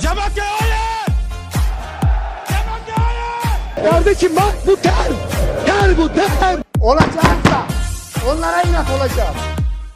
Cemakya 0.00 0.44
hayır! 0.60 1.06
Cemakya 2.48 2.96
hayır! 3.06 3.90
Kardeşim 3.90 4.36
bak 4.36 4.54
bu 4.66 4.76
ter. 4.76 4.94
Ter 5.66 5.98
bu 5.98 6.08
ter. 6.12 6.56
Olacaksa 6.80 7.66
onlara 8.30 8.62
inat 8.62 8.86
olacağım. 8.90 9.34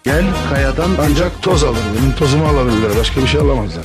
Gel 0.04 0.24
kayadan 0.50 0.90
ancak 1.00 1.42
toz 1.42 1.64
alır. 1.64 1.78
Benim 1.98 2.14
tozumu 2.16 2.46
alabilirler. 2.46 2.90
Başka 3.00 3.20
bir 3.20 3.26
şey 3.26 3.40
alamazlar. 3.40 3.84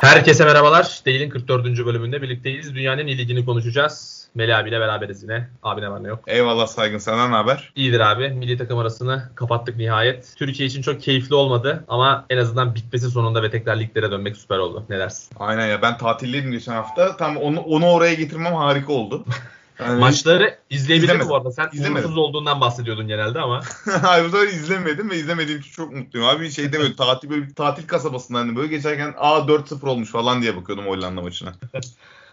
Herkese 0.00 0.44
merhabalar. 0.44 1.00
Değil'in 1.06 1.30
44. 1.30 1.64
bölümünde 1.64 2.22
birlikteyiz. 2.22 2.74
Dünyanın 2.74 3.06
iyi 3.06 3.18
ligini 3.18 3.44
konuşacağız. 3.44 4.21
Melih 4.34 4.58
abiyle 4.58 4.80
beraberiz 4.80 5.22
yine. 5.22 5.48
Abi 5.62 5.80
ne 5.80 5.90
var 5.90 6.04
ne 6.04 6.08
yok. 6.08 6.20
Eyvallah 6.26 6.66
saygın 6.66 6.98
senden 6.98 7.30
ne 7.30 7.34
haber? 7.34 7.72
İyidir 7.76 8.00
abi. 8.00 8.28
Milli 8.28 8.58
takım 8.58 8.78
arasını 8.78 9.28
kapattık 9.34 9.76
nihayet. 9.76 10.34
Türkiye 10.36 10.68
için 10.68 10.82
çok 10.82 11.02
keyifli 11.02 11.34
olmadı 11.34 11.84
ama 11.88 12.26
en 12.30 12.38
azından 12.38 12.74
bitmesi 12.74 13.10
sonunda 13.10 13.42
ve 13.42 13.50
tekrar 13.50 13.76
liglere 13.76 14.10
dönmek 14.10 14.36
süper 14.36 14.58
oldu. 14.58 14.84
Ne 14.88 14.98
dersin? 14.98 15.36
Aynen 15.40 15.66
ya 15.66 15.82
ben 15.82 15.98
tatildeydim 15.98 16.52
geçen 16.52 16.72
hafta. 16.72 17.16
Tam 17.16 17.36
onu, 17.36 17.60
onu 17.60 17.86
oraya 17.90 18.14
getirmem 18.14 18.54
harika 18.54 18.92
oldu. 18.92 19.24
Yani, 19.80 20.00
Maçları 20.00 20.44
mi 20.44 20.56
İzlemedim. 20.70 21.28
bu 21.28 21.36
arada? 21.36 21.52
Sen 21.52 21.68
İzlemedim. 21.72 21.94
umutsuz 21.94 22.18
olduğundan 22.18 22.60
bahsediyordun 22.60 23.08
genelde 23.08 23.40
ama. 23.40 23.60
Hayır 24.02 24.24
bu 24.24 24.30
sefer 24.30 24.46
izlemedim 24.46 25.10
ve 25.10 25.16
izlemediğim 25.16 25.60
için 25.60 25.72
çok 25.72 25.92
mutluyum. 25.92 26.28
Abi 26.28 26.50
şey 26.50 26.72
demiyor 26.72 26.96
tatil 26.96 27.30
böyle 27.30 27.42
bir 27.42 27.54
tatil 27.54 27.86
kasabasından 27.86 28.38
hani 28.38 28.56
böyle 28.56 28.68
geçerken 28.68 29.14
aa 29.18 29.38
4-0 29.38 29.88
olmuş 29.88 30.10
falan 30.10 30.42
diye 30.42 30.56
bakıyordum 30.56 30.86
Hollanda 30.86 31.22
maçına. 31.22 31.52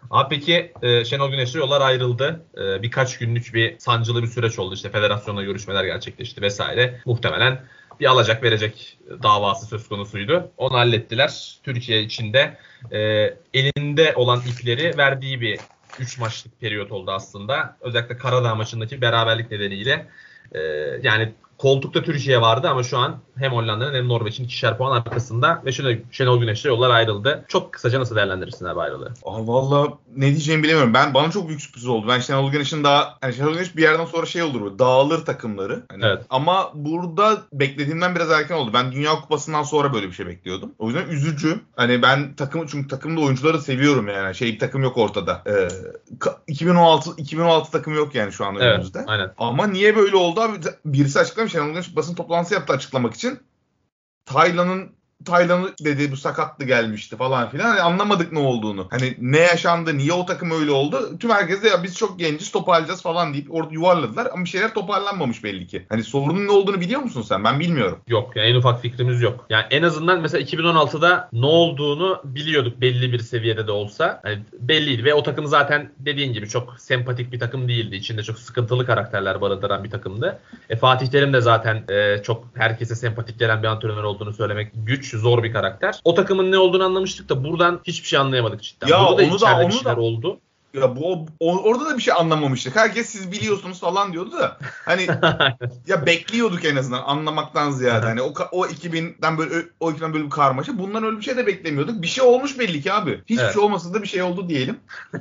Abi 0.10 0.36
peki 0.36 0.74
e, 0.82 1.06
Şenol 1.06 1.32
Güneş'le 1.32 1.56
yollar 1.56 1.82
ayrıldı. 1.82 2.46
E, 2.58 2.82
birkaç 2.82 3.18
günlük 3.18 3.54
bir 3.54 3.80
sancılı 3.80 4.24
bir 4.24 4.28
süreç 4.28 4.60
oldu. 4.60 4.74
İşte 4.76 4.90
federasyonla 4.90 5.44
görüşmeler 5.44 5.84
gerçekleşti 5.84 6.42
vesaire. 6.42 7.02
Muhtemelen 7.06 7.66
bir 8.00 8.06
alacak 8.06 8.44
verecek 8.44 9.00
davası 9.24 9.66
söz 9.66 9.90
konusuydu. 9.90 10.52
Onu 10.58 10.78
hallettiler. 10.78 11.60
Türkiye 11.64 12.02
içinde 12.02 12.58
e, 12.92 13.00
elinde 13.54 14.14
olan 14.16 14.42
ipleri 14.48 14.98
verdiği 14.98 15.42
bir 15.42 15.60
3 16.00 16.20
maçlık 16.20 16.60
periyot 16.60 16.92
oldu 16.92 17.12
aslında. 17.12 17.78
Özellikle 17.82 18.18
Karadağ 18.18 18.56
maçındaki 18.56 19.02
beraberlik 19.02 19.52
nedeniyle. 19.52 20.08
E, 20.52 20.60
yani 21.04 21.34
koltukta 21.58 22.04
Türkiye 22.04 22.42
vardı 22.42 22.70
ama 22.70 22.84
şu 22.84 22.98
an 22.98 23.20
hem 23.40 23.52
Hollanda'nın 23.52 23.94
hem 23.94 24.08
Norveç'in 24.08 24.44
ikişer 24.44 24.78
puan 24.78 24.92
arkasında 24.98 25.62
ve 25.66 25.72
Şenol, 25.72 25.94
Şenol 26.12 26.40
Güneş'le 26.40 26.66
yollar 26.66 26.90
ayrıldı. 26.90 27.46
Çok 27.48 27.74
kısaca 27.74 28.00
nasıl 28.00 28.16
değerlendirirsin 28.16 28.66
abi 28.66 28.80
ayrılığı? 28.80 29.14
Aa 29.26 29.48
valla 29.48 29.88
ne 30.16 30.26
diyeceğimi 30.28 30.64
bilemiyorum. 30.64 30.94
Ben 30.94 31.14
bana 31.14 31.32
çok 31.32 31.48
büyük 31.48 31.62
sürpriz 31.62 31.88
oldu. 31.88 32.06
Ben 32.10 32.20
Şenol 32.20 32.52
Güneş'in 32.52 32.84
daha 32.84 33.18
hani 33.22 33.34
Şenol 33.34 33.54
Güneş 33.54 33.76
bir 33.76 33.82
yerden 33.82 34.06
sonra 34.06 34.26
şey 34.26 34.44
olur 34.44 34.80
dağılır 34.80 35.26
takımları. 35.26 35.84
Hani, 35.92 36.06
Evet. 36.06 36.24
Ama 36.30 36.72
burada 36.74 37.38
beklediğimden 37.54 38.16
biraz 38.16 38.32
erken 38.32 38.56
oldu. 38.56 38.72
Ben 38.74 38.92
Dünya 38.92 39.12
Kupası'ndan 39.12 39.64
sonra 39.64 39.94
böyle 39.94 40.08
bir 40.08 40.14
şey 40.14 40.28
bekliyordum. 40.28 40.72
O 40.80 40.88
yüzden 40.88 41.08
üzücü. 41.10 41.60
Hani 41.76 42.02
ben 42.02 42.34
takım 42.36 42.68
çünkü 42.68 42.88
takımda 42.88 43.22
oyuncuları 43.22 43.62
seviyorum 43.62 44.08
yani. 44.08 44.36
Şey 44.36 44.54
bir 44.54 44.60
takım 44.60 44.84
yok 44.84 44.98
ortada. 44.98 45.42
Ee, 45.46 45.52
ka- 46.20 46.36
2016 46.48 47.10
2016 47.18 47.72
takım 47.72 47.96
yok 47.96 48.16
yani 48.16 48.32
şu 48.32 48.46
an 48.46 48.56
Evet, 48.56 48.64
önümüzde. 48.64 49.04
aynen. 49.08 49.32
Ama 49.38 49.68
niye 49.68 49.96
böyle 49.96 50.16
oldu 50.16 50.42
abi? 50.42 50.54
Birisi 50.86 51.20
açıklamış. 51.20 51.52
Şenol 51.52 51.68
Güneş 51.68 51.96
basın 51.96 52.16
toplantısı 52.16 52.54
yaptı 52.54 52.74
açıklamak 52.74 53.14
için. 53.14 53.29
Taylan'ın 54.30 54.99
Taylan'ı 55.26 55.74
dedi 55.84 56.12
bu 56.12 56.18
sakatlı 56.18 56.66
gelmişti 56.66 57.18
falan 57.18 57.50
filan. 57.50 57.66
Hani 57.66 57.82
anlamadık 57.82 58.32
ne 58.32 58.40
olduğunu. 58.40 58.88
Hani 58.92 59.16
ne 59.22 59.40
yaşandı, 59.40 59.98
niye 59.98 60.14
o 60.14 60.26
takım 60.26 60.52
öyle 60.52 60.72
oldu? 60.72 61.18
Tüm 61.20 61.30
herkes 61.30 61.64
de 61.64 61.70
ya 61.70 61.84
biz 61.84 61.98
çok 61.98 62.20
genciz 62.20 62.52
toparlayacağız 62.52 63.02
falan 63.02 63.34
deyip 63.34 63.54
orada 63.54 63.74
yuvarladılar. 63.74 64.28
Ama 64.34 64.44
bir 64.44 64.50
şeyler 64.50 64.74
toparlanmamış 64.74 65.44
belli 65.44 65.68
ki. 65.68 65.86
Hani 65.90 66.04
sorunun 66.04 66.48
ne 66.48 66.52
olduğunu 66.52 66.82
biliyor 66.82 67.02
musun 67.02 67.22
sen? 67.22 67.44
Ben 67.44 67.60
bilmiyorum. 67.60 68.00
Yok 68.08 68.36
yani 68.36 68.48
en 68.48 68.56
ufak 68.56 68.82
fikrimiz 68.82 69.22
yok. 69.22 69.46
Yani 69.50 69.66
en 69.72 69.84
azından 69.84 70.22
mesela 70.22 70.44
2016'da 70.44 71.30
ne 71.34 71.46
olduğunu 71.46 72.22
biliyorduk 72.24 72.82
belli 72.82 73.14
bir 73.14 73.20
seviyede 73.20 73.68
de 73.68 73.72
olsa. 73.72 74.20
Hani 74.24 74.40
belliydi 74.60 75.04
ve 75.04 75.14
o 75.14 75.24
takım 75.24 75.48
zaten 75.48 75.92
dediğin 76.00 76.34
gibi 76.34 76.50
çok 76.50 76.80
sempatik 76.80 77.32
bir 77.32 77.40
takım 77.40 77.68
değildi. 77.68 77.96
İçinde 77.96 78.24
çok 78.24 78.40
sıkıntılı 78.40 78.86
karakterler 78.86 79.42
barındıran 79.42 79.84
bir 79.84 79.90
takımdı. 79.90 80.40
E, 80.70 80.76
Fatih 80.76 81.08
Terim 81.08 81.34
de 81.34 81.42
zaten 81.42 81.84
e, 81.90 82.24
çok 82.24 82.46
herkese 82.56 82.96
sempatik 82.96 83.40
gelen 83.40 83.64
bir 83.64 83.68
antrenör 83.68 84.04
olduğunu 84.04 84.34
söylemek 84.34 84.72
güç, 84.76 85.09
zor 85.18 85.44
bir 85.44 85.54
karakter. 85.54 86.00
O 86.04 86.14
takımın 86.16 86.52
ne 86.52 86.58
olduğunu 86.58 86.84
anlamıştık 86.84 87.30
da 87.30 87.44
buradan 87.44 87.80
hiçbir 87.84 88.08
şey 88.08 88.20
anlayamadık 88.20 88.62
cidden. 88.64 88.88
Ya 88.88 89.00
Burada 89.00 89.18
da 89.22 89.24
onu 89.26 89.42
da- 89.42 89.60
bir 89.60 89.66
onu 89.76 89.84
da- 89.86 89.96
oldu. 90.02 90.40
Ya 90.74 90.96
bu 90.96 91.26
o- 91.40 91.58
orada 91.64 91.86
da 91.86 91.98
bir 91.98 92.02
şey 92.02 92.14
anlamamıştık. 92.18 92.76
Herkes 92.76 93.10
siz 93.10 93.32
biliyorsunuz 93.32 93.80
falan 93.80 94.14
diyordu 94.14 94.32
da 94.32 94.58
hani 94.86 95.08
ya 95.88 96.06
bekliyorduk 96.06 96.66
en 96.66 96.76
azından 96.76 97.04
anlamaktan 97.04 97.72
ziyade. 97.72 98.06
Hani 98.06 98.22
o 98.22 98.34
o 98.52 98.66
2000'den 98.66 99.38
böyle 99.38 99.56
o 99.80 99.92
2000'den 99.92 100.14
böyle 100.14 100.26
bir 100.26 100.30
karmaşa. 100.30 100.78
Bundan 100.80 101.04
öyle 101.04 101.18
bir 101.18 101.22
şey 101.24 101.38
de 101.38 101.48
beklemiyorduk. 101.48 102.02
Bir 102.02 102.08
şey 102.08 102.24
olmuş 102.24 102.60
belli 102.60 102.82
ki 102.82 102.94
abi. 102.94 103.22
Hiçbir 103.26 103.44
Evet. 103.44 103.54
şey 103.54 103.62
olmasa 103.62 103.94
da 103.94 104.02
bir 104.02 104.08
şey 104.08 104.22
oldu 104.22 104.50
diyelim. 104.50 104.80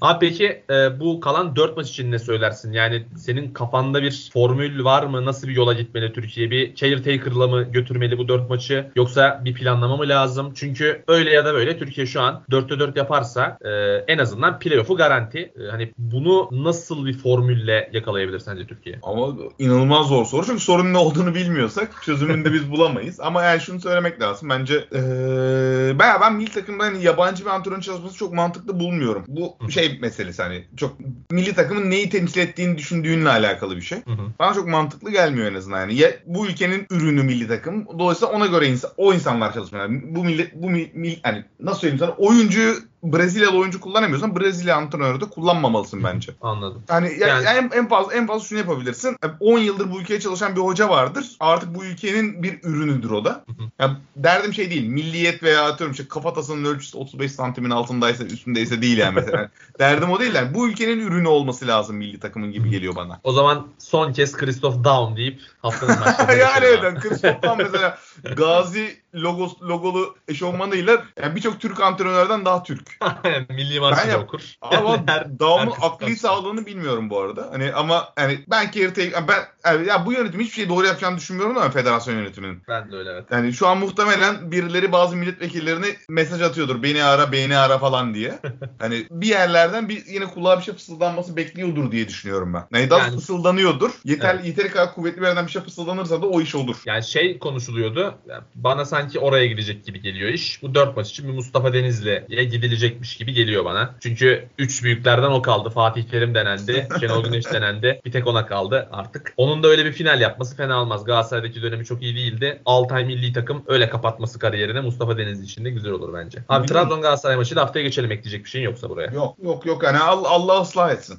Abi 0.00 0.28
peki 0.28 0.62
e, 0.70 1.00
bu 1.00 1.20
kalan 1.20 1.56
4 1.56 1.76
maç 1.76 1.90
için 1.90 2.12
ne 2.12 2.18
söylersin? 2.18 2.72
Yani 2.72 3.06
senin 3.16 3.52
kafanda 3.52 4.02
bir 4.02 4.30
formül 4.32 4.84
var 4.84 5.02
mı? 5.02 5.24
Nasıl 5.24 5.48
bir 5.48 5.56
yola 5.56 5.72
gitmeli 5.72 6.12
Türkiye? 6.12 6.50
Bir 6.50 6.74
caretaker'la 6.74 7.46
mı 7.46 7.62
götürmeli 7.62 8.18
bu 8.18 8.28
4 8.28 8.50
maçı? 8.50 8.90
Yoksa 8.96 9.42
bir 9.44 9.54
planlama 9.54 9.96
mı 9.96 10.08
lazım? 10.08 10.52
Çünkü 10.54 11.02
öyle 11.08 11.30
ya 11.30 11.44
da 11.44 11.54
böyle 11.54 11.78
Türkiye 11.78 12.06
şu 12.06 12.20
an 12.20 12.42
4'te 12.50 12.78
4 12.78 12.96
yaparsa 12.96 13.58
e, 13.64 13.70
en 14.12 14.18
azından 14.18 14.58
playoff'u 14.58 14.96
garanti. 14.96 15.38
E, 15.38 15.70
hani 15.70 15.92
bunu 15.98 16.48
nasıl 16.52 17.06
bir 17.06 17.18
formülle 17.18 17.90
yakalayabilir 17.92 18.38
sence 18.38 18.66
Türkiye? 18.66 18.98
Ama 19.02 19.34
inanılmaz 19.58 20.06
zor 20.06 20.24
soru. 20.24 20.46
Çünkü 20.46 20.62
sorunun 20.62 20.92
ne 20.92 20.98
olduğunu 20.98 21.34
bilmiyorsak 21.34 22.02
çözümünü 22.02 22.44
de 22.44 22.52
biz 22.52 22.70
bulamayız. 22.70 23.20
Ama 23.20 23.42
yani 23.42 23.60
şunu 23.60 23.80
söylemek 23.80 24.20
lazım. 24.22 24.48
Bence 24.50 24.74
eee 24.74 25.98
ben, 25.98 26.20
ben 26.20 26.34
milli 26.34 26.50
takımda 26.50 26.84
hani 26.84 27.04
yabancı 27.04 27.44
bir 27.44 27.50
antrenör 27.50 27.80
çalışması 27.80 28.16
çok 28.16 28.32
mantıklı 28.32 28.80
bulmuyorum. 28.80 29.24
Bu 29.28 29.70
şey 29.70 29.85
meselesi 30.00 30.42
hani 30.42 30.64
çok 30.76 30.96
milli 31.30 31.54
takımın 31.54 31.90
neyi 31.90 32.10
temsil 32.10 32.40
ettiğini 32.40 32.78
düşündüğünle 32.78 33.28
alakalı 33.28 33.76
bir 33.76 33.82
şey. 33.82 33.98
Hı 33.98 34.12
hı. 34.12 34.32
Bana 34.38 34.54
çok 34.54 34.68
mantıklı 34.68 35.10
gelmiyor 35.10 35.52
en 35.52 35.54
azından. 35.54 35.80
Yani 35.80 35.94
ya 35.94 36.10
bu 36.26 36.46
ülkenin 36.46 36.86
ürünü 36.90 37.22
milli 37.22 37.48
takım. 37.48 37.86
Dolayısıyla 37.98 38.34
ona 38.34 38.46
göre 38.46 38.66
insan, 38.66 38.90
o 38.96 39.14
insanlar 39.14 39.54
çalışmalı. 39.54 39.82
Yani 39.82 40.02
bu 40.04 40.24
milli 40.24 40.50
bu 40.54 40.70
mil, 40.70 40.88
mil- 40.94 41.18
hani 41.22 41.44
nasıl 41.60 41.80
söyleyeyim 41.80 41.98
sana 41.98 42.10
oyuncuyu 42.10 42.74
Brezilyalı 43.12 43.58
oyuncu 43.58 43.80
kullanamıyorsan 43.80 44.36
Brezilya 44.40 44.76
antrenörü 44.76 45.20
de 45.20 45.24
kullanmamalısın 45.24 46.04
bence. 46.04 46.32
Anladım. 46.42 46.82
Yani, 46.88 47.18
ya- 47.20 47.28
Yani- 47.28 47.46
en, 47.48 47.78
en 47.78 47.88
fazla 47.88 48.14
en 48.14 48.26
fazla 48.26 48.44
şunu 48.48 48.58
yapabilirsin. 48.58 49.16
10 49.40 49.58
yıldır 49.58 49.90
bu 49.90 50.00
ülkeye 50.00 50.20
çalışan 50.20 50.56
bir 50.56 50.60
hoca 50.60 50.88
vardır. 50.88 51.26
Artık 51.40 51.74
bu 51.74 51.84
ülkenin 51.84 52.42
bir 52.42 52.58
ürünüdür 52.62 53.10
o 53.10 53.24
da. 53.24 53.30
Hı 53.30 53.52
hı. 53.62 53.70
Ya 53.78 53.96
derdim 54.16 54.54
şey 54.54 54.70
değil. 54.70 54.86
Milliyet 54.88 55.42
veya 55.42 55.64
atıyorum 55.64 55.92
işte 55.92 56.08
kafatasının 56.08 56.64
ölçüsü 56.64 56.98
35 56.98 57.32
santimin 57.32 57.70
altındaysa 57.70 58.24
üstündeyse 58.24 58.82
değil 58.82 58.98
yani 58.98 59.14
mesela. 59.14 59.50
derdim 59.78 60.10
o 60.10 60.20
değil 60.20 60.34
yani. 60.34 60.54
Bu 60.54 60.68
ülkenin 60.68 61.00
ürünü 61.06 61.28
olması 61.28 61.66
lazım 61.66 61.96
milli 61.96 62.20
takımın 62.20 62.52
gibi 62.52 62.70
geliyor 62.70 62.96
bana. 62.96 63.20
O 63.24 63.32
zaman 63.32 63.66
son 63.78 64.12
kez 64.12 64.36
Christoph 64.36 64.84
Daum 64.84 65.16
deyip 65.16 65.40
haftanın 65.62 66.00
maçlarına 66.00 66.32
yani 66.32 66.64
evet. 66.64 66.80
Yani 66.84 66.98
Christoph'tan 67.00 67.58
mesela 67.58 67.98
Gazi 68.36 68.96
logos, 69.16 69.62
logolu 69.62 70.16
eşofmanıyla 70.28 71.02
yani 71.22 71.36
birçok 71.36 71.60
Türk 71.60 71.80
antrenörlerden 71.80 72.44
daha 72.44 72.62
Türk. 72.62 72.98
Milli 73.50 73.80
da 73.80 74.04
yap- 74.10 74.22
okur. 74.24 74.40
Ama 74.62 74.96
Her- 75.06 75.26
herkes 75.48 75.74
akli 75.82 76.16
sağlığını 76.16 76.66
bilmiyorum 76.66 77.10
bu 77.10 77.20
arada. 77.20 77.48
Hani 77.52 77.72
ama 77.72 78.08
hani 78.16 78.44
ben 78.50 78.70
caretaker 78.70 79.28
ben 79.28 79.38
yani 79.66 79.86
ya 79.88 80.06
bu 80.06 80.12
yönetim 80.12 80.40
hiçbir 80.40 80.54
şey 80.54 80.68
doğru 80.68 80.86
yapacağını 80.86 81.16
düşünmüyorum 81.16 81.56
ama 81.56 81.70
federasyon 81.70 82.14
yönetiminin. 82.14 82.62
Ben 82.68 82.92
de 82.92 82.96
öyle 82.96 83.10
evet. 83.10 83.24
Yani 83.30 83.52
şu 83.52 83.68
an 83.68 83.78
muhtemelen 83.78 84.52
birileri 84.52 84.92
bazı 84.92 85.16
milletvekillerine 85.16 85.86
mesaj 86.08 86.42
atıyordur. 86.42 86.82
Beni 86.82 87.04
ara, 87.04 87.32
beni 87.32 87.56
ara 87.56 87.78
falan 87.78 88.14
diye. 88.14 88.38
hani 88.78 89.06
bir 89.10 89.26
yerlerden 89.26 89.88
bir 89.88 90.06
yine 90.06 90.24
kulağa 90.26 90.58
bir 90.58 90.64
şey 90.64 90.74
fısıldanması 90.74 91.36
bekliyordur 91.36 91.92
diye 91.92 92.08
düşünüyorum 92.08 92.54
ben. 92.54 92.78
Yani 92.78 92.90
daha 92.90 93.00
Yani- 93.00 93.14
fısıldanıyordur. 93.14 93.90
Yeter 94.04 94.38
yeteri 94.40 94.68
kadar 94.68 94.94
kuvvetli 94.94 95.20
bir 95.20 95.26
yerden 95.26 95.46
bir 95.46 95.52
şey 95.52 95.62
fısıldanırsa 95.62 96.22
da 96.22 96.26
o 96.26 96.40
iş 96.40 96.54
olur. 96.54 96.76
Yani 96.86 97.02
şey 97.04 97.38
konuşuluyordu. 97.38 98.14
Bana 98.54 98.84
sanki 98.84 99.05
oraya 99.18 99.46
gidecek 99.46 99.84
gibi 99.84 100.00
geliyor 100.00 100.30
iş. 100.30 100.62
Bu 100.62 100.74
dört 100.74 100.96
maç 100.96 101.10
için 101.10 101.28
bir 101.28 101.32
Mustafa 101.32 101.72
Denizli'ye 101.72 102.44
gidilecekmiş 102.44 103.16
gibi 103.16 103.32
geliyor 103.32 103.64
bana. 103.64 103.94
Çünkü 104.00 104.48
üç 104.58 104.84
büyüklerden 104.84 105.30
o 105.30 105.42
kaldı. 105.42 105.70
Fatih 105.70 106.02
Terim 106.02 106.34
denendi. 106.34 106.88
Şenol 107.00 107.24
Güneş 107.24 107.52
denendi. 107.52 108.00
Bir 108.04 108.12
tek 108.12 108.26
ona 108.26 108.46
kaldı 108.46 108.88
artık. 108.92 109.34
Onun 109.36 109.62
da 109.62 109.68
öyle 109.68 109.84
bir 109.84 109.92
final 109.92 110.20
yapması 110.20 110.56
fena 110.56 110.82
olmaz. 110.82 111.04
Galatasaray'daki 111.04 111.62
dönemi 111.62 111.84
çok 111.84 112.02
iyi 112.02 112.16
değildi. 112.16 112.62
Altay 112.66 113.04
milli 113.04 113.32
takım 113.32 113.64
öyle 113.66 113.88
kapatması 113.88 114.38
kariyerine 114.38 114.80
Mustafa 114.80 115.18
Denizli 115.18 115.44
için 115.44 115.64
de 115.64 115.70
güzel 115.70 115.92
olur 115.92 116.14
bence. 116.14 116.38
Abi. 116.48 116.66
Trabzon 116.66 117.02
Galatasaray 117.02 117.36
maçı 117.36 117.56
da 117.56 117.62
haftaya 117.62 117.84
geçelim 117.84 118.12
ekleyecek 118.12 118.44
bir 118.44 118.50
şeyin 118.50 118.64
yoksa 118.64 118.90
buraya. 118.90 119.10
Yok 119.10 119.36
yok 119.42 119.66
yok 119.66 119.82
yani 119.82 119.98
Allah, 119.98 120.28
Allah 120.28 120.60
ıslah 120.60 120.90
etsin. 120.90 121.18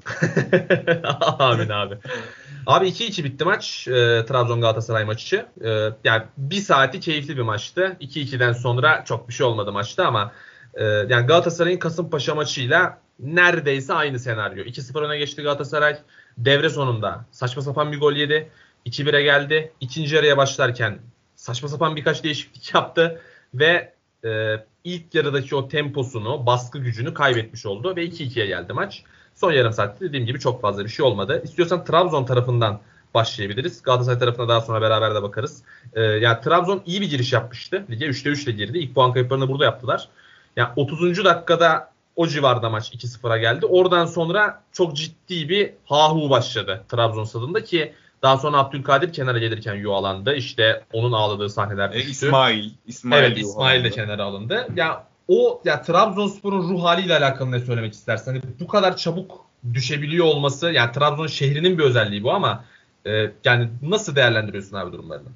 Amin 1.39 1.69
abi. 1.69 1.97
Abi 2.65 2.88
2-2 2.88 3.23
bitti 3.23 3.45
maç. 3.45 3.88
E, 3.88 4.25
Trabzon 4.25 4.61
Galatasaray 4.61 5.05
maçı. 5.05 5.45
E, 5.63 5.69
yani 6.03 6.23
bir 6.38 6.61
saati 6.61 6.99
keyifli 6.99 7.38
bir 7.38 7.41
maçtı. 7.41 7.97
2-2'den 8.01 8.53
sonra 8.53 9.03
çok 9.05 9.29
bir 9.29 9.33
şey 9.33 9.45
olmadı 9.45 9.71
maçta 9.71 10.05
ama 10.05 10.31
e, 10.73 10.83
yani 10.83 11.27
Galatasaray'ın 11.27 11.79
Kasımpaşa 11.79 12.35
maçıyla 12.35 12.97
neredeyse 13.19 13.94
aynı 13.94 14.19
senaryo. 14.19 14.63
2-0 14.63 15.05
öne 15.05 15.17
geçti 15.17 15.41
Galatasaray. 15.41 15.97
Devre 16.38 16.69
sonunda 16.69 17.25
saçma 17.31 17.61
sapan 17.61 17.91
bir 17.91 17.99
gol 17.99 18.13
yedi. 18.13 18.49
2-1'e 18.85 19.21
geldi. 19.21 19.71
İkinci 19.79 20.15
yarıya 20.15 20.38
başlarken 20.38 20.99
saçma 21.35 21.69
sapan 21.69 21.95
birkaç 21.95 22.23
değişiklik 22.23 22.73
yaptı 22.73 23.21
ve 23.53 23.94
e, 24.25 24.55
ilk 24.83 25.15
yarıdaki 25.15 25.55
o 25.55 25.67
temposunu, 25.67 26.45
baskı 26.45 26.79
gücünü 26.79 27.13
kaybetmiş 27.13 27.65
oldu 27.65 27.95
ve 27.95 28.05
2-2'ye 28.05 28.45
geldi 28.45 28.73
maç. 28.73 29.03
Son 29.37 29.51
yarım 29.51 29.73
saatte 29.73 30.05
dediğim 30.05 30.25
gibi 30.25 30.39
çok 30.39 30.61
fazla 30.61 30.85
bir 30.85 30.89
şey 30.89 31.05
olmadı. 31.05 31.41
İstiyorsan 31.43 31.85
Trabzon 31.85 32.25
tarafından 32.25 32.79
başlayabiliriz. 33.13 33.81
Galatasaray 33.81 34.19
tarafına 34.19 34.47
daha 34.47 34.61
sonra 34.61 34.81
beraber 34.81 35.15
de 35.15 35.23
bakarız. 35.23 35.63
Ee, 35.93 36.01
yani 36.01 36.41
Trabzon 36.41 36.81
iyi 36.85 37.01
bir 37.01 37.09
giriş 37.09 37.33
yapmıştı. 37.33 37.85
Lige 37.89 38.05
3'te 38.05 38.29
3 38.29 38.43
ile 38.43 38.51
girdi. 38.51 38.77
İlk 38.77 38.95
puan 38.95 39.13
kayıplarını 39.13 39.49
burada 39.49 39.65
yaptılar. 39.65 40.09
Yani 40.55 40.69
30. 40.75 41.25
dakikada 41.25 41.91
o 42.15 42.27
civarda 42.27 42.69
maç 42.69 42.95
2-0'a 42.95 43.37
geldi. 43.37 43.65
Oradan 43.65 44.05
sonra 44.05 44.63
çok 44.71 44.95
ciddi 44.95 45.49
bir 45.49 45.73
hahu 45.85 46.29
başladı 46.29 46.83
Trabzon 46.89 47.23
stadında 47.23 47.63
ki 47.63 47.93
daha 48.21 48.37
sonra 48.37 48.57
Abdülkadir 48.57 49.13
kenara 49.13 49.37
gelirken 49.37 49.75
yuvalandı. 49.75 50.35
İşte 50.35 50.83
onun 50.93 51.11
ağladığı 51.11 51.49
sahneler 51.49 51.91
E. 51.91 52.01
İsmail. 52.01 52.71
İsmail 52.87 53.23
Evet 53.23 53.37
İsmail 53.37 53.83
de 53.83 53.89
kenara 53.89 54.23
alındı. 54.23 54.67
Ya 54.75 55.03
o 55.27 55.62
ya 55.65 55.81
Trabzonspor'un 55.81 56.69
ruh 56.69 56.83
haliyle 56.83 57.18
alakalı 57.18 57.51
ne 57.51 57.59
söylemek 57.59 57.94
istersen 57.94 58.31
hani 58.31 58.41
bu 58.59 58.68
kadar 58.68 58.97
çabuk 58.97 59.45
düşebiliyor 59.74 60.25
olması 60.25 60.71
yani 60.71 60.91
Trabzon 60.91 61.27
şehrinin 61.27 61.77
bir 61.77 61.83
özelliği 61.83 62.24
bu 62.24 62.31
ama 62.31 62.65
e, 63.06 63.31
yani 63.44 63.69
nasıl 63.81 64.15
değerlendiriyorsun 64.15 64.77
abi 64.77 64.91
durumlarını? 64.91 65.29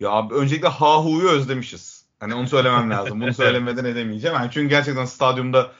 Ya 0.00 0.10
abi 0.10 0.34
öncelikle 0.34 0.68
Hahu'yu 0.68 1.28
özlemişiz. 1.28 2.04
Hani 2.20 2.34
onu 2.34 2.48
söylemem 2.48 2.90
lazım. 2.90 3.20
Bunu 3.20 3.34
söylemeden 3.34 3.84
edemeyeceğim. 3.84 4.36
Yani 4.36 4.50
çünkü 4.52 4.68
gerçekten 4.68 5.04
stadyumda 5.04 5.72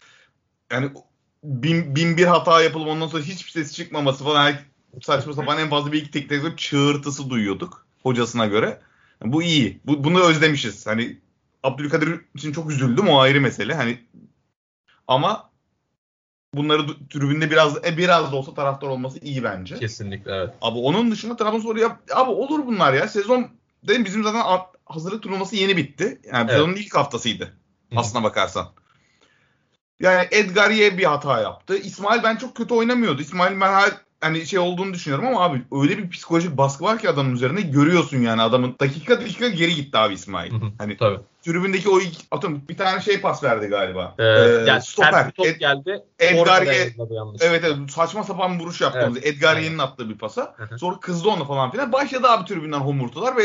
yani 0.72 0.90
bin, 1.44 1.96
bin 1.96 2.16
bir 2.16 2.26
hata 2.26 2.62
yapılıp 2.62 2.88
ondan 2.88 3.06
sonra 3.06 3.22
hiçbir 3.22 3.50
ses 3.50 3.74
çıkmaması 3.74 4.24
falan 4.24 4.44
yani 4.44 4.56
saçma 5.02 5.32
sapan 5.32 5.58
en 5.58 5.70
fazla 5.70 5.92
bir 5.92 6.02
iki 6.02 6.10
tek 6.10 6.28
tek 6.28 6.58
çığırtısı 6.58 7.30
duyuyorduk 7.30 7.86
hocasına 8.02 8.46
göre. 8.46 8.80
Bu 9.24 9.42
iyi. 9.42 9.80
Bu, 9.84 10.04
bunu 10.04 10.20
özlemişiz. 10.20 10.86
Hani 10.86 11.18
Abdülkadir 11.62 12.20
için 12.34 12.52
çok 12.52 12.70
üzüldüm 12.70 13.08
o 13.08 13.20
ayrı 13.20 13.40
mesele. 13.40 13.74
Hani 13.74 13.98
ama 15.08 15.50
bunları 16.54 16.86
tribünde 17.10 17.50
biraz 17.50 17.86
e, 17.86 17.96
biraz 17.96 18.32
da 18.32 18.36
olsa 18.36 18.54
taraftar 18.54 18.88
olması 18.88 19.18
iyi 19.18 19.44
bence. 19.44 19.78
Kesinlikle 19.78 20.32
evet. 20.34 20.54
Abi 20.62 20.78
onun 20.78 21.10
dışında 21.10 21.36
Trabzonspor 21.36 21.76
ya 21.76 22.00
abi 22.14 22.30
olur 22.30 22.66
bunlar 22.66 22.92
ya. 22.92 23.08
Sezon 23.08 23.48
dedim 23.88 24.04
bizim 24.04 24.24
zaten 24.24 24.42
hazırlık 24.86 25.22
turnuvası 25.22 25.56
yeni 25.56 25.76
bitti. 25.76 26.20
Yani 26.24 26.42
Evet. 26.42 26.50
sezonun 26.50 26.74
ilk 26.74 26.96
haftasıydı. 26.96 27.44
Hı. 27.92 27.98
Aslına 27.98 28.24
bakarsan. 28.24 28.68
Yani 30.00 30.28
Edgariye 30.30 30.98
bir 30.98 31.04
hata 31.04 31.40
yaptı. 31.40 31.76
İsmail 31.76 32.22
ben 32.22 32.36
çok 32.36 32.56
kötü 32.56 32.74
oynamıyordu. 32.74 33.22
İsmail 33.22 33.60
ben 33.60 33.72
hala 33.72 33.90
hani 34.20 34.46
şey 34.46 34.58
olduğunu 34.58 34.94
düşünüyorum 34.94 35.26
ama 35.26 35.44
abi 35.44 35.62
öyle 35.72 35.98
bir 35.98 36.10
psikolojik 36.10 36.56
baskı 36.56 36.84
var 36.84 36.98
ki 36.98 37.08
adamın 37.08 37.34
üzerinde 37.34 37.60
görüyorsun 37.60 38.18
yani 38.18 38.42
adamın 38.42 38.76
dakika 38.80 39.20
dakika 39.20 39.48
geri 39.48 39.74
gitti 39.74 39.98
abi 39.98 40.14
İsmail. 40.14 40.52
Hı 40.52 40.56
hı. 40.56 40.72
Hani 40.78 40.96
Tabii. 40.96 41.20
Tribündeki 41.42 41.88
o 41.88 42.00
ilk 42.00 42.16
atıyorum 42.30 42.62
bir 42.68 42.76
tane 42.76 43.00
şey 43.00 43.20
pas 43.20 43.42
verdi 43.44 43.66
galiba. 43.66 44.14
Ee, 44.18 44.24
Ee, 44.24 44.64
yani 44.66 44.82
stoper. 44.82 45.10
ters 45.12 45.26
bir 45.26 45.32
top 45.32 45.46
Ed- 45.46 45.58
geldi. 45.58 46.02
Edgar. 46.18 46.62
Evet 47.40 47.62
evet 47.64 47.76
saçma 47.90 48.24
sapan 48.24 48.58
bir 48.58 48.64
vuruş 48.64 48.80
yaptı. 48.80 48.98
Evet. 49.02 49.10
onu. 49.10 49.18
Edgar'in 49.22 49.78
attığı 49.78 50.08
bir 50.10 50.18
pasa. 50.18 50.54
Hı 50.56 50.64
hı. 50.64 50.78
Sonra 50.78 51.00
kızdı 51.00 51.28
onu 51.28 51.44
falan 51.44 51.70
filan. 51.70 51.92
Başladı 51.92 52.28
abi 52.28 52.48
tribünden 52.48 52.78
homurtular 52.78 53.36
ve 53.36 53.42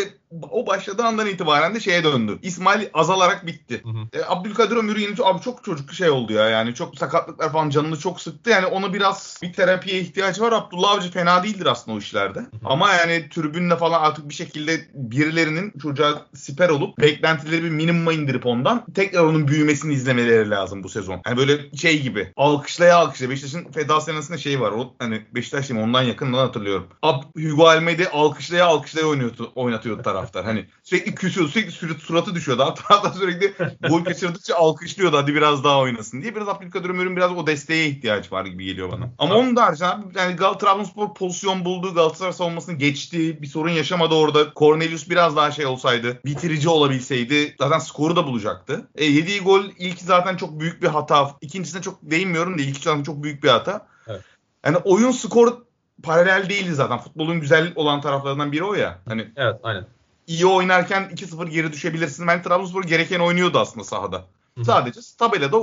o 0.51 0.67
başladığı 0.67 1.03
andan 1.03 1.27
itibaren 1.27 1.75
de 1.75 1.79
şeye 1.79 2.03
döndü. 2.03 2.39
İsmail 2.41 2.87
azalarak 2.93 3.45
bitti. 3.45 3.81
Hı 3.83 3.89
hı. 3.89 4.21
E, 4.21 4.25
Abdülkadir 4.27 4.75
Ömür 4.75 5.15
çok- 5.15 5.27
abi 5.27 5.41
çok 5.41 5.63
çocuk 5.63 5.93
şey 5.93 6.09
oldu 6.09 6.33
ya 6.33 6.49
yani 6.49 6.75
çok 6.75 6.97
sakatlıklar 6.97 7.51
falan 7.51 7.69
canını 7.69 7.99
çok 7.99 8.21
sıktı. 8.21 8.49
Yani 8.49 8.65
onu 8.65 8.93
biraz 8.93 9.39
bir 9.41 9.53
terapiye 9.53 9.99
ihtiyacı 9.99 10.41
var. 10.41 10.51
Abdullah 10.51 10.91
Avcı 10.91 11.11
fena 11.11 11.43
değildir 11.43 11.65
aslında 11.65 11.97
o 11.97 11.99
işlerde. 11.99 12.39
Ama 12.65 12.93
yani 12.93 13.29
tribünle 13.29 13.75
falan 13.75 14.01
artık 14.01 14.29
bir 14.29 14.33
şekilde 14.33 14.81
birilerinin 14.93 15.73
çocuğa 15.81 16.25
siper 16.35 16.69
olup 16.69 16.97
beklentileri 16.99 17.63
bir 17.63 17.69
minimuma 17.87 18.13
indirip 18.13 18.45
ondan 18.45 18.85
tekrar 18.95 19.23
onun 19.23 19.47
büyümesini 19.47 19.93
izlemeleri 19.93 20.49
lazım 20.49 20.83
bu 20.83 20.89
sezon. 20.89 21.21
Yani 21.25 21.37
böyle 21.37 21.71
şey 21.77 22.01
gibi 22.01 22.33
alkışlaya 22.35 22.97
alkışlaya 22.97 23.29
Beşiktaş'ın 23.29 23.71
feda 23.71 24.01
senesinde 24.01 24.37
şey 24.37 24.61
var. 24.61 24.71
O 24.71 24.95
hani 24.99 25.21
Beşiktaş 25.35 25.69
değil 25.69 25.79
mi? 25.79 25.83
ondan 25.85 26.03
yakından 26.03 26.37
hatırlıyorum. 26.37 26.87
Ab, 27.01 27.23
Hugo 27.35 27.67
Almeida 27.67 28.03
alkışlaya 28.13 28.65
alkışlaya 28.65 29.05
oynuyordu, 29.05 29.51
oynatıyordu 29.55 30.01
taraftar. 30.01 30.45
Hani 30.45 30.65
sürekli 30.83 31.15
küsüyordu. 31.15 31.51
Sürekli 31.51 31.71
sür- 31.71 31.99
suratı 31.99 32.35
düşüyordu. 32.35 32.63
Abi 32.63 32.79
taraftar 32.79 33.11
sürekli 33.11 33.53
gol 33.89 34.03
kaçırdıkça 34.03 34.55
alkışlıyordu. 34.55 35.17
Hadi 35.17 35.35
biraz 35.35 35.63
daha 35.63 35.79
oynasın 35.79 36.21
diye. 36.21 36.35
Biraz 36.35 36.47
Abdülkadir 36.47 36.89
Ömür'ün 36.89 37.15
biraz 37.15 37.31
o 37.31 37.47
desteğe 37.47 37.87
ihtiyaç 37.87 38.31
var 38.31 38.45
gibi 38.45 38.65
geliyor 38.65 38.91
bana. 38.91 39.09
Ama 39.17 39.35
onun 39.35 39.55
da 39.55 39.65
haricinde 39.65 40.19
yani 40.19 40.35
Gal 40.35 40.53
Trabzonspor 40.53 41.13
pozisyon 41.13 41.65
buldu. 41.65 41.93
Galatasaray 41.93 42.33
savunmasını 42.33 42.75
geçti. 42.75 43.41
Bir 43.41 43.47
sorun 43.47 43.69
yaşamadı 43.69 44.15
orada. 44.15 44.45
Cornelius 44.55 45.09
biraz 45.09 45.35
daha 45.35 45.51
şey 45.51 45.65
olsaydı, 45.65 46.19
bitirici 46.25 46.69
olabilseydi 46.69 47.55
zaten 47.59 47.76
skoru 47.79 48.15
da 48.15 48.27
bulacaktı. 48.27 48.87
E, 48.95 49.05
yediği 49.05 49.41
gol 49.41 49.63
ilk 49.77 49.99
zaten 49.99 50.37
çok 50.37 50.59
büyük 50.59 50.83
bir 50.83 50.87
hata. 50.87 51.35
İkincisine 51.41 51.81
çok 51.81 51.99
değinmiyorum 52.01 52.57
da 52.57 52.61
ilk 52.61 52.77
zaten 52.77 53.03
çok 53.03 53.23
büyük 53.23 53.43
bir 53.43 53.49
hata. 53.49 53.87
Evet. 54.07 54.21
Yani 54.65 54.77
oyun 54.77 55.11
skoru 55.11 55.67
paralel 56.03 56.49
değildi 56.49 56.73
zaten. 56.73 56.97
Futbolun 56.97 57.41
güzel 57.41 57.73
olan 57.75 58.01
taraflarından 58.01 58.51
biri 58.51 58.63
o 58.63 58.73
ya. 58.73 58.99
Hani 59.07 59.31
Evet 59.35 59.59
aynen. 59.63 59.85
iyi 60.27 60.45
oynarken 60.45 61.03
2-0 61.03 61.49
geri 61.49 61.73
düşebilirsin. 61.73 62.27
Ben 62.27 62.41
Trabzonspor 62.43 62.83
gereken 62.83 63.19
oynuyordu 63.19 63.59
aslında 63.59 63.83
sahada. 63.83 64.17
Hı 64.55 64.61
hı. 64.61 64.65
Sadece 64.65 64.99
tabelada 65.17 65.57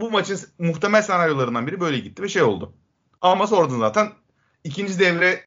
bu 0.00 0.10
maçın 0.10 0.40
muhtemel 0.58 1.02
senaryolarından 1.02 1.66
biri 1.66 1.80
böyle 1.80 1.98
gitti 1.98 2.22
ve 2.22 2.28
şey 2.28 2.42
oldu. 2.42 2.72
Ama 3.20 3.46
sonradan 3.46 3.78
zaten 3.78 4.12
ikinci 4.64 4.98
devre 4.98 5.44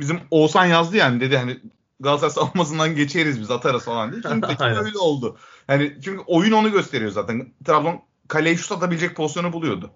bizim 0.00 0.20
Oğuzhan 0.30 0.66
yazdı 0.66 0.96
yani 0.96 1.20
dedi 1.20 1.36
hani 1.36 1.60
Galatasaray 2.00 2.30
savunmasından 2.34 2.94
geçeriz 2.96 3.40
biz 3.40 3.50
atarız 3.50 3.84
falan 3.84 4.12
diye. 4.12 4.22
Çünkü 4.22 4.64
öyle 4.64 4.98
oldu. 4.98 5.36
Yani 5.68 5.96
çünkü 6.04 6.22
oyun 6.26 6.52
onu 6.52 6.72
gösteriyor 6.72 7.10
zaten. 7.10 7.52
Trabzon 7.66 8.00
kaleye 8.28 8.56
şut 8.56 8.72
atabilecek 8.72 9.16
pozisyonu 9.16 9.52
buluyordu. 9.52 9.90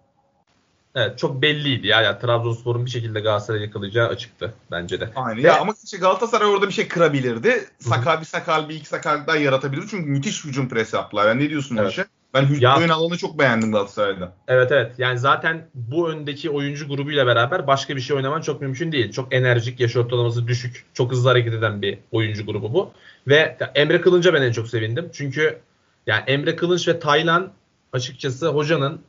Evet 0.95 1.19
çok 1.19 1.43
belliydi 1.43 1.87
ya. 1.87 2.03
Yani 2.03 2.19
Trabzonspor'un 2.21 2.87
bir 2.87 2.91
şekilde 2.91 3.21
Galatasaray'ı 3.21 3.63
yakalayacağı 3.63 4.09
açıktı 4.09 4.55
bence 4.71 5.01
de. 5.01 5.13
Aynen. 5.17 5.43
Ve- 5.43 5.47
Ya 5.47 5.61
ama 5.61 5.75
işte 5.85 5.99
Galatasaray 5.99 6.49
orada 6.49 6.69
bir 6.69 6.73
şey 6.73 6.89
kırabilirdi. 6.89 7.69
Sakal 7.81 8.21
bir 8.21 8.25
sakal 8.27 8.69
bir 8.69 8.75
iki 8.75 8.89
sakal 8.89 9.27
daha 9.27 9.37
yaratabilirdi. 9.37 9.87
Çünkü 9.91 10.11
müthiş 10.11 10.45
hücum 10.45 10.69
presi 10.69 10.97
yaptılar. 10.97 11.29
Yani 11.29 11.45
ne 11.45 11.51
diyorsun 11.51 11.77
Evet. 11.77 11.93
işe? 11.93 12.05
Ben 12.35 12.43
hücum 12.43 12.73
oyun 12.79 12.89
alanını 12.89 13.19
çok 13.19 13.39
beğendim 13.39 13.73
Galatasaray'da. 13.73 14.33
Evet 14.49 14.73
evet. 14.73 14.93
Yani 14.99 15.19
zaten 15.19 15.69
bu 15.75 16.11
öndeki 16.11 16.51
oyuncu 16.51 16.89
grubuyla 16.89 17.27
beraber 17.27 17.67
başka 17.67 17.97
bir 17.97 18.01
şey 18.01 18.17
oynaman 18.17 18.41
çok 18.41 18.61
mümkün 18.61 18.93
değil. 18.93 19.13
Çok 19.13 19.35
enerjik, 19.35 19.81
yaş 19.81 19.97
ortalaması 19.97 20.49
düşük, 20.49 20.85
çok 20.95 21.13
hızlı 21.13 21.29
hareket 21.29 21.55
eden 21.55 21.83
bir 21.83 21.99
oyuncu 22.13 22.47
grubu 22.47 22.75
bu. 22.75 22.93
Ve 23.29 23.57
Emre 23.75 24.01
Kılınç'a 24.01 24.35
ben 24.35 24.43
en 24.43 24.53
çok 24.53 24.69
sevindim. 24.69 25.11
Çünkü 25.13 25.59
yani 26.07 26.23
Emre 26.27 26.57
Kılınç 26.57 26.89
ve 26.89 27.01
Taylan 27.01 27.53
açıkçası 27.93 28.49
hocanın 28.49 29.01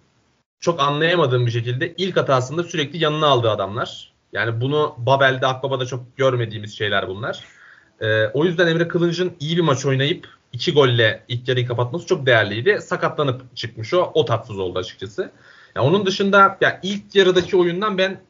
çok 0.60 0.80
anlayamadığım 0.80 1.46
bir 1.46 1.52
şekilde 1.52 1.94
ilk 1.98 2.18
hatasında 2.18 2.64
sürekli 2.64 3.04
yanına 3.04 3.28
aldığı 3.28 3.50
adamlar. 3.50 4.14
Yani 4.34 4.62
bunu 4.62 4.96
Babel'de, 4.98 5.48
Akbaba'da 5.48 5.86
çok 5.86 6.18
görmediğimiz 6.18 6.78
şeyler 6.78 7.08
bunlar. 7.08 7.44
Ee, 8.02 8.26
o 8.34 8.46
yüzden 8.46 8.68
Emre 8.68 8.88
Kılınç'ın 8.88 9.34
iyi 9.40 9.58
bir 9.58 9.62
maç 9.62 9.86
oynayıp 9.86 10.28
iki 10.54 10.74
golle 10.74 11.24
ilk 11.28 11.48
yarıyı 11.48 11.68
kapatması 11.68 12.06
çok 12.06 12.26
değerliydi. 12.26 12.80
Sakatlanıp 12.82 13.56
çıkmış 13.56 13.94
o. 13.94 14.12
O 14.14 14.26
tatsız 14.26 14.60
oldu 14.60 14.80
açıkçası. 14.80 15.32
Ya 15.76 15.84
onun 15.84 16.06
dışında 16.06 16.58
ya 16.62 16.80
ilk 16.84 17.16
yarıdaki 17.16 17.58
oyundan 17.58 17.98
ben 17.98 18.22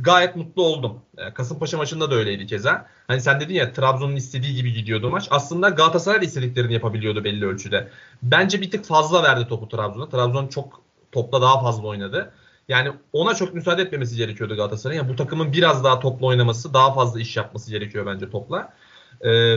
gayet 0.00 0.36
mutlu 0.36 0.62
oldum. 0.62 1.00
Kasımpaşa 1.34 1.76
maçında 1.76 2.10
da 2.10 2.14
öyleydi 2.14 2.46
keza. 2.46 2.86
Hani 3.06 3.20
sen 3.20 3.40
dedin 3.40 3.54
ya 3.54 3.72
Trabzon'un 3.72 4.16
istediği 4.16 4.54
gibi 4.54 4.72
gidiyordu 4.72 5.10
maç. 5.10 5.28
Aslında 5.30 5.68
Galatasaray 5.68 6.26
istediklerini 6.26 6.72
yapabiliyordu 6.72 7.24
belli 7.24 7.46
ölçüde. 7.46 7.88
Bence 8.22 8.60
bir 8.60 8.70
tık 8.70 8.84
fazla 8.84 9.22
verdi 9.22 9.48
topu 9.48 9.68
Trabzon'a. 9.68 10.08
Trabzon 10.08 10.48
çok 10.48 10.82
topla 11.12 11.42
daha 11.42 11.62
fazla 11.62 11.86
oynadı. 11.86 12.32
Yani 12.68 12.92
ona 13.12 13.34
çok 13.34 13.54
müsaade 13.54 13.82
etmemesi 13.82 14.16
gerekiyordu 14.16 14.56
Galatasaray'ın. 14.56 15.02
Yani 15.02 15.12
bu 15.12 15.16
takımın 15.16 15.52
biraz 15.52 15.84
daha 15.84 16.00
topla 16.00 16.26
oynaması, 16.26 16.74
daha 16.74 16.94
fazla 16.94 17.20
iş 17.20 17.36
yapması 17.36 17.70
gerekiyor 17.70 18.06
bence 18.06 18.30
topla. 18.30 18.72
Ee, 19.24 19.56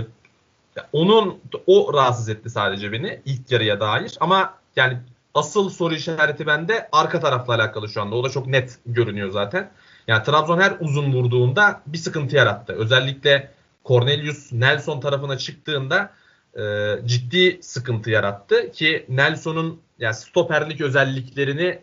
onun 0.93 1.39
o 1.67 1.93
rahatsız 1.93 2.29
etti 2.29 2.50
sadece 2.50 2.91
beni 2.91 3.21
ilk 3.25 3.51
yarıya 3.51 3.79
dair. 3.79 4.17
Ama 4.19 4.53
yani 4.75 4.98
asıl 5.33 5.69
soru 5.69 5.93
işareti 5.93 6.48
bende 6.48 6.89
arka 6.91 7.19
tarafla 7.19 7.55
alakalı 7.55 7.89
şu 7.89 8.01
anda. 8.01 8.15
O 8.15 8.24
da 8.24 8.29
çok 8.29 8.48
net 8.48 8.79
görünüyor 8.86 9.29
zaten. 9.29 9.71
Yani 10.07 10.24
Trabzon 10.24 10.59
her 10.59 10.77
uzun 10.79 11.13
vurduğunda 11.13 11.81
bir 11.88 11.98
sıkıntı 11.98 12.36
yarattı. 12.36 12.74
Özellikle 12.74 13.51
Cornelius 13.86 14.51
Nelson 14.53 15.00
tarafına 15.00 15.38
çıktığında 15.38 16.12
e, 16.59 16.95
ciddi 17.05 17.59
sıkıntı 17.62 18.09
yarattı 18.09 18.71
ki 18.71 19.05
Nelson'un 19.09 19.81
yani 20.00 20.13
stoperlik 20.13 20.81
özelliklerini 20.81 21.79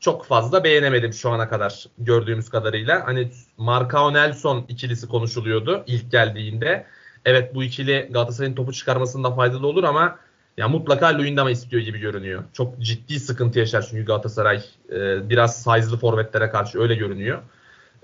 çok 0.00 0.26
fazla 0.26 0.64
beğenemedim 0.64 1.12
şu 1.12 1.30
ana 1.30 1.48
kadar 1.48 1.86
gördüğümüz 1.98 2.48
kadarıyla. 2.48 3.06
Hani 3.06 3.30
Marcao 3.56 4.12
Nelson 4.12 4.64
ikilisi 4.68 5.08
konuşuluyordu 5.08 5.84
ilk 5.86 6.10
geldiğinde. 6.12 6.86
Evet 7.26 7.54
bu 7.54 7.62
ikili 7.62 8.08
Galatasaray'ın 8.10 8.54
topu 8.54 8.72
çıkarmasında 8.72 9.30
faydalı 9.30 9.66
olur 9.66 9.84
ama 9.84 10.18
ya 10.56 10.68
mutlaka 10.68 11.18
Luyendam'a 11.18 11.50
istiyor 11.50 11.82
gibi 11.82 11.98
görünüyor. 11.98 12.44
Çok 12.52 12.80
ciddi 12.80 13.20
sıkıntı 13.20 13.58
yaşar 13.58 13.86
çünkü 13.90 14.04
Galatasaray 14.04 14.64
e, 14.92 15.30
biraz 15.30 15.62
size'lı 15.62 15.96
forvetlere 15.96 16.50
karşı 16.50 16.80
öyle 16.80 16.94
görünüyor. 16.94 17.42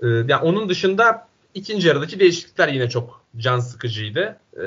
E, 0.01 0.07
ya 0.07 0.41
onun 0.41 0.69
dışında 0.69 1.27
ikinci 1.53 1.87
yarıdaki 1.87 2.19
değişiklikler 2.19 2.67
yine 2.67 2.89
çok 2.89 3.21
can 3.37 3.59
sıkıcıydı. 3.59 4.37
E, 4.61 4.65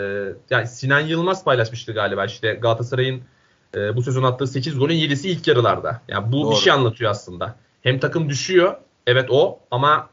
yani 0.51 0.67
Sinan 0.67 1.01
Yılmaz 1.01 1.45
paylaşmıştı 1.45 1.93
galiba 1.93 2.25
işte 2.25 2.55
Galatasaray'ın 2.55 3.23
e, 3.75 3.97
bu 3.97 4.03
sezon 4.03 4.23
attığı 4.23 4.47
8 4.47 4.79
golün 4.79 4.95
7'si 4.95 5.29
ilk 5.29 5.47
yarılarda. 5.47 6.03
Yani 6.09 6.33
bu 6.33 6.43
Doğru. 6.43 6.51
bir 6.51 6.57
şey 6.57 6.73
anlatıyor 6.73 7.11
aslında. 7.11 7.57
Hem 7.83 7.99
takım 7.99 8.29
düşüyor. 8.29 8.77
Evet 9.07 9.27
o 9.31 9.59
ama 9.71 10.11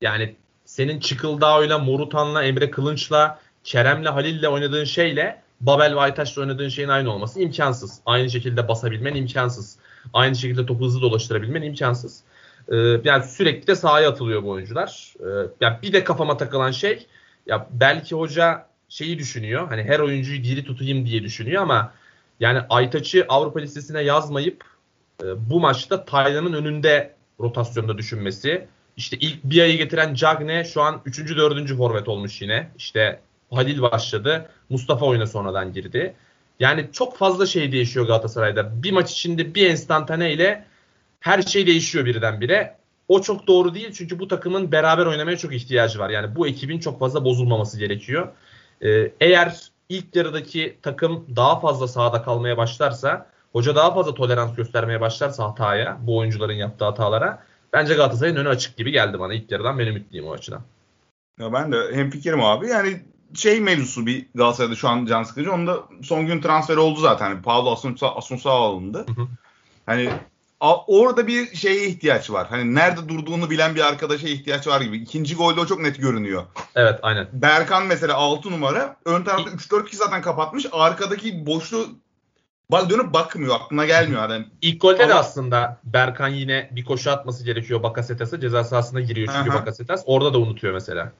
yani 0.00 0.36
senin 0.64 1.00
Çıkıldağ'ıyla, 1.00 1.78
Morutan'la, 1.78 2.42
Emre 2.42 2.70
Kılınç'la, 2.70 3.38
Kerem'le, 3.64 4.06
Halil'le 4.06 4.46
oynadığın 4.46 4.84
şeyle 4.84 5.42
Babel 5.60 5.96
ve 5.96 6.00
Aytaş'la 6.00 6.42
oynadığın 6.42 6.68
şeyin 6.68 6.88
aynı 6.88 7.12
olması 7.12 7.40
imkansız. 7.40 8.00
Aynı 8.06 8.30
şekilde 8.30 8.68
basabilmen 8.68 9.14
imkansız. 9.14 9.76
Aynı 10.12 10.36
şekilde 10.36 10.66
topu 10.66 10.84
hızlı 10.84 11.02
dolaştırabilmen 11.02 11.62
imkansız. 11.62 12.22
Ee, 12.68 12.76
yani 13.04 13.24
sürekli 13.24 13.66
de 13.66 13.74
sahaya 13.74 14.10
atılıyor 14.10 14.42
bu 14.42 14.50
oyuncular. 14.50 15.14
Ee, 15.20 15.24
yani 15.60 15.76
bir 15.82 15.92
de 15.92 16.04
kafama 16.04 16.36
takılan 16.36 16.70
şey 16.70 17.06
ya 17.46 17.66
belki 17.70 18.14
hoca 18.14 18.66
şeyi 18.88 19.18
düşünüyor. 19.18 19.68
Hani 19.68 19.82
her 19.82 20.00
oyuncuyu 20.00 20.44
diri 20.44 20.64
tutayım 20.64 21.06
diye 21.06 21.22
düşünüyor 21.22 21.62
ama 21.62 21.92
yani 22.40 22.60
Aytaç'ı 22.70 23.26
Avrupa 23.28 23.60
listesine 23.60 24.02
yazmayıp 24.02 24.64
e, 25.22 25.50
bu 25.50 25.60
maçta 25.60 26.04
Taylan'ın 26.04 26.52
önünde 26.52 27.14
rotasyonda 27.40 27.98
düşünmesi. 27.98 28.66
İşte 28.96 29.16
ilk 29.16 29.44
bir 29.44 29.62
ayı 29.62 29.78
getiren 29.78 30.14
Cagne 30.14 30.64
şu 30.64 30.82
an 30.82 31.00
3. 31.04 31.36
4. 31.36 31.76
forvet 31.76 32.08
olmuş 32.08 32.42
yine. 32.42 32.70
İşte 32.78 33.20
Halil 33.50 33.82
başladı. 33.82 34.50
Mustafa 34.68 35.06
oyuna 35.06 35.26
sonradan 35.26 35.72
girdi. 35.72 36.14
Yani 36.60 36.88
çok 36.92 37.16
fazla 37.16 37.46
şey 37.46 37.72
değişiyor 37.72 38.06
Galatasaray'da. 38.06 38.82
Bir 38.82 38.92
maç 38.92 39.12
içinde 39.12 39.54
bir 39.54 39.70
enstantane 39.70 40.32
ile 40.32 40.64
her 41.20 41.42
şey 41.42 41.66
değişiyor 41.66 42.04
birdenbire. 42.04 42.76
O 43.08 43.22
çok 43.22 43.46
doğru 43.46 43.74
değil 43.74 43.92
çünkü 43.92 44.18
bu 44.18 44.28
takımın 44.28 44.72
beraber 44.72 45.06
oynamaya 45.06 45.36
çok 45.36 45.54
ihtiyacı 45.54 45.98
var. 45.98 46.10
Yani 46.10 46.36
bu 46.36 46.46
ekibin 46.46 46.78
çok 46.78 47.00
fazla 47.00 47.24
bozulmaması 47.24 47.78
gerekiyor. 47.78 48.28
Ee, 48.82 49.12
eğer 49.20 49.70
ilk 49.88 50.16
yarıdaki 50.16 50.78
takım 50.82 51.26
daha 51.36 51.60
fazla 51.60 51.88
sahada 51.88 52.22
kalmaya 52.22 52.56
başlarsa, 52.56 53.26
hoca 53.52 53.76
daha 53.76 53.94
fazla 53.94 54.14
tolerans 54.14 54.56
göstermeye 54.56 55.00
başlarsa 55.00 55.44
hataya, 55.44 55.98
bu 56.00 56.16
oyuncuların 56.16 56.52
yaptığı 56.52 56.84
hatalara 56.84 57.42
bence 57.72 57.94
Galatasaray'ın 57.94 58.36
önü 58.36 58.48
açık 58.48 58.76
gibi 58.76 58.92
geldi 58.92 59.20
bana 59.20 59.34
ilk 59.34 59.50
yarıdan 59.50 59.78
benim 59.78 59.96
ümitliyim 59.96 60.26
o 60.26 60.32
açıdan. 60.32 60.62
Ya 61.40 61.52
ben 61.52 61.72
de 61.72 61.76
hem 61.92 62.10
fikrim 62.10 62.40
abi. 62.40 62.68
Yani 62.68 63.00
şey 63.34 63.60
mevzusu 63.60 64.06
bir 64.06 64.26
Galatasaray'da 64.34 64.74
şu 64.74 64.88
an 64.88 65.06
can 65.06 65.22
sıkıcı. 65.22 65.52
Onda 65.52 65.78
son 66.02 66.26
gün 66.26 66.40
transfer 66.40 66.76
oldu 66.76 67.00
zaten. 67.00 67.24
Hani 67.30 67.42
Paulo 67.42 67.72
Asunsao 67.72 68.18
Asunsao 68.18 68.52
alındı. 68.62 69.06
Hı 69.14 69.22
hı. 69.22 69.28
Hani 69.86 70.10
a- 70.60 70.84
orada 70.86 71.26
bir 71.26 71.56
şeye 71.56 71.86
ihtiyaç 71.86 72.30
var. 72.30 72.46
Hani 72.50 72.74
nerede 72.74 73.08
durduğunu 73.08 73.50
bilen 73.50 73.74
bir 73.74 73.80
arkadaşa 73.80 74.28
ihtiyaç 74.28 74.66
var 74.66 74.80
gibi. 74.80 74.96
İkinci 74.96 75.36
golde 75.36 75.60
o 75.60 75.66
çok 75.66 75.80
net 75.80 76.00
görünüyor. 76.00 76.42
Evet 76.74 76.98
aynen. 77.02 77.28
Berkan 77.32 77.86
mesela 77.86 78.14
6 78.14 78.50
numara. 78.50 78.96
Ön 79.04 79.22
tarafta 79.24 79.50
3-4 79.50 79.84
kişi 79.84 79.96
zaten 79.96 80.22
kapatmış. 80.22 80.66
Arkadaki 80.72 81.46
boşluğu 81.46 81.86
bak 82.70 82.90
dönüp 82.90 83.14
bakmıyor. 83.14 83.54
Aklına 83.54 83.86
gelmiyor. 83.86 84.30
Yani 84.30 84.46
İlk 84.62 84.80
golde 84.80 85.08
de 85.08 85.14
aslında 85.14 85.80
Berkan 85.84 86.28
yine 86.28 86.70
bir 86.72 86.84
koşu 86.84 87.10
atması 87.10 87.44
gerekiyor 87.44 87.82
Bakasetas'a. 87.82 88.40
Ceza 88.40 88.64
sahasına 88.64 89.00
giriyor 89.00 89.32
çünkü. 89.36 89.50
Bakasetas. 89.58 90.02
Orada 90.06 90.34
da 90.34 90.38
unutuyor 90.38 90.74
mesela. 90.74 91.12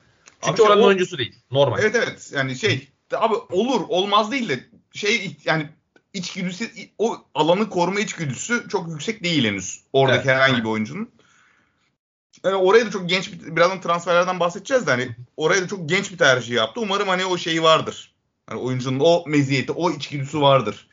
Çünkü 0.44 0.62
Abi 0.62 0.68
oranın 0.68 0.82
o- 0.82 0.86
oyuncusu 0.86 1.18
değil. 1.18 1.34
Normal. 1.50 1.78
Evet 1.82 1.94
evet 1.94 2.30
yani 2.34 2.56
şey 2.56 2.88
abi 3.12 3.34
olur 3.34 3.80
olmaz 3.88 4.30
değil 4.32 4.48
de 4.48 4.60
şey 4.92 5.36
yani 5.44 5.68
içgüdüsü 6.12 6.70
o 6.98 7.16
alanı 7.34 7.70
koruma 7.70 8.00
içgüdüsü 8.00 8.68
çok 8.68 8.88
yüksek 8.88 9.24
değil 9.24 9.44
henüz 9.44 9.80
oradaki 9.92 10.16
Evet, 10.16 10.26
herhangi 10.36 10.54
evet. 10.54 10.64
bir 10.64 10.68
oyuncunun. 10.68 11.10
Yani 12.44 12.56
oraya 12.56 12.86
da 12.86 12.90
çok 12.90 13.08
genç 13.08 13.32
bir 13.32 13.56
birazdan 13.56 13.80
transferlerden 13.80 14.40
bahsedeceğiz 14.40 14.86
de 14.86 14.90
hani 14.90 15.16
oraya 15.36 15.62
da 15.62 15.68
çok 15.68 15.88
genç 15.88 16.12
bir 16.12 16.18
tercih 16.18 16.54
yaptı. 16.54 16.80
Umarım 16.80 17.08
hani 17.08 17.24
o 17.26 17.38
şeyi 17.38 17.62
vardır. 17.62 18.14
Hani 18.48 18.60
oyuncunun 18.60 19.00
o 19.00 19.24
meziyeti, 19.26 19.72
o 19.72 19.90
içgüdüsü 19.90 20.40
vardır. 20.40 20.88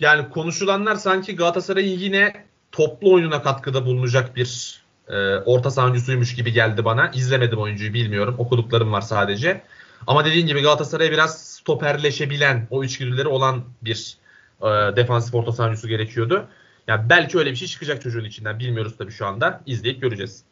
Yani 0.00 0.30
konuşulanlar 0.30 0.94
sanki 0.96 1.36
Galatasaray'ın 1.36 1.98
yine 1.98 2.46
toplu 2.72 3.12
oyununa 3.12 3.42
katkıda 3.42 3.86
bulunacak 3.86 4.36
bir 4.36 4.75
e, 5.08 5.36
orta 5.36 5.70
saha 5.70 5.86
oyuncusuymuş 5.86 6.34
gibi 6.34 6.52
geldi 6.52 6.84
bana. 6.84 7.10
İzlemedim 7.14 7.58
oyuncuyu 7.58 7.94
bilmiyorum. 7.94 8.34
Okuduklarım 8.38 8.92
var 8.92 9.00
sadece. 9.00 9.62
Ama 10.06 10.24
dediğin 10.24 10.46
gibi 10.46 10.62
Galatasaray'a 10.62 11.12
biraz 11.12 11.42
stoperleşebilen, 11.42 12.66
o 12.70 12.84
içgüdüleri 12.84 13.28
olan 13.28 13.64
bir 13.82 14.16
e, 14.62 14.66
defansif 14.96 15.34
orta 15.34 15.52
saha 15.52 15.66
oyuncusu 15.66 15.88
gerekiyordu. 15.88 16.48
Yani 16.86 17.10
belki 17.10 17.38
öyle 17.38 17.50
bir 17.50 17.56
şey 17.56 17.68
çıkacak 17.68 18.02
çocuğun 18.02 18.24
içinden. 18.24 18.58
Bilmiyoruz 18.58 18.94
tabii 18.98 19.12
şu 19.12 19.26
anda. 19.26 19.62
İzleyip 19.66 20.02
göreceğiz. 20.02 20.42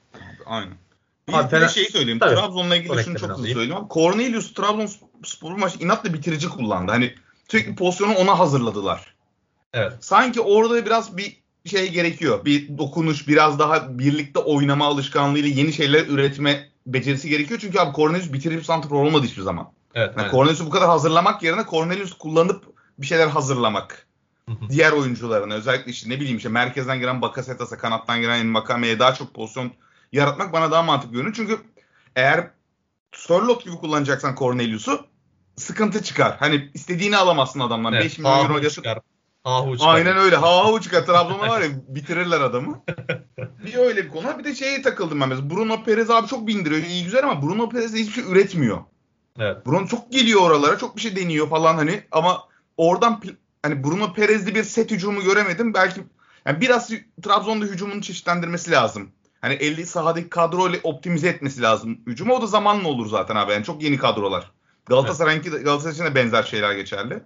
Aynen. 0.46 0.75
Bir, 1.28 1.32
Abi 1.32 1.56
Fener- 1.56 1.75
şeyi 1.75 1.90
söyleyeyim. 1.90 2.18
Tabii. 2.18 2.34
Trabzon'la 2.34 2.76
ilgili 2.76 2.88
Son 2.88 3.02
şunu 3.02 3.18
çok 3.18 3.30
hızlı 3.30 3.46
söyleyeyim. 3.46 3.84
Cornelius 3.90 4.54
Trabzonspor 4.54 5.52
maçı 5.52 5.78
inatla 5.78 6.14
bitirici 6.14 6.49
kullandı. 6.49 6.92
Hani 6.92 7.14
sürekli 7.49 7.75
pozisyonu 7.75 8.14
ona 8.14 8.38
hazırladılar. 8.38 9.14
Evet. 9.73 9.92
sanki 10.00 10.40
orada 10.40 10.87
biraz 10.87 11.16
bir 11.16 11.37
şey 11.64 11.92
gerekiyor. 11.92 12.44
Bir 12.44 12.78
dokunuş, 12.78 13.28
biraz 13.28 13.59
daha 13.59 13.99
birlikte 13.99 14.38
oynama 14.38 14.87
alışkanlığıyla 14.87 15.49
yeni 15.49 15.73
şeyler 15.73 16.06
üretme 16.06 16.68
becerisi 16.87 17.28
gerekiyor. 17.28 17.61
Çünkü 17.61 17.78
abi 17.78 17.97
Cornelius 17.97 18.33
bitirici 18.33 18.64
santrfor 18.64 19.04
olmadı 19.04 19.26
hiçbir 19.26 19.42
zaman. 19.42 19.73
Evet. 19.94 20.14
Yani. 20.18 20.30
Cornelius'u 20.30 20.66
bu 20.66 20.71
kadar 20.71 20.88
hazırlamak 20.88 21.42
yerine 21.42 21.64
Cornelius 21.71 22.12
kullanıp 22.18 22.64
bir 22.99 23.06
şeyler 23.06 23.28
hazırlamak. 23.28 24.06
Diğer 24.68 24.92
oyuncularına 24.92 25.54
özellikle 25.54 25.90
işte 25.90 26.11
ne 26.11 26.21
bileyim 26.21 26.37
işte 26.37 26.49
merkezden 26.49 26.99
giren 26.99 27.23
Bakasetas'a, 27.23 27.78
kanattan 27.78 28.21
giren 28.21 28.38
Envakame'ye 28.38 28.99
daha 28.99 29.14
çok 29.14 29.35
pozisyon 29.35 29.73
yaratmak 30.12 30.52
bana 30.52 30.71
daha 30.71 30.83
mantıklı 30.83 31.12
görünüyor. 31.12 31.35
Çünkü 31.37 31.59
eğer 32.16 32.50
Sörloth 33.12 33.64
gibi 33.64 33.75
kullanacaksan 33.75 34.35
Cornelius'u 34.38 35.06
sıkıntı 35.56 36.02
çıkar. 36.02 36.37
Hani 36.38 36.71
istediğini 36.75 37.16
alamazsın 37.16 37.61
adamdan. 37.61 37.92
Evet, 37.92 38.04
5 38.04 38.18
milyon 38.18 38.44
euro 38.44 38.54
Ahu 38.54 39.00
yatır. 39.44 39.62
çıkar. 39.62 39.66
Ahu 39.68 39.78
çıkar. 39.78 39.94
Aynen 39.94 40.16
öyle. 40.16 40.36
Ha 40.36 40.72
ha 40.74 40.80
çıkar. 40.80 41.06
Trabzon'a 41.06 41.48
var 41.48 41.60
ya 41.60 41.68
bitirirler 41.88 42.40
adamı. 42.40 42.82
bir 43.64 43.74
öyle 43.74 44.04
bir 44.04 44.10
konu. 44.10 44.38
Bir 44.38 44.44
de 44.44 44.54
şeye 44.54 44.82
takıldım 44.82 45.20
ben 45.20 45.28
mesela. 45.28 45.50
Bruno 45.50 45.84
Perez 45.84 46.10
abi 46.10 46.26
çok 46.26 46.46
bindiriyor. 46.46 46.82
iyi 46.82 47.04
güzel 47.04 47.24
ama 47.24 47.42
Bruno 47.42 47.68
Perez 47.68 47.94
de 47.94 47.98
hiçbir 47.98 48.22
şey 48.22 48.32
üretmiyor. 48.32 48.78
Evet. 49.38 49.66
Bruno 49.66 49.86
çok 49.86 50.12
geliyor 50.12 50.40
oralara. 50.40 50.78
Çok 50.78 50.96
bir 50.96 51.00
şey 51.00 51.16
deniyor 51.16 51.48
falan 51.48 51.74
hani. 51.74 52.02
Ama 52.12 52.48
oradan 52.76 53.22
hani 53.62 53.84
Bruno 53.84 54.12
Perez'li 54.12 54.54
bir 54.54 54.64
set 54.64 54.90
hücumu 54.90 55.22
göremedim. 55.22 55.74
Belki 55.74 56.00
yani 56.46 56.60
biraz 56.60 56.90
Trabzon'da 57.22 57.64
hücumunu 57.64 58.02
çeşitlendirmesi 58.02 58.70
lazım. 58.70 59.10
Hani 59.40 59.54
50 59.54 59.86
sahadaki 59.86 60.28
kadroyla 60.28 60.78
optimize 60.82 61.28
etmesi 61.28 61.62
lazım 61.62 61.98
hücumu. 62.06 62.34
O 62.34 62.42
da 62.42 62.46
zamanla 62.46 62.88
olur 62.88 63.06
zaten 63.08 63.36
abi. 63.36 63.52
Yani 63.52 63.64
çok 63.64 63.82
yeni 63.82 63.98
kadrolar. 63.98 64.50
Galatasaray'ınki 64.86 65.52
de 65.52 65.58
Galatasaray 65.58 65.94
için 65.94 66.04
de 66.04 66.14
benzer 66.14 66.42
şeyler 66.42 66.72
geçerli. 66.74 67.22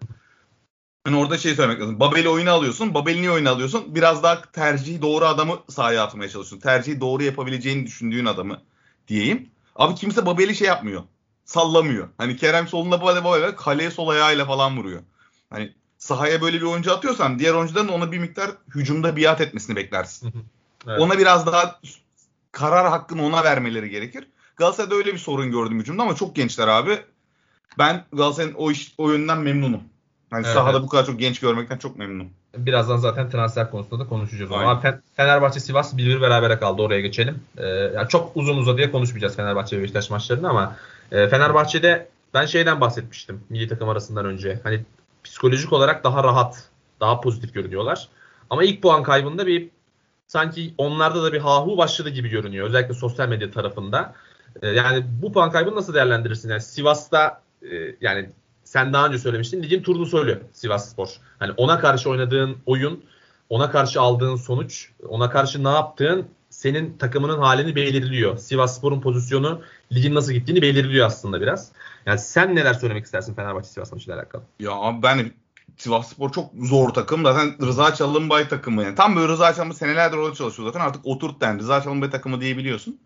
Hani 1.04 1.16
orada 1.16 1.38
şey 1.38 1.54
söylemek 1.54 1.80
lazım. 1.80 2.00
Babel'i 2.00 2.28
oyuna 2.28 2.52
alıyorsun. 2.52 2.94
Babel'i 2.94 3.20
niye 3.20 3.30
oyuna 3.30 3.50
alıyorsun? 3.50 3.94
Biraz 3.94 4.22
daha 4.22 4.42
tercihi 4.42 5.02
doğru 5.02 5.24
adamı 5.24 5.58
sahaya 5.68 6.02
atmaya 6.02 6.28
çalışıyorsun. 6.28 6.58
Tercihi 6.58 7.00
doğru 7.00 7.22
yapabileceğini 7.22 7.86
düşündüğün 7.86 8.26
adamı 8.26 8.60
diyeyim. 9.08 9.48
Abi 9.76 9.94
kimse 9.94 10.26
Babel'i 10.26 10.54
şey 10.56 10.68
yapmıyor. 10.68 11.02
Sallamıyor. 11.44 12.08
Hani 12.18 12.36
Kerem 12.36 12.68
solunda 12.68 13.00
Babel 13.00 13.24
Babel 13.24 13.56
kaleye 13.56 13.90
sol 13.90 14.08
ayağıyla 14.08 14.44
falan 14.46 14.78
vuruyor. 14.78 15.00
Hani 15.50 15.74
sahaya 15.98 16.40
böyle 16.40 16.56
bir 16.56 16.66
oyuncu 16.66 16.92
atıyorsan 16.92 17.38
diğer 17.38 17.54
oyuncuların 17.54 17.88
ona 17.88 18.12
bir 18.12 18.18
miktar 18.18 18.50
hücumda 18.74 19.16
biat 19.16 19.40
etmesini 19.40 19.76
beklersin. 19.76 20.32
Evet. 20.86 21.00
Ona 21.00 21.18
biraz 21.18 21.46
daha 21.46 21.80
karar 22.52 22.88
hakkını 22.88 23.26
ona 23.26 23.44
vermeleri 23.44 23.90
gerekir. 23.90 24.28
Galatasaray'da 24.56 24.94
öyle 24.94 25.12
bir 25.12 25.18
sorun 25.18 25.50
gördüm 25.50 25.80
hücumda 25.80 26.02
ama 26.02 26.14
çok 26.14 26.36
gençler 26.36 26.68
abi. 26.68 26.98
Ben 27.78 28.04
Galatasaray'ın 28.12 28.54
o 28.54 28.70
iş 28.70 28.94
o 28.98 29.10
yönden 29.10 29.38
memnunum. 29.38 29.82
Hani 30.30 30.44
Evet, 30.46 30.54
sahada 30.54 30.82
bu 30.82 30.88
kadar 30.88 31.06
çok 31.06 31.20
genç 31.20 31.40
görmekten 31.40 31.78
çok 31.78 31.96
memnunum. 31.96 32.30
Birazdan 32.56 32.96
zaten 32.96 33.30
transfer 33.30 33.70
konusunda 33.70 34.04
da 34.04 34.08
konuşacağız. 34.08 34.52
Aynen. 34.52 34.64
Ama 34.64 34.80
Fe- 34.80 34.98
Fenerbahçe 35.16 35.60
Sivas 35.60 35.94
1-1 35.94 36.20
berabere 36.20 36.58
kaldı. 36.58 36.82
Oraya 36.82 37.00
geçelim. 37.00 37.40
Ee, 37.58 37.66
yani 37.66 38.08
çok 38.08 38.36
uzun 38.36 38.56
uzadıya 38.56 38.90
konuşmayacağız 38.92 39.36
Fenerbahçe 39.36 39.78
ve 39.78 39.82
Beşiktaş 39.82 40.10
maçlarını 40.10 40.48
ama 40.48 40.76
e, 41.12 41.28
Fenerbahçe'de 41.28 42.08
ben 42.34 42.46
şeyden 42.46 42.80
bahsetmiştim 42.80 43.40
milli 43.50 43.68
takım 43.68 43.88
arasından 43.88 44.26
önce. 44.26 44.60
Hani 44.62 44.80
psikolojik 45.24 45.72
olarak 45.72 46.04
daha 46.04 46.24
rahat, 46.24 46.68
daha 47.00 47.20
pozitif 47.20 47.54
görünüyorlar. 47.54 48.08
Ama 48.50 48.64
ilk 48.64 48.82
puan 48.82 49.02
kaybında 49.02 49.46
bir 49.46 49.68
sanki 50.26 50.74
onlarda 50.78 51.22
da 51.22 51.32
bir 51.32 51.38
hahu 51.40 51.76
başladı 51.78 52.08
gibi 52.08 52.28
görünüyor. 52.28 52.66
Özellikle 52.66 52.94
sosyal 52.94 53.28
medya 53.28 53.50
tarafında. 53.50 54.14
Ee, 54.62 54.68
yani 54.68 55.04
bu 55.22 55.32
puan 55.32 55.50
kaybını 55.50 55.76
nasıl 55.76 55.94
değerlendirirsin? 55.94 56.50
Yani 56.50 56.62
Sivas'ta 56.62 57.40
e, 57.62 57.94
yani 58.00 58.30
sen 58.68 58.92
daha 58.92 59.06
önce 59.06 59.18
söylemiştin. 59.18 59.62
Ligin 59.62 59.82
turunu 59.82 60.06
söylüyor 60.06 60.40
Sivas 60.52 60.90
Spor. 60.90 61.08
Hani 61.38 61.52
ona 61.56 61.80
karşı 61.80 62.10
oynadığın 62.10 62.56
oyun, 62.66 63.04
ona 63.48 63.70
karşı 63.70 64.00
aldığın 64.00 64.36
sonuç, 64.36 64.90
ona 65.08 65.30
karşı 65.30 65.64
ne 65.64 65.68
yaptığın 65.68 66.28
senin 66.50 66.98
takımının 66.98 67.38
halini 67.38 67.76
belirliyor. 67.76 68.38
Sivas 68.38 68.78
Spor'un 68.78 69.00
pozisyonu 69.00 69.62
ligin 69.92 70.14
nasıl 70.14 70.32
gittiğini 70.32 70.62
belirliyor 70.62 71.06
aslında 71.06 71.40
biraz. 71.40 71.72
Yani 72.06 72.18
sen 72.18 72.56
neler 72.56 72.74
söylemek 72.74 73.04
istersin 73.04 73.34
Fenerbahçe 73.34 73.68
Sivas 73.68 73.92
maçıyla 73.92 74.18
alakalı? 74.18 74.42
Ya 74.60 74.72
abi 74.72 75.02
ben 75.02 75.30
Sivas 75.76 76.08
Spor 76.08 76.32
çok 76.32 76.50
zor 76.62 76.88
takım. 76.88 77.22
Zaten 77.22 77.66
Rıza 77.66 77.94
Çalınbay 77.94 78.48
takımı. 78.48 78.82
Yani 78.82 78.94
tam 78.94 79.16
böyle 79.16 79.32
Rıza 79.32 79.54
Çalınbay 79.54 79.76
senelerdir 79.76 80.16
orada 80.16 80.34
çalışıyor 80.34 80.68
zaten. 80.72 80.86
Artık 80.86 81.06
oturt 81.06 81.42
yani. 81.42 81.60
Rıza 81.60 81.82
Çalınbay 81.82 82.10
takımı 82.10 82.40
diyebiliyorsun. 82.40 83.00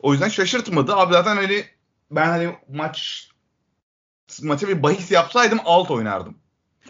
O 0.00 0.12
yüzden 0.12 0.28
şaşırtmadı. 0.28 0.96
Abi 0.96 1.12
zaten 1.12 1.36
hani 1.36 1.64
ben 2.10 2.26
hani 2.26 2.56
maç 2.72 3.28
maça 4.42 4.68
bir 4.68 4.82
bahis 4.82 5.10
yapsaydım 5.10 5.58
alt 5.64 5.90
oynardım. 5.90 6.34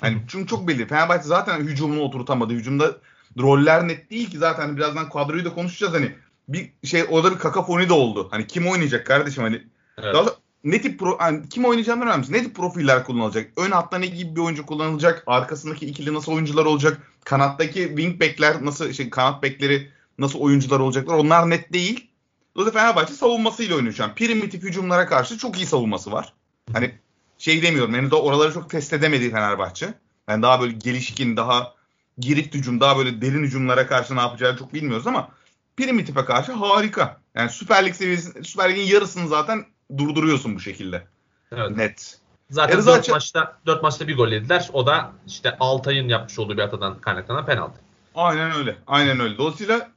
Hani 0.00 0.23
çünkü 0.29 0.47
çok 0.47 0.69
belli. 0.69 0.87
Fenerbahçe 0.87 1.29
zaten 1.29 1.61
hücumunu 1.61 2.00
oturtamadı. 2.00 2.55
Hücumda 2.55 2.97
roller 3.38 3.88
net 3.88 4.11
değil 4.11 4.31
ki 4.31 4.38
zaten 4.38 4.62
hani 4.67 4.76
birazdan 4.76 5.09
kadroyu 5.09 5.45
da 5.45 5.55
konuşacağız 5.55 5.95
hani 5.95 6.12
bir 6.49 6.73
şey 6.85 7.05
orada 7.11 7.33
bir 7.33 7.38
kakafoni 7.38 7.88
de 7.88 7.93
oldu. 7.93 8.29
Hani 8.31 8.47
kim 8.47 8.67
oynayacak 8.67 9.07
kardeşim 9.07 9.43
hani 9.43 9.62
Evet. 9.99 10.14
daha 10.14 10.26
ne 10.64 10.81
tip 10.81 11.00
pro, 11.00 11.19
hani 11.19 11.49
kim 11.49 11.64
oynayacağından 11.64 12.09
önemli. 12.09 12.33
Ne 12.33 12.43
tip 12.43 12.57
profiller 12.57 13.05
kullanılacak? 13.05 13.50
Ön 13.57 13.71
hatta 13.71 13.99
ne 13.99 14.07
gibi 14.07 14.37
bir 14.37 14.41
oyuncu 14.41 14.67
kullanılacak? 14.67 15.23
Arkasındaki 15.26 15.87
ikili 15.87 16.14
nasıl 16.14 16.33
oyuncular 16.33 16.64
olacak? 16.64 17.11
Kanattaki 17.25 17.88
wing 17.88 18.21
back'ler 18.21 18.64
nasıl 18.64 18.93
şey 18.93 19.11
kanat 19.11 19.43
bekleri 19.43 19.91
nasıl 20.19 20.38
oyuncular 20.38 20.81
olacaklar? 20.81 21.14
Onlar 21.14 21.50
net 21.50 21.73
değil. 21.73 22.11
Dolayısıyla 22.57 22.81
Fenerbahçe 22.81 23.14
savunmasıyla 23.14 23.76
oynuyor 23.76 23.95
şu 23.95 24.05
an. 24.05 24.14
Primitif 24.14 24.62
hücumlara 24.62 25.07
karşı 25.07 25.38
çok 25.38 25.57
iyi 25.57 25.67
savunması 25.67 26.12
var. 26.12 26.33
Hani 26.73 26.95
şey 27.38 27.62
demiyorum. 27.62 27.95
Henüz 27.95 28.11
de 28.11 28.14
oraları 28.14 28.53
çok 28.53 28.71
test 28.71 28.93
edemedi 28.93 29.31
Fenerbahçe. 29.31 29.95
Yani 30.29 30.43
daha 30.43 30.61
böyle 30.61 30.73
gelişkin, 30.73 31.37
daha 31.37 31.75
girik 32.19 32.55
hücum, 32.55 32.81
daha 32.81 32.99
böyle 32.99 33.21
derin 33.21 33.43
hücumlara 33.43 33.87
karşı 33.87 34.17
ne 34.17 34.21
yapacağını 34.21 34.59
çok 34.59 34.75
bilmiyoruz 34.75 35.07
ama 35.07 35.29
Primitif'e 35.76 36.25
karşı 36.25 36.53
harika. 36.53 37.21
Yani 37.35 37.50
Süper 37.50 37.87
Lig 37.87 37.95
seviyesi, 37.95 38.45
Süper 38.45 38.71
Lig'in 38.71 38.93
yarısını 38.95 39.29
zaten 39.29 39.67
durduruyorsun 39.99 40.57
bu 40.57 40.61
şekilde. 40.61 41.07
Evet. 41.53 41.76
Net. 41.76 42.19
Zaten 42.50 42.76
Erz 42.76 42.87
4 42.87 42.99
Açı- 42.99 43.12
maçta 43.12 43.57
4 43.67 43.83
maçta 43.83 44.09
bir 44.09 44.17
gol 44.17 44.29
yediler. 44.29 44.71
O 44.73 44.87
da 44.87 45.12
işte 45.26 45.57
Altay'ın 45.61 46.09
yapmış 46.09 46.38
olduğu 46.38 46.57
bir 46.57 46.62
hatadan 46.62 47.00
kaynaklanan 47.00 47.47
penaltı. 47.47 47.81
Aynen 48.14 48.53
öyle. 48.53 48.76
Aynen 48.87 49.21
öyle. 49.21 49.38
Dolayısıyla 49.38 49.91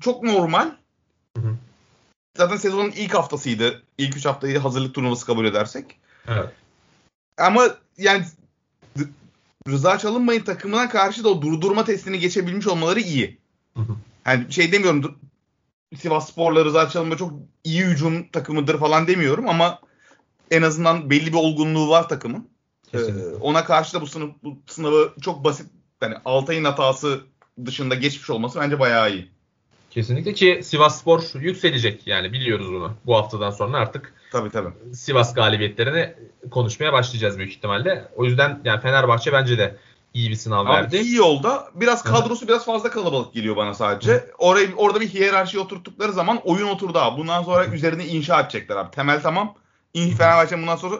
çok 0.00 0.22
normal. 0.22 0.70
Hı 1.36 1.42
hı. 1.42 1.54
Zaten 2.36 2.56
sezonun 2.56 2.90
ilk 2.90 3.14
haftasıydı. 3.14 3.82
İlk 3.98 4.16
3 4.16 4.26
haftayı 4.26 4.58
hazırlık 4.58 4.94
turnuvası 4.94 5.26
kabul 5.26 5.44
edersek. 5.44 5.98
Evet. 6.28 6.50
Ama 7.38 7.68
yani 7.98 8.24
Rıza 9.68 9.98
Çalınbay'ın 9.98 10.44
takımına 10.44 10.88
karşı 10.88 11.24
da 11.24 11.28
o 11.28 11.42
durdurma 11.42 11.84
testini 11.84 12.18
geçebilmiş 12.18 12.66
olmaları 12.66 13.00
iyi. 13.00 13.38
Hı 13.76 13.80
hı. 13.80 13.96
Yani 14.26 14.52
şey 14.52 14.72
demiyorum 14.72 15.18
Sivas 15.98 16.30
Spor'la 16.30 16.64
Rıza 16.64 16.88
Çalınbay 16.88 17.18
çok 17.18 17.32
iyi 17.64 17.84
hücum 17.84 18.28
takımıdır 18.28 18.78
falan 18.78 19.06
demiyorum 19.06 19.48
ama 19.48 19.80
en 20.50 20.62
azından 20.62 21.10
belli 21.10 21.26
bir 21.26 21.38
olgunluğu 21.38 21.88
var 21.88 22.08
takımın. 22.08 22.48
Kesinlikle. 22.92 23.20
Ee, 23.20 23.34
ona 23.34 23.64
karşı 23.64 23.94
da 23.94 24.00
bu, 24.00 24.06
sınıf, 24.06 24.34
bu 24.42 24.58
sınavı 24.66 25.14
çok 25.20 25.44
basit 25.44 25.66
yani 26.02 26.16
Altay'ın 26.24 26.64
hatası 26.64 27.20
dışında 27.66 27.94
geçmiş 27.94 28.30
olması 28.30 28.60
bence 28.60 28.78
bayağı 28.78 29.12
iyi. 29.12 29.31
Kesinlikle 29.94 30.34
ki 30.34 30.60
Sivas 30.62 31.00
Spor 31.00 31.22
yükselecek 31.34 32.06
yani 32.06 32.32
biliyoruz 32.32 32.72
bunu. 32.72 32.92
Bu 33.06 33.16
haftadan 33.16 33.50
sonra 33.50 33.78
artık 33.78 34.14
Tabii 34.32 34.50
tabii. 34.50 34.94
Sivas 34.94 35.34
galibiyetlerini 35.34 36.14
konuşmaya 36.50 36.92
başlayacağız 36.92 37.38
büyük 37.38 37.52
ihtimalle. 37.52 38.08
O 38.16 38.24
yüzden 38.24 38.60
yani 38.64 38.80
Fenerbahçe 38.80 39.32
bence 39.32 39.58
de 39.58 39.76
iyi 40.14 40.30
bir 40.30 40.34
sınav 40.34 40.66
Abi 40.66 40.72
verdi. 40.72 40.96
iyi 40.96 41.14
yolda. 41.14 41.70
Biraz 41.74 42.04
Hı. 42.04 42.08
kadrosu 42.08 42.48
biraz 42.48 42.64
fazla 42.64 42.90
kalabalık 42.90 43.34
geliyor 43.34 43.56
bana 43.56 43.74
sadece. 43.74 44.30
Orayı 44.38 44.76
orada 44.76 45.00
bir 45.00 45.08
hiyerarşi 45.08 45.58
oturttukları 45.58 46.12
zaman 46.12 46.40
oyun 46.44 46.68
oturdu 46.68 46.98
abi. 46.98 47.20
Bundan 47.20 47.42
sonra 47.42 47.66
üzerine 47.66 48.06
inşa 48.06 48.40
edecekler 48.40 48.76
abi. 48.76 48.90
Temel 48.90 49.22
tamam. 49.22 49.54
İyi 49.94 50.14
Fenerbahçe 50.14 50.58
bundan 50.58 50.76
sonra 50.76 50.96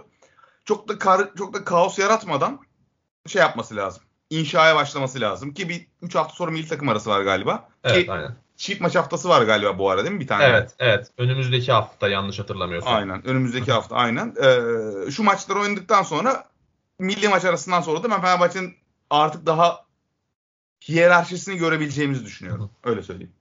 çok 0.64 0.88
da 0.88 0.98
kar, 0.98 1.34
çok 1.38 1.54
da 1.54 1.64
kaos 1.64 1.98
yaratmadan 1.98 2.60
şey 3.26 3.42
yapması 3.42 3.76
lazım. 3.76 4.02
İnşaya 4.30 4.76
başlaması 4.76 5.20
lazım 5.20 5.54
ki 5.54 5.68
bir 5.68 5.86
3 6.02 6.14
hafta 6.14 6.34
sonra 6.34 6.50
milli 6.50 6.68
takım 6.68 6.88
arası 6.88 7.10
var 7.10 7.22
galiba. 7.22 7.68
Evet 7.84 8.04
ki 8.06 8.12
aynen. 8.12 8.41
Çift 8.56 8.80
maç 8.80 8.94
haftası 8.94 9.28
var 9.28 9.42
galiba 9.42 9.78
bu 9.78 9.90
arada 9.90 10.04
değil 10.04 10.14
mi 10.14 10.20
bir 10.20 10.26
tane? 10.26 10.44
Evet 10.44 10.70
evet. 10.78 11.10
Önümüzdeki 11.18 11.72
hafta 11.72 12.08
yanlış 12.08 12.38
hatırlamıyorsam. 12.38 12.94
Aynen. 12.94 13.26
Önümüzdeki 13.26 13.72
hafta 13.72 13.96
aynen. 13.96 14.34
Ee, 14.42 15.10
şu 15.10 15.22
maçları 15.22 15.58
oynadıktan 15.58 16.02
sonra 16.02 16.44
milli 16.98 17.28
maç 17.28 17.44
arasından 17.44 17.80
sonra 17.80 18.02
da 18.02 18.10
ben 18.10 18.20
Fenerbahçe'nin 18.20 18.74
artık 19.10 19.46
daha 19.46 19.84
hiyerarşisini 20.88 21.56
görebileceğimizi 21.56 22.24
düşünüyorum. 22.24 22.70
Öyle 22.84 23.02
söyleyeyim. 23.02 23.32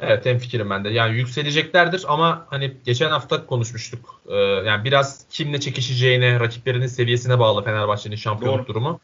Evet 0.00 0.26
hem 0.26 0.38
fikrim 0.38 0.70
ben 0.70 0.84
de. 0.84 0.88
Yani 0.88 1.16
yükseleceklerdir 1.16 2.04
ama 2.08 2.46
hani 2.50 2.76
geçen 2.84 3.10
hafta 3.10 3.46
konuşmuştuk. 3.46 4.20
Ee, 4.28 4.34
yani 4.36 4.84
biraz 4.84 5.24
kimle 5.30 5.60
çekişeceğine, 5.60 6.40
rakiplerinin 6.40 6.86
seviyesine 6.86 7.38
bağlı 7.38 7.64
Fenerbahçe'nin 7.64 8.16
şampiyonluk 8.16 8.58
Doğru. 8.58 8.66
durumu. 8.66 9.00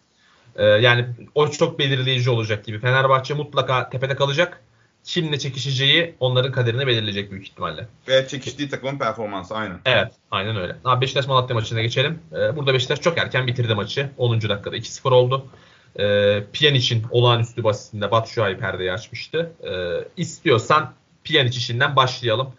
Ee, 0.56 0.64
yani 0.64 1.06
o 1.34 1.50
çok 1.50 1.78
belirleyici 1.78 2.30
olacak 2.30 2.64
gibi. 2.64 2.78
Fenerbahçe 2.78 3.34
mutlaka 3.34 3.90
tepede 3.90 4.16
kalacak. 4.16 4.62
Kimle 5.06 5.38
çekişeceği 5.38 6.14
onların 6.20 6.52
kaderini 6.52 6.86
belirleyecek 6.86 7.30
büyük 7.30 7.46
ihtimalle. 7.46 7.88
Ve 8.08 8.28
çekiştiği 8.28 8.68
takımın 8.68 8.98
performansı 8.98 9.54
aynen. 9.54 9.80
Evet, 9.84 10.12
aynen 10.30 10.56
öyle. 10.56 10.76
Abi 10.84 11.00
Beşiktaş 11.00 11.26
Malatya 11.26 11.54
maçına 11.54 11.82
geçelim. 11.82 12.18
Ee, 12.32 12.56
burada 12.56 12.74
Beşiktaş 12.74 13.00
çok 13.00 13.18
erken 13.18 13.46
bitirdi 13.46 13.74
maçı. 13.74 14.10
10. 14.18 14.40
dakikada 14.40 14.76
2-0 14.76 15.10
oldu. 15.10 15.46
Ee, 15.98 16.44
Pjanic'in 16.52 17.06
olağanüstü 17.10 17.64
basitinde 17.64 18.10
Batu 18.10 18.30
Şua'yı 18.30 18.58
perdeyi 18.58 18.92
açmıştı. 18.92 19.52
Ee, 19.64 20.04
istiyorsan 20.16 20.92
Pjanic 21.24 21.58
işinden 21.58 21.96
başlayalım. 21.96 22.52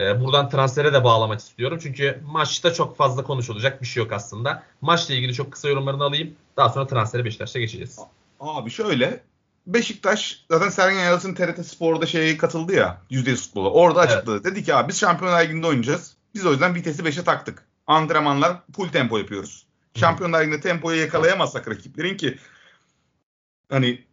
Ee, 0.00 0.20
buradan 0.20 0.48
transfere 0.48 0.92
de 0.92 1.04
bağlamak 1.04 1.40
istiyorum. 1.40 1.78
Çünkü 1.82 2.20
maçta 2.32 2.72
çok 2.72 2.96
fazla 2.96 3.24
konuşulacak 3.24 3.82
bir 3.82 3.86
şey 3.86 4.02
yok 4.02 4.12
aslında. 4.12 4.62
Maçla 4.80 5.14
ilgili 5.14 5.34
çok 5.34 5.52
kısa 5.52 5.68
yorumlarını 5.68 6.04
alayım. 6.04 6.34
Daha 6.56 6.68
sonra 6.68 6.86
transfere 6.86 7.24
Beşiktaş'ta 7.24 7.58
geçeceğiz. 7.58 7.98
Abi 8.40 8.70
şöyle 8.70 9.20
Beşiktaş 9.66 10.44
zaten 10.50 10.68
Sergen 10.68 11.04
Yalçın 11.04 11.34
TRT 11.34 11.66
Spor'da 11.66 12.06
şeye 12.06 12.36
katıldı 12.36 12.74
ya 12.74 13.02
%100 13.10 13.36
futbola. 13.36 13.70
Orada 13.70 14.04
Evet. 14.04 14.12
açıkladı. 14.12 14.44
Dedi 14.44 14.64
ki 14.64 14.74
abi 14.74 14.88
biz 14.88 15.00
Şampiyonlar 15.00 15.44
Ligi'nde 15.44 15.66
oynayacağız. 15.66 16.16
Biz 16.34 16.46
o 16.46 16.50
yüzden 16.50 16.74
vitesi 16.74 17.02
5'e 17.02 17.24
taktık. 17.24 17.66
Antrenmanlar 17.86 18.56
full 18.76 18.88
tempo 18.88 19.18
yapıyoruz. 19.18 19.66
Şampiyonlar 19.94 20.42
Ligi'nde 20.42 20.60
tempoyu 20.60 21.00
yakalayamazsak 21.00 21.68
rakiplerin 21.68 22.16
ki 22.16 22.38
hani 23.70 24.04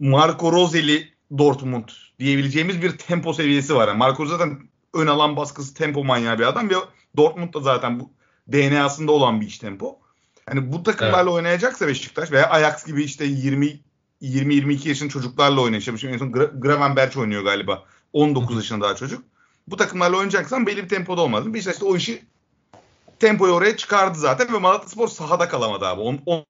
Marco 0.00 0.52
Roseli 0.52 1.08
Dortmund 1.38 1.88
diyebileceğimiz 2.18 2.82
bir 2.82 2.98
tempo 2.98 3.32
seviyesi 3.32 3.74
var. 3.74 3.88
Yani 3.88 3.98
Marco 3.98 4.26
zaten 4.26 4.58
ön 4.94 5.06
alan 5.06 5.36
baskısı 5.36 5.74
tempo 5.74 6.04
manyağı 6.04 6.38
bir 6.38 6.44
adam 6.44 6.70
ve 6.70 6.74
Dortmund 7.16 7.54
da 7.54 7.60
zaten 7.60 8.00
bu 8.00 8.10
DNA'sında 8.52 9.12
olan 9.12 9.40
bir 9.40 9.46
iş 9.46 9.58
tempo. 9.58 9.98
Hani 10.46 10.72
bu 10.72 10.82
takımlarla 10.82 11.30
oynayacaksa 11.30 11.86
Beşiktaş 11.86 12.32
veya 12.32 12.50
Ajax 12.50 12.86
gibi 12.86 13.02
işte 13.04 13.24
20 13.24 13.80
20-22 14.22 14.88
yaşın 14.88 15.08
çocuklarla 15.08 15.60
oynayacak. 15.60 15.98
Şimdi 15.98 16.14
en 16.14 16.18
son 16.18 16.28
Gra- 16.28 16.60
Gravenberch 16.60 17.16
oynuyor 17.16 17.42
galiba. 17.42 17.84
19 18.12 18.56
yaşında 18.56 18.84
daha 18.84 18.96
çocuk. 18.96 19.24
Bu 19.68 19.76
takımlarla 19.76 20.16
oynayacaksan 20.16 20.66
belli 20.66 20.84
bir 20.84 20.88
tempoda 20.88 21.20
olmaz. 21.20 21.54
Beşiktaş 21.54 21.80
da 21.80 21.86
o 21.86 21.96
işi 21.96 22.22
tempoyu 23.18 23.52
oraya 23.52 23.76
çıkardı 23.76 24.18
zaten 24.18 24.52
ve 24.52 24.58
Malatyaspor 24.58 25.08
sahada 25.08 25.48
kalamadı 25.48 25.86
abi. 25.86 26.00
On, 26.00 26.44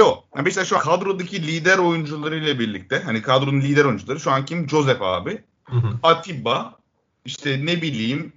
o. 0.00 0.24
Yani 0.36 0.46
Beşiktaş 0.46 0.68
şu 0.68 0.76
an 0.76 0.82
kadrodaki 0.82 1.46
lider 1.46 1.78
oyuncularıyla 1.78 2.58
birlikte 2.58 3.02
hani 3.04 3.22
kadronun 3.22 3.60
lider 3.60 3.84
oyuncuları 3.84 4.20
şu 4.20 4.30
an 4.30 4.44
kim? 4.44 4.68
Joseph 4.68 5.02
abi. 5.02 5.42
Hı 5.64 5.76
hı. 5.76 5.98
Atiba, 6.02 6.78
işte 7.24 7.66
ne 7.66 7.82
bileyim 7.82 8.32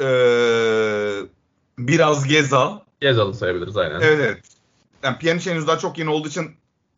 eee, 0.00 1.26
biraz 1.78 2.28
Gezal. 2.28 2.78
Gezal'ı 3.00 3.34
sayabiliriz 3.34 3.76
aynen. 3.76 4.00
Evet 4.00 4.20
evet. 4.20 4.42
Yani 5.02 5.18
Pjanic 5.18 5.50
henüz 5.50 5.66
daha 5.66 5.78
çok 5.78 5.98
yeni 5.98 6.10
olduğu 6.10 6.28
için 6.28 6.50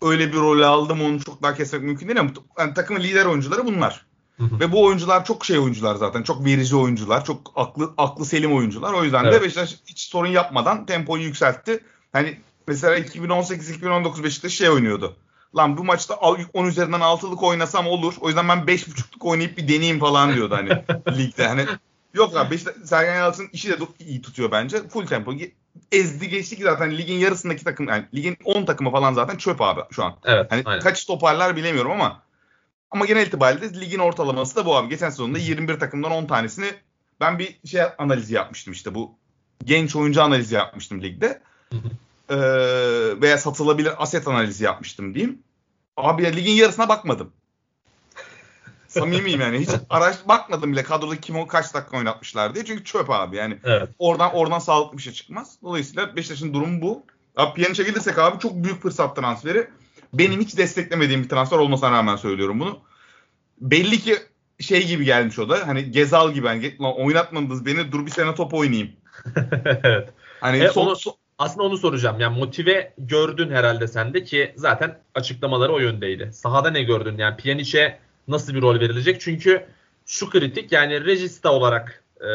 öyle 0.03 0.29
bir 0.33 0.39
rol 0.39 0.61
aldım 0.61 1.03
onu 1.03 1.21
çok 1.21 1.43
daha 1.43 1.55
kesmek 1.55 1.83
mümkün 1.83 2.09
değil 2.09 2.21
ama 2.21 2.31
yani 2.59 2.75
takımın 2.75 3.01
lider 3.01 3.25
oyuncuları 3.27 3.67
bunlar. 3.67 4.07
Hı 4.37 4.45
hı. 4.45 4.61
Ve 4.61 4.73
bu 4.73 4.85
oyuncular 4.85 5.25
çok 5.25 5.45
şey 5.45 5.59
oyuncular 5.59 5.95
zaten. 5.95 6.23
Çok 6.23 6.45
verici 6.45 6.77
oyuncular. 6.77 7.25
Çok 7.25 7.53
aklı 7.57 7.95
aklı 7.97 8.25
selim 8.25 8.53
oyuncular. 8.53 8.93
O 8.93 9.05
yüzden 9.05 9.25
de 9.25 9.29
Evet. 9.29 9.43
Beşiktaş 9.43 9.77
hiç 9.87 10.01
sorun 10.01 10.29
yapmadan 10.29 10.87
tempoyu 10.87 11.23
yükseltti. 11.23 11.85
Hani 12.13 12.41
mesela 12.69 12.99
2018-2019 12.99 14.25
Beşiktaş 14.25 14.53
şey 14.53 14.71
oynuyordu. 14.71 15.17
Lan 15.57 15.77
bu 15.77 15.85
maçta 15.85 16.15
10 16.15 16.65
üzerinden 16.67 17.01
6'lık 17.01 17.43
oynasam 17.43 17.87
olur. 17.87 18.15
O 18.21 18.29
yüzden 18.29 18.49
ben 18.49 18.59
5.5'luk 18.59 19.21
oynayıp 19.21 19.59
bir 19.59 19.69
deneyeyim 19.69 19.99
falan 19.99 20.35
diyordu 20.35 20.55
hani 20.55 20.69
ligde. 21.19 21.47
Hani 21.47 21.67
yok 22.15 22.37
abi 22.37 22.51
Beşiktaş, 22.51 22.75
Sergen 22.85 23.17
Yalçın 23.17 23.49
işi 23.53 23.71
de 23.71 23.77
iyi 23.99 24.23
tutuyor 24.23 24.51
bence. 24.51 24.89
Full 24.89 25.07
tempo. 25.07 25.35
Ezdi 25.93 26.29
geçti 26.29 26.57
ki 26.57 26.63
zaten 26.63 26.99
ligin 26.99 27.19
yarısındaki 27.19 27.65
takım 27.65 27.89
yani 27.89 28.05
ligin 28.15 28.37
10 28.45 28.65
takımı 28.65 28.91
falan 28.91 29.13
zaten 29.13 29.37
çöp 29.37 29.61
abi 29.63 29.81
şu 29.91 30.05
an. 30.05 30.17
Evet, 30.25 30.47
Hani 30.51 30.63
aynen. 30.65 30.81
kaç 30.81 31.07
toparlar 31.07 31.57
bilemiyorum 31.57 31.91
ama 31.91 32.23
ama 32.91 33.07
genel 33.07 33.27
itibariyle 33.27 33.81
ligin 33.81 33.99
ortalaması 33.99 34.57
da 34.57 34.67
bu 34.67 34.77
abi. 34.77 34.89
Geçen 34.89 35.11
sezonda 35.11 35.39
21 35.39 35.79
takımdan 35.79 36.13
10 36.13 36.27
tanesini 36.27 36.71
ben 37.21 37.39
bir 37.39 37.59
şey 37.65 37.81
analizi 37.99 38.35
yapmıştım 38.35 38.73
işte 38.73 38.95
bu 38.95 39.15
genç 39.65 39.97
oyuncu 39.97 40.23
analizi 40.23 40.55
yapmıştım 40.55 41.03
ligde. 41.03 41.43
Ee, 42.31 42.37
veya 43.23 43.39
satılabilir 43.39 44.03
aset 44.03 44.29
analizi 44.29 44.65
yapmıştım 44.65 45.15
diyeyim. 45.15 45.43
Abi 45.97 46.23
ya 46.25 46.31
ligin 46.31 46.53
yarısına 46.53 46.89
bakmadım. 46.89 47.33
Samimiyim 48.89 49.41
yani. 49.41 49.59
Hiç 49.59 49.71
araş 49.91 50.17
bakmadım 50.29 50.73
bile 50.73 50.83
kadroda 50.83 51.17
kim 51.17 51.37
o 51.37 51.47
kaç 51.47 51.75
dakika 51.75 51.97
oynatmışlar 51.97 52.55
diye. 52.55 52.65
Çünkü 52.65 52.85
çöp 52.85 53.11
abi 53.11 53.37
yani. 53.37 53.59
Evet. 53.65 53.89
Oradan 53.99 54.35
oradan 54.35 54.59
sağlıklı 54.59 54.99
bir 54.99 55.03
şey 55.03 55.13
çıkmaz. 55.13 55.57
Dolayısıyla 55.63 56.17
Beşiktaş'ın 56.17 56.55
durumu 56.55 56.83
bu. 56.83 57.03
Abi 57.37 57.63
Pjanic'e 57.63 57.83
gelirsek 57.83 58.19
abi 58.19 58.39
çok 58.39 58.55
büyük 58.55 58.83
fırsat 58.83 59.17
transferi. 59.17 59.71
Benim 60.13 60.41
hiç 60.41 60.57
desteklemediğim 60.57 61.23
bir 61.23 61.29
transfer 61.29 61.59
olmasına 61.59 61.91
rağmen 61.91 62.17
söylüyorum 62.17 62.61
bunu. 62.61 62.79
Belli 63.61 63.99
ki 63.99 64.17
şey 64.61 64.87
gibi 64.87 65.05
gelmiş 65.05 65.39
o 65.39 65.49
da. 65.49 65.67
Hani 65.67 65.91
Gezal 65.91 66.33
gibi. 66.33 66.47
Hani, 66.47 66.79
lan 66.81 66.95
oynatmadınız 67.01 67.67
beni 67.67 67.93
dur 67.93 68.07
bir 68.07 68.11
sene 68.11 68.35
top 68.35 68.55
oynayayım. 68.55 68.93
evet. 69.85 70.09
Hani 70.41 70.59
E, 70.59 70.69
son, 70.69 70.87
onu- 70.87 70.97
son- 70.97 71.15
Aslında 71.39 71.67
onu 71.67 71.79
soracağım. 71.79 72.21
Yani 72.21 72.39
motive 72.39 72.93
gördün 72.99 73.51
herhalde 73.51 73.89
sen 73.89 74.15
de 74.15 74.25
ki 74.25 74.53
zaten 74.57 74.99
açıklamaları 75.15 75.73
o 75.73 75.79
yöndeydi. 75.79 76.31
Sahada 76.33 76.71
ne 76.71 76.83
gördün? 76.83 77.19
Yani 77.19 77.37
Pjanic'e 77.37 77.99
nasıl 78.29 78.55
bir 78.55 78.63
rol 78.63 78.81
verilecek? 78.81 79.21
Çünkü 79.21 79.67
şu 80.07 80.31
kritik 80.31 80.73
yani 80.73 81.05
Regista 81.05 81.53
olarak 81.53 82.05
e, 82.21 82.31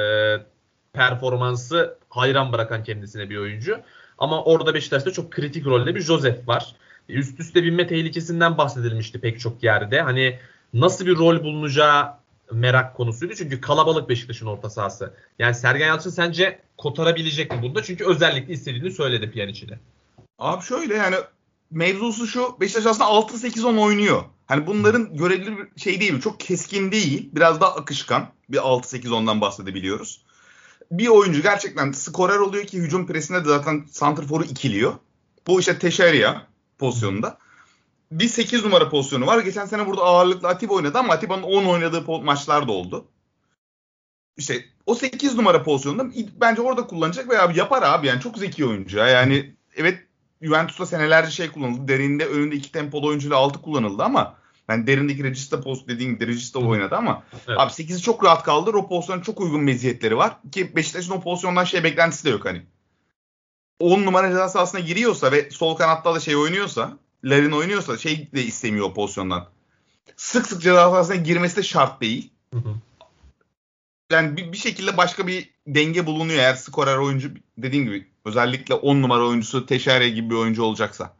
performansı 0.93 1.97
hayran 2.09 2.53
bırakan 2.53 2.83
kendisine 2.83 3.29
bir 3.29 3.37
oyuncu. 3.37 3.79
Ama 4.17 4.43
orada 4.43 4.73
Beşiktaş'ta 4.73 5.11
çok 5.11 5.31
kritik 5.31 5.65
rolde 5.65 5.95
bir 5.95 6.01
Josef 6.01 6.47
var. 6.47 6.75
Üst 7.09 7.39
üste 7.39 7.63
binme 7.63 7.87
tehlikesinden 7.87 8.57
bahsedilmişti 8.57 9.21
pek 9.21 9.39
çok 9.39 9.63
yerde. 9.63 10.01
Hani 10.01 10.39
nasıl 10.73 11.05
bir 11.05 11.15
rol 11.15 11.43
bulunacağı 11.43 12.22
merak 12.53 12.95
konusuydu. 12.95 13.35
Çünkü 13.35 13.61
kalabalık 13.61 14.09
Beşiktaş'ın 14.09 14.45
orta 14.45 14.69
sahası. 14.69 15.13
Yani 15.39 15.55
Sergen 15.55 15.87
Yalçın 15.87 16.09
sence 16.09 16.59
kotarabilecek 16.77 17.51
mi 17.51 17.61
bunda? 17.61 17.83
Çünkü 17.83 18.05
özellikle 18.05 18.53
istediğini 18.53 18.91
söyledi 18.91 19.31
Pjanic'e. 19.31 19.79
Abi 20.39 20.63
şöyle 20.63 20.95
yani 20.95 21.15
mevzusu 21.71 22.27
şu 22.27 22.57
Beşiktaş 22.59 22.85
aslında 22.85 23.09
6-8-10 23.09 23.79
oynuyor. 23.79 24.23
Hani 24.45 24.67
bunların 24.67 25.17
görevli 25.17 25.57
bir 25.57 25.81
şey 25.81 26.01
değil. 26.01 26.21
Çok 26.21 26.39
keskin 26.39 26.91
değil. 26.91 27.29
Biraz 27.33 27.61
daha 27.61 27.75
akışkan. 27.75 28.27
Bir 28.49 28.57
6-8-10'dan 28.57 29.41
bahsedebiliyoruz. 29.41 30.21
Bir 30.91 31.07
oyuncu 31.07 31.41
gerçekten 31.41 31.91
skorer 31.91 32.37
oluyor 32.37 32.65
ki 32.65 32.77
hücum 32.77 33.07
presinde 33.07 33.45
de 33.45 33.49
zaten 33.49 33.85
santrforu 33.91 34.43
ikiliyor. 34.43 34.93
Bu 35.47 35.59
işte 35.59 35.79
Teşeria 35.79 36.41
pozisyonunda. 36.77 37.37
Bir 38.19 38.27
8 38.27 38.63
numara 38.63 38.89
pozisyonu 38.89 39.27
var. 39.27 39.39
Geçen 39.39 39.65
sene 39.65 39.87
burada 39.87 40.01
ağırlıklı 40.01 40.47
Atiba 40.47 40.73
oynadı 40.73 40.97
ama 40.97 41.13
Atiba'nın 41.13 41.43
10 41.43 41.65
oynadığı 41.65 42.21
maçlar 42.21 42.67
da 42.67 42.71
oldu. 42.71 43.05
İşte 44.37 44.65
o 44.85 44.95
8 44.95 45.35
numara 45.35 45.63
pozisyonunda 45.63 46.13
bence 46.41 46.61
orada 46.61 46.87
kullanacak 46.87 47.29
ve 47.29 47.41
abi 47.41 47.57
yapar 47.57 47.83
abi 47.83 48.07
yani 48.07 48.21
çok 48.21 48.37
zeki 48.37 48.65
oyuncu 48.65 48.97
ya. 48.97 49.07
Yani 49.07 49.55
evet 49.75 50.07
Juventus'ta 50.41 50.85
senelerce 50.85 51.31
şey 51.31 51.51
kullanıldı. 51.51 51.87
Derinde 51.87 52.25
önünde 52.25 52.55
iki 52.55 52.71
tempolu 52.71 53.07
oyuncuyla 53.07 53.37
altı 53.37 53.61
kullanıldı 53.61 54.03
ama 54.03 54.37
yani 54.69 54.87
derindeki 54.87 55.23
Regista 55.23 55.61
post 55.61 55.87
dediğin 55.87 56.13
gibi 56.13 56.27
Regista 56.27 56.59
oynadı 56.59 56.95
ama 56.95 57.23
Evet. 57.47 57.59
abi 57.59 57.71
8'i 57.71 58.01
çok 58.01 58.23
rahat 58.23 58.43
kaldı. 58.43 58.71
O 58.71 58.87
pozisyonun 58.87 59.21
çok 59.21 59.41
uygun 59.41 59.61
meziyetleri 59.61 60.17
var. 60.17 60.37
Ki 60.51 60.75
Beşiktaş'ın 60.75 61.11
o 61.11 61.21
pozisyondan 61.21 61.63
şey 61.63 61.83
beklentisi 61.83 62.25
de 62.25 62.29
yok 62.29 62.45
hani. 62.45 62.61
10 63.79 64.05
numara 64.05 64.29
ceza 64.29 64.49
sahasına 64.49 64.81
giriyorsa 64.81 65.31
ve 65.31 65.51
sol 65.51 65.75
kanatta 65.75 66.15
da 66.15 66.19
şey 66.19 66.35
oynuyorsa 66.35 66.97
Larin 67.23 67.51
oynuyorsa 67.51 67.97
şey 67.97 68.31
de 68.35 68.43
istemiyor 68.43 68.85
o 68.85 68.93
pozisyondan. 68.93 69.47
Sık 70.15 70.47
sık 70.47 70.61
ceza 70.61 70.89
sahasına 70.91 71.15
girmesi 71.15 71.57
de 71.57 71.63
şart 71.63 72.01
değil. 72.01 72.31
Hı 72.53 72.59
hı. 72.59 72.75
Yani 74.11 74.37
bir, 74.37 74.51
bir 74.51 74.57
şekilde 74.57 74.97
başka 74.97 75.27
bir 75.27 75.49
denge 75.67 76.05
bulunuyor 76.05 76.39
eğer 76.39 76.53
skorer 76.55 76.97
oyuncu 76.97 77.31
dediğim 77.57 77.85
gibi 77.85 78.07
özellikle 78.25 78.73
10 78.73 79.01
numara 79.01 79.25
oyuncusu 79.27 79.65
Teşere 79.65 80.09
gibi 80.09 80.29
bir 80.29 80.35
oyuncu 80.35 80.63
olacaksa. 80.63 81.13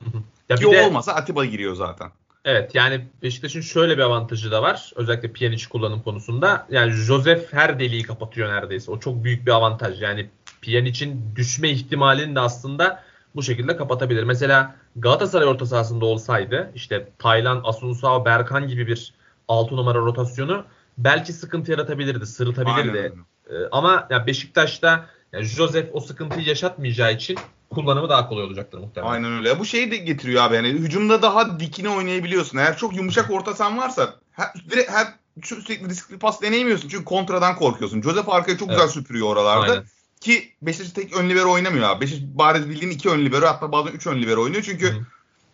Ya 0.50 0.56
Ki 0.56 0.62
bir 0.62 0.68
o 0.68 0.72
de, 0.74 0.86
olmasa 0.86 1.14
Atiba 1.14 1.46
giriyor 1.46 1.76
zaten. 1.76 2.12
evet 2.46 2.76
yani 2.76 3.08
Beşiktaş'ın 3.22 3.62
şöyle 3.62 3.98
bir 3.98 4.02
avantajı 4.04 4.52
da 4.52 4.62
var. 4.62 4.92
Özellikle 4.96 5.34
Pjanic 5.34 5.66
kullanım 5.70 6.02
konusunda. 6.02 6.68
Yani 6.72 6.92
Josef 6.92 7.54
her 7.54 7.80
deliği 7.80 8.04
kapatıyor 8.04 8.50
neredeyse. 8.50 8.92
O 8.92 9.00
çok 9.00 9.24
büyük 9.24 9.46
bir 9.46 9.52
avantaj. 9.52 10.02
Yani 10.02 10.30
Pjanic'in 10.62 11.36
düşme 11.36 11.70
ihtimalini 11.70 12.36
de 12.36 12.40
aslında 12.40 13.04
bu 13.36 13.44
şekilde 13.44 13.78
kapatabilir. 13.78 14.24
Mesela 14.24 14.76
Galatasaray 14.96 15.48
orta 15.48 15.66
sahasında 15.66 16.06
olsaydı 16.06 16.72
işte 16.76 17.10
Taylan, 17.20 17.62
Asunsao, 17.64 18.26
Berkan 18.26 18.68
gibi 18.68 18.88
bir 18.88 19.14
6 19.48 19.76
numara 19.76 19.98
rotasyonu 19.98 20.66
belki 20.98 21.34
sıkıntı 21.34 21.72
yaratabilirdi, 21.72 22.26
sırıtabilirdi. 22.26 23.14
Ee, 23.50 23.54
ama 23.72 24.08
ya 24.10 24.28
Beşiktaş'ta 24.28 25.06
yani 25.34 25.44
Josef 25.46 25.90
o 25.94 26.00
sıkıntıyı 26.00 26.48
yaşatmayacağı 26.48 27.14
için 27.14 27.38
kullanımı 27.70 28.10
daha 28.10 28.30
kolay 28.30 28.44
olacaktır 28.44 28.78
muhtemelen. 28.78 29.12
Aynen 29.12 29.38
öyle. 29.38 29.60
Bu 29.60 29.66
şeyi 29.66 29.92
de 29.92 29.98
getiriyor 29.98 30.44
abi 30.44 30.56
yani 30.56 30.68
hücumda 30.68 31.22
daha 31.22 31.60
dikine 31.60 31.90
oynayabiliyorsun. 31.90 32.58
Eğer 32.58 32.78
çok 32.78 32.96
yumuşak 32.96 33.32
orta 33.32 33.54
sahan 33.54 33.78
varsa 33.78 34.16
her, 34.32 34.48
her 34.88 35.08
sürekli 35.44 35.90
riskli 35.90 36.20
pas 36.20 36.42
deneyemiyorsun. 36.42 36.90
Çünkü 36.90 37.06
kontradan 37.06 37.56
korkuyorsun. 37.56 38.02
Josep 38.02 38.30
arkaya 38.30 38.58
çok 38.58 38.70
Evet. 38.70 38.80
güzel 38.80 38.94
süpürüyor 38.94 39.28
oralarda. 39.28 39.72
Aynen. 39.72 39.84
Ki 40.24 40.54
Beşiktaş 40.62 40.92
tek 40.92 41.18
ön 41.18 41.30
libero 41.30 41.52
oynamıyor 41.52 41.90
abi. 41.90 42.02
Beşiktaş 42.02 42.38
bariz 42.38 42.70
bildiğin 42.70 42.92
iki 42.92 43.10
ön 43.10 43.26
libero 43.26 43.48
hatta 43.48 43.72
bazen 43.72 43.92
üç 43.92 44.08
ön 44.08 44.22
libero 44.22 44.42
oynuyor. 44.44 44.64
Çünkü 44.64 44.92
Hı 44.92 45.06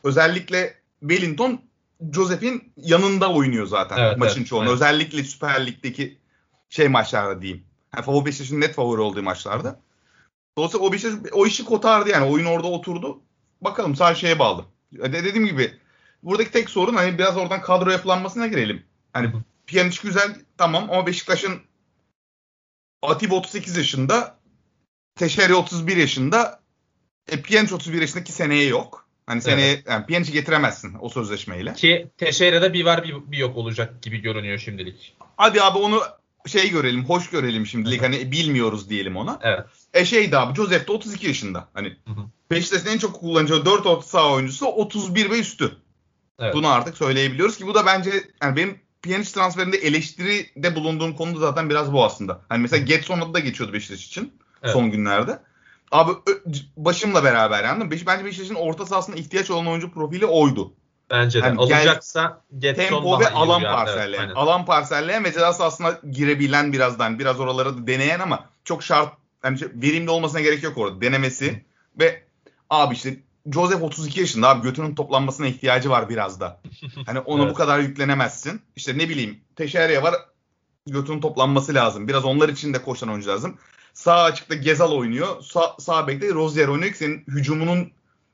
özellikle 0.03 0.73
Wellington 0.99 1.61
Josep'in 2.13 2.73
yanında 2.77 3.31
oynuyor 3.31 3.67
zaten 3.67 3.97
Evet, 3.97 4.17
maçın 4.17 4.37
evet, 4.37 4.47
çoğunu. 4.47 4.61
aynen. 4.61 4.73
Özellikle 4.73 5.23
Süper 5.23 5.65
Lig'deki 5.65 6.17
şey 6.69 6.87
maçlarda 6.87 7.41
diyeyim. 7.41 7.63
Yani 7.95 8.05
favori 8.05 8.25
Beşiktaş'ın 8.25 8.61
net 8.61 8.75
favori 8.75 9.01
olduğu 9.01 9.23
maçlarda. 9.23 9.79
Dolayısıyla 10.57 10.85
o 10.87 10.93
Beşiktaş 10.93 11.31
o 11.33 11.45
işi 11.45 11.65
kotardı 11.65 12.09
yani. 12.09 12.25
Oyun 12.25 12.45
orada 12.45 12.67
oturdu. 12.67 13.19
Bakalım 13.61 13.95
sadece 13.95 14.21
şeye 14.21 14.39
bağlı. 14.39 14.65
De- 14.93 15.13
dediğim 15.13 15.47
gibi 15.47 15.73
buradaki 16.23 16.51
tek 16.51 16.69
sorun 16.69 16.95
hani 16.95 17.17
biraz 17.17 17.37
oradan 17.37 17.61
kadro 17.61 17.89
yapılanmasına 17.89 18.47
girelim. 18.47 18.83
Hani. 19.13 19.31
Pjanic 19.67 19.97
güzel 20.03 20.35
tamam 20.57 20.83
ama 20.91 21.07
Beşiktaş'ın 21.07 21.61
Atiba 23.01 23.35
38 23.35 23.77
yaşında, 23.77 24.38
Teşeri 25.15 25.55
31 25.55 25.97
yaşında, 25.97 26.59
e, 27.27 27.41
Pjanic 27.41 27.75
31 27.75 28.01
yaşındaki 28.01 28.31
seneye 28.31 28.65
yok. 28.65 29.09
Hani 29.25 29.41
seneye 29.41 29.83
yani 29.87 30.05
Pjanic'i 30.05 30.31
getiremezsin 30.31 30.95
o 30.99 31.09
sözleşmeyle. 31.09 31.73
Ki 31.73 32.07
Teixeira'da 32.17 32.73
bir 32.73 32.85
var 32.85 33.03
bir, 33.03 33.31
bir 33.31 33.37
yok 33.37 33.57
olacak 33.57 34.01
gibi 34.01 34.17
görünüyor 34.17 34.57
şimdilik. 34.57 35.15
Hadi 35.37 35.61
abi 35.61 35.77
onu 35.77 36.01
şey 36.47 36.69
görelim, 36.69 37.05
hoş 37.05 37.29
görelim 37.29 37.65
şimdilik. 37.65 38.01
Hani 38.01 38.31
bilmiyoruz 38.31 38.89
diyelim 38.89 39.17
ona. 39.17 39.39
Evet. 39.41 39.65
E 39.93 40.05
şeydi 40.05 40.37
abi 40.37 40.55
Joseph 40.55 40.87
de 40.87 40.91
32 40.91 41.27
yaşında. 41.27 41.67
Hani. 41.73 41.97
Beşiktaş'ın 42.51 42.87
en 42.87 42.97
çok 42.97 43.19
kullanacağı 43.19 43.65
4 43.65 43.85
orta 43.85 44.07
saha 44.07 44.33
oyuncusu 44.33 44.65
31 44.65 45.29
ve 45.29 45.39
üstü. 45.39 45.71
Evet. 46.39 46.53
Bunu 46.53 46.67
artık 46.67 46.97
söyleyebiliyoruz 46.97 47.57
ki 47.57 47.67
bu 47.67 47.75
da 47.75 47.85
bence 47.85 48.11
yani 48.43 48.55
benim 48.55 48.79
Pjanic 49.01 49.31
transferinde 49.31 49.77
eleştiride 49.77 50.75
bulunduğum 50.75 51.15
konu 51.15 51.35
da 51.35 51.39
zaten 51.39 51.69
biraz 51.69 51.93
bu 51.93 52.05
aslında. 52.05 52.41
Hani 52.49 52.61
mesela 52.61 52.83
Getson 52.83 53.19
adı 53.19 53.33
da 53.33 53.39
geçiyordu 53.39 53.73
Beşiktaş 53.73 54.05
için 54.05 54.33
Evet. 54.63 54.73
son 54.73 54.91
günlerde. 54.91 55.39
Abi 55.91 56.11
başımla 56.77 57.23
beraber 57.23 57.63
yani 57.63 57.91
Beş, 57.91 58.07
bence 58.07 58.25
Beşiktaş'ın 58.25 58.55
orta 58.55 58.85
sahasına 58.85 59.15
ihtiyaç 59.15 59.51
olan 59.51 59.67
oyuncu 59.67 59.91
profili 59.91 60.25
oydu. 60.25 60.73
Bence 61.09 61.43
de. 61.43 61.47
Gel- 61.47 61.57
Alacaksa 61.57 62.41
Getson 62.57 62.83
Tempo 62.83 63.19
ve 63.19 63.29
alan. 63.29 63.61
Evet, 63.61 63.71
parselleyen. 63.71 64.21
aynen. 64.21 64.33
alan 64.33 64.65
parselleyen 64.65 65.23
ve 65.23 65.33
ceza 65.33 65.53
sahasına 65.53 65.99
girebilen 66.11 66.73
birazdan 66.73 67.19
biraz 67.19 67.39
oralara 67.39 67.77
da 67.77 67.87
deneyen 67.87 68.19
ama 68.19 68.45
çok 68.63 68.83
şart 68.83 69.13
yani 69.43 69.59
verimli 69.73 70.09
olmasına 70.09 70.41
gerek 70.41 70.63
yok 70.63 70.77
orada. 70.77 71.01
Denemesi 71.01 71.63
ve 71.99 72.23
abi 72.69 72.95
işte 72.95 73.17
Joseph 73.53 73.83
32 73.83 74.19
yaşında 74.19 74.49
abi 74.49 74.61
götünün 74.63 74.95
toplanmasına 74.95 75.47
ihtiyacı 75.47 75.89
var 75.89 76.09
biraz 76.09 76.39
da. 76.39 76.59
Hani 77.05 77.19
ona 77.19 77.43
Evet. 77.43 77.51
bu 77.51 77.57
kadar 77.57 77.79
yüklenemezsin. 77.79 78.61
İşte 78.75 78.97
ne 78.97 79.09
bileyim 79.09 79.39
Teşeriye 79.55 80.03
var 80.03 80.15
götünün 80.87 81.21
toplanması 81.21 81.73
lazım. 81.73 82.07
Biraz 82.07 82.25
onlar 82.25 82.49
için 82.49 82.73
de 82.73 82.81
koşan 82.81 83.09
oyuncu 83.09 83.29
lazım. 83.29 83.57
Sağ 83.99 84.23
açıkta 84.23 84.55
Gezal 84.55 84.91
oynuyor. 84.91 85.41
Sağ, 85.41 85.75
sağ 85.79 86.07
bekte 86.07 86.33
Rozier 86.33 86.67
oynuyor 86.67 86.91
ki 86.91 86.97
senin 86.97 87.23
hücumunun 87.27 87.91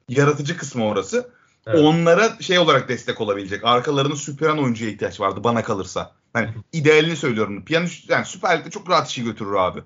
yaratıcı 0.10 0.58
kısmı 0.58 0.86
orası. 0.86 1.30
Evet. 1.67 1.80
Onlara 1.80 2.41
şey 2.41 2.60
olarak 2.60 2.89
destek 2.89 3.21
olabilecek. 3.21 3.63
Arkalarını 3.63 4.15
süpüren 4.15 4.58
oyuncuya 4.58 4.91
ihtiyaç 4.91 5.19
vardı 5.19 5.43
bana 5.43 5.63
kalırsa. 5.63 6.12
Hani 6.34 6.49
idealini 6.73 7.15
söylüyorum. 7.15 7.65
Piyano 7.65 7.88
yani 8.10 8.25
Süper 8.25 8.60
Lig'de 8.60 8.69
çok 8.69 8.89
rahat 8.89 9.10
işi 9.10 9.23
götürür 9.23 9.54
abi. 9.54 9.84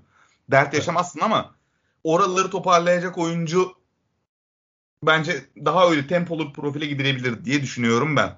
Dert 0.52 0.74
yaşamazsın 0.74 1.20
ama 1.20 1.52
oraları 2.04 2.50
toparlayacak 2.50 3.18
oyuncu 3.18 3.74
bence 5.06 5.46
daha 5.66 5.90
öyle 5.90 6.08
tempolu 6.08 6.54
profile 6.54 6.86
gidilebilir 6.86 7.46
diye 7.46 7.62
düşünüyorum 7.62 8.16
ben. 8.16 8.36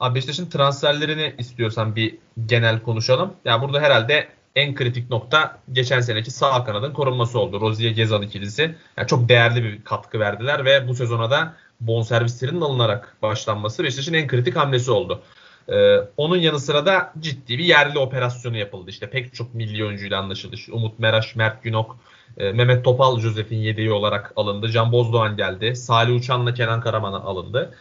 Abi 0.00 0.14
Beşiktaş'ın 0.14 0.50
transferlerini 0.50 1.34
istiyorsan 1.38 1.96
bir 1.96 2.18
genel 2.46 2.82
konuşalım. 2.82 3.32
Ya 3.44 3.62
burada 3.62 3.80
herhalde 3.80 4.28
en 4.56 4.74
kritik 4.74 5.10
nokta 5.10 5.58
geçen 5.72 6.00
seneki 6.00 6.30
sağ 6.30 6.64
kanadın 6.64 6.92
korunması 6.92 7.38
oldu. 7.38 7.60
Rozier 7.60 7.90
Gezal 7.90 8.22
ikilisi. 8.22 8.74
Yani 8.96 9.08
çok 9.08 9.28
değerli 9.28 9.64
bir 9.64 9.84
katkı 9.84 10.20
verdiler 10.20 10.64
ve 10.64 10.88
bu 10.88 10.94
sezona 10.94 11.30
da 11.30 11.56
bonservislerinin 11.80 12.60
alınarak 12.60 13.16
başlanması 13.22 13.84
Beşiktaş'ın 13.84 14.14
en 14.14 14.26
kritik 14.26 14.56
hamlesi 14.56 14.90
oldu. 14.90 15.22
Ee, 15.68 15.96
onun 16.16 16.36
yanı 16.36 16.58
sıra 16.60 16.86
da 16.86 17.12
ciddi 17.20 17.58
bir 17.58 17.64
yerli 17.64 17.98
operasyonu 17.98 18.56
yapıldı. 18.56 18.90
İşte 18.90 19.10
pek 19.10 19.34
çok 19.34 19.54
milli 19.54 19.84
oyuncuyla 19.84 20.20
anlaşıldı. 20.20 20.54
İşte 20.54 20.72
Umut 20.72 20.98
Meraş, 20.98 21.36
Mert 21.36 21.62
Günok, 21.62 21.96
e, 22.38 22.52
Mehmet 22.52 22.84
Topal 22.84 23.20
Josef'in 23.20 23.56
yedeği 23.56 23.92
olarak 23.92 24.32
alındı. 24.36 24.68
Can 24.68 24.92
Bozdoğan 24.92 25.36
geldi. 25.36 25.76
Salih 25.76 26.14
Uçan'la 26.14 26.54
Kenan 26.54 26.80
Karaman 26.80 27.12
alındı. 27.12 27.74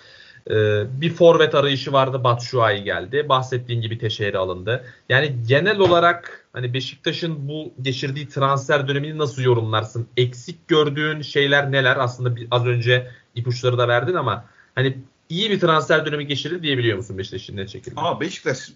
Ee, 0.49 0.83
bir 1.01 1.13
forvet 1.13 1.55
arayışı 1.55 1.93
vardı. 1.93 2.23
Batshuayi 2.23 2.83
geldi. 2.83 3.25
Bahsettiğin 3.29 3.81
gibi 3.81 3.97
Teşehri 3.97 4.37
alındı. 4.37 4.85
Yani 5.09 5.35
genel 5.47 5.79
olarak 5.79 6.47
hani 6.53 6.73
Beşiktaş'ın 6.73 7.47
bu 7.47 7.73
geçirdiği 7.81 8.27
transfer 8.27 8.87
dönemini 8.87 9.17
nasıl 9.17 9.41
yorumlarsın? 9.41 10.07
Eksik 10.17 10.67
gördüğün 10.67 11.21
şeyler 11.21 11.71
neler? 11.71 11.97
Aslında 11.97 12.35
az 12.51 12.65
önce 12.65 13.11
ipuçları 13.35 13.77
da 13.77 13.87
verdin 13.87 14.13
ama 14.13 14.45
hani 14.75 14.97
iyi 15.29 15.51
bir 15.51 15.59
transfer 15.59 16.05
dönemi 16.05 16.27
geçirdi 16.27 16.63
diyebiliyor 16.63 16.97
musun 16.97 17.17
Beşiktaş'ın 17.17 17.57
net 17.57 17.69
şekilde? 17.69 17.99
Ama 17.99 18.21
Beşiktaş 18.21 18.69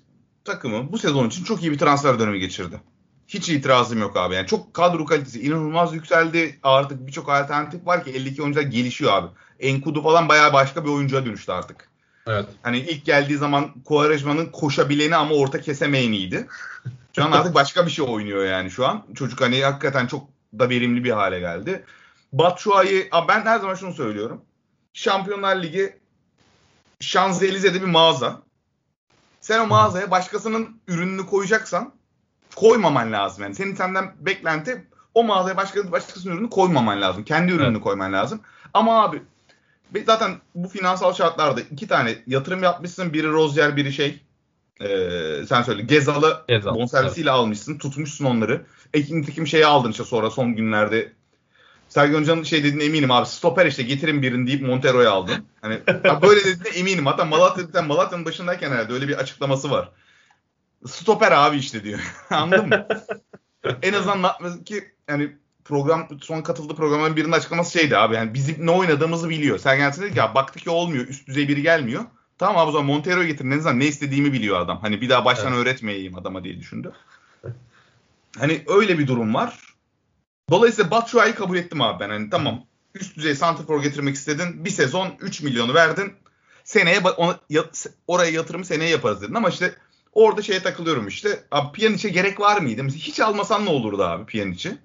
takımı 0.46 0.92
bu 0.92 0.98
sezon 0.98 1.28
için 1.28 1.44
çok 1.44 1.64
iyi 1.64 1.72
bir 1.72 1.78
transfer 1.78 2.20
dönemi 2.20 2.40
geçirdi. 2.40 2.76
Hiç 3.28 3.50
itirazım 3.50 4.00
yok 4.00 4.18
abi. 4.18 4.36
Yani 4.36 4.48
çok 4.48 4.74
kadro 4.74 5.06
kalitesi 5.06 5.42
inanılmaz 5.42 5.94
yükseldi. 5.94 6.60
Artık 6.64 7.08
birçok 7.08 7.30
alternatif 7.30 7.88
var 7.88 8.04
ki 8.04 8.12
52 8.12 8.42
oyuncular 8.42 8.66
gelişiyor 8.66 9.14
abi. 9.14 9.28
Enkudu 9.60 10.04
falan 10.04 10.30
bayağı 10.30 10.54
başka 10.54 10.86
bir 10.86 10.90
oyuncuya 10.90 11.26
dönüştü 11.26 11.52
artık. 11.52 11.90
Evet. 12.28 12.46
Hani 12.62 12.80
ilk 12.80 13.06
geldiği 13.06 13.38
zaman 13.38 13.74
Quaresma'nın 13.86 14.46
koşabileni 14.46 15.16
ama 15.16 15.36
orta 15.36 15.62
kesemeyeniydi. 15.62 16.48
Şu 17.16 17.24
an 17.24 17.32
artık 17.32 17.54
başka 17.56 17.86
bir 17.86 17.92
şey 17.92 18.06
oynuyor 18.06 18.46
yani 18.46 18.72
şu 18.72 18.88
an. 18.88 19.06
Çocuk 19.16 19.42
hani 19.42 19.64
hakikaten 19.64 20.08
çok 20.08 20.28
da 20.60 20.70
verimli 20.70 21.04
bir 21.04 21.12
hale 21.12 21.40
geldi. 21.40 21.84
Batshuayi, 22.34 23.10
ben 23.28 23.42
her 23.42 23.60
zaman 23.60 23.76
şunu 23.76 23.94
söylüyorum. 23.94 24.42
Şampiyonlar 24.94 25.64
Ligi 25.64 25.98
Şanzelize'de 27.00 27.82
bir 27.82 27.88
mağaza. 27.88 28.42
Sen 29.42 29.60
o 29.60 29.68
mağazaya 29.68 30.12
başkasının 30.12 30.82
ürününü 30.88 31.26
koyacaksan 31.26 31.94
koymaman 32.60 33.12
lazım. 33.12 33.44
Yani 33.44 33.56
senin 33.56 33.76
senden 33.76 34.14
beklenti 34.20 34.86
o 35.14 35.24
mağazaya 35.24 35.58
başka, 35.58 35.92
başkasının 35.92 36.36
ürünü 36.36 36.50
koymaman 36.50 37.02
lazım. 37.02 37.24
Kendi 37.24 37.52
ürününü 37.52 37.72
Evet. 37.72 37.84
koyman 37.84 38.14
lazım. 38.14 38.42
Ama 38.74 39.04
abi 39.04 39.22
zaten 40.06 40.32
bu 40.56 40.68
finansal 40.68 41.14
şartlarda 41.14 41.62
iki 41.62 41.88
tane 41.88 42.16
yatırım 42.28 42.64
yapmışsın. 42.64 43.14
Biri 43.14 43.28
Rozier, 43.28 43.76
biri 43.76 43.94
şey 43.94 44.22
ee, 44.82 45.46
sen 45.50 45.62
söyle 45.62 45.82
Gezal'ı 45.82 46.44
Gezal, 46.48 46.76
bonservisiyle 46.76 47.32
almışsın. 47.32 47.78
Tutmuşsun 47.78 48.26
onları. 48.26 48.66
Ekin 48.94 49.22
nitekim 49.22 49.48
şeyi 49.48 49.66
aldın 49.66 49.92
işte 49.92 50.04
sonra 50.04 50.30
son 50.30 50.56
günlerde. 50.56 51.14
Sergen 51.90 52.20
Hoca'nın 52.20 52.44
şey 52.44 52.60
dediğine 52.64 52.84
eminim 52.84 53.12
abi. 53.12 53.26
Stoper 53.26 53.66
işte 53.66 53.84
getirin 53.84 54.22
birini 54.22 54.48
deyip 54.48 54.62
Montero'yu 54.62 55.10
aldın. 55.10 55.46
Hani 55.62 55.80
böyle 56.22 56.40
dediğine 56.40 56.78
eminim. 56.80 57.06
Hatta 57.06 57.26
Malatya'da 57.26 57.82
Malatya'nın 57.82 58.26
başındayken 58.26 58.72
herhalde 58.72 58.94
öyle 58.94 59.08
bir 59.08 59.18
açıklaması 59.18 59.72
var. 59.72 59.92
Stoper 60.86 61.32
abi 61.32 61.58
işte 61.58 61.84
diyor. 61.84 62.00
Anladın 62.30 62.70
mı? 62.70 62.88
en 63.82 63.94
azından 63.94 64.64
ki 64.64 64.92
yani 65.10 65.38
program 65.66 66.08
son 66.22 66.42
katıldığı 66.42 66.76
programların 66.76 67.16
birinin 67.16 67.32
açıklaması 67.32 67.80
şeydi 67.80 67.98
abi 67.98 68.16
yani 68.16 68.34
bizim 68.34 68.66
ne 68.66 68.72
oynadığımızı 68.72 69.30
biliyor. 69.30 69.58
Sergen 69.60 69.84
Yalçın 69.84 70.02
dedi 70.02 70.12
ki 70.12 70.18
ya 70.20 70.36
baktık 70.36 70.64
ki 70.64 70.70
olmuyor 70.70 71.08
üst 71.08 71.28
düzey 71.28 71.48
biri 71.48 71.62
gelmiyor. 71.62 72.04
Tamam 72.38 72.58
abi 72.58 72.70
o 72.70 72.72
zaman 72.72 72.86
Montero'yu 72.86 73.28
getirin 73.28 73.52
en 73.52 73.58
azından 73.58 73.80
ne 73.80 73.86
istediğimi 73.86 74.34
biliyor 74.34 74.60
adam. 74.62 74.80
Hani 74.82 75.02
bir 75.02 75.10
daha 75.10 75.26
baştan 75.26 75.54
Evet. 75.54 75.62
öğretmeyeyim 75.62 76.16
adama 76.18 76.44
diye 76.44 76.60
düşündü. 76.60 76.92
Hani 78.38 78.64
öyle 78.68 79.00
bir 79.00 79.08
durum 79.08 79.34
var. 79.34 79.60
Dolayısıyla 80.50 80.92
Batshuayi'yi 80.92 81.36
kabul 81.36 81.58
ettim 81.58 81.82
abi 81.82 82.00
ben. 82.00 82.10
Hani 82.10 82.30
tamam 82.30 82.66
üst 82.96 83.18
düzey 83.18 83.36
santrfor 83.36 83.84
getirmek 83.84 84.16
istedin. 84.16 84.66
Bir 84.66 84.70
sezon 84.70 85.10
3 85.20 85.42
milyonu 85.42 85.74
verdin. 85.74 86.14
Seneye 86.64 87.00
ona, 87.00 87.40
ya- 87.50 87.70
oraya 88.08 88.32
yatırımı 88.32 88.66
seneye 88.66 88.90
yaparız 88.90 89.22
dedin 89.22 89.34
ama 89.34 89.50
işte 89.50 89.76
orada 90.18 90.42
şeye 90.42 90.64
takılıyorum 90.64 91.08
işte. 91.08 91.44
Abi 91.52 91.72
Pjanic'e 91.72 92.10
gerek 92.10 92.40
var 92.40 92.62
mıydı? 92.62 92.84
Mesela 92.84 93.00
hiç 93.02 93.20
almasan 93.20 93.66
ne 93.66 93.70
olurdu 93.70 94.04
abi 94.04 94.26
Pjanic'i? 94.26 94.78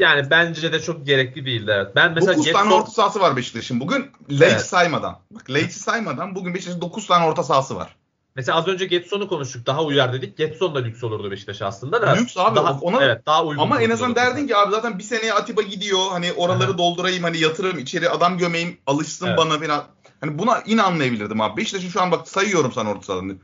Yani 0.00 0.30
bence 0.30 0.72
de 0.72 0.80
çok 0.80 1.06
gerekli 1.06 1.46
değildi 1.46 1.70
evet. 1.74 1.96
Ben 1.96 2.12
mesela 2.12 2.36
9 2.36 2.52
tane 2.52 2.74
orta 2.74 2.90
sahası 2.90 3.20
var 3.20 3.36
Beşiktaş'ın 3.36 3.80
bugün. 3.80 4.10
Leic 4.30 4.44
Evet. 4.44 4.66
saymadan. 4.66 5.18
Bak 5.30 5.50
Leic'i 5.50 5.72
saymadan 5.78 6.34
bugün 6.34 6.54
Beşiktaş'ın 6.54 6.80
9 6.80 7.06
tane 7.06 7.26
orta 7.26 7.42
sahası 7.42 7.76
var. 7.76 7.96
Mesela 8.36 8.58
az 8.58 8.68
önce 8.68 8.86
Getson'u 8.86 9.28
konuştuk. 9.28 9.66
Daha 9.66 9.84
uyar 9.84 10.12
dedik. 10.12 10.36
Getson 10.36 10.74
da 10.74 10.78
lüks 10.78 11.04
olurdu 11.04 11.30
Beşiktaş 11.30 11.62
aslında 11.62 12.02
da. 12.02 12.12
Lüks 12.12 12.36
abi, 12.36 12.56
Daha, 12.56 12.78
ona- 12.80 13.04
evet, 13.04 13.26
daha 13.26 13.44
uygun. 13.44 13.62
Ama 13.62 13.82
en 13.82 13.90
azından 13.90 14.14
derdin 14.14 14.46
ki 14.46 14.56
abi 14.56 14.70
zaten 14.70 14.98
bir 14.98 15.04
seneye 15.04 15.32
Atiba 15.32 15.62
gidiyor. 15.62 15.98
Hani 16.10 16.32
oraları 16.32 16.70
Aha. 16.70 16.78
doldurayım 16.78 17.22
hani 17.22 17.38
yatırım 17.38 17.78
içeri 17.78 18.10
adam 18.10 18.38
gömeyim 18.38 18.78
alışsın 18.86 19.26
Evet. 19.26 19.38
bana 19.38 19.58
falan. 19.58 19.84
Hani 20.20 20.38
buna 20.38 20.62
yine 20.66 20.82
anlayabilirdim 20.82 21.40
abi. 21.40 21.56
Beşiktaş'ın 21.56 21.88
şu 21.88 22.02
an 22.02 22.10
bak 22.10 22.28
sayıyorum 22.28 22.72
sana 22.72 22.90
orta 22.90 23.02
sahalarını. 23.02 23.36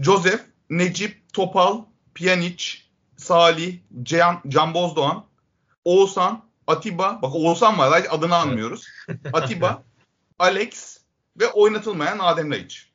Joseph, 0.00 0.40
Necip, 0.70 1.32
Topal, 1.32 1.84
Pjanic, 2.14 2.64
Salih, 3.16 3.78
Can, 4.02 4.42
Can 4.48 4.74
Bozdoğan, 4.74 5.24
Oğuzhan, 5.84 6.44
Atiba. 6.66 7.18
Bak 7.22 7.34
Oğuzhan 7.34 7.78
var 7.78 7.90
sadece 7.90 8.08
adını 8.08 8.36
anmıyoruz. 8.36 8.86
Atiba, 9.32 9.82
Alex 10.38 10.98
ve 11.40 11.48
oynatılmayan 11.50 12.18
Adem 12.18 12.50
Laiç. 12.50 12.90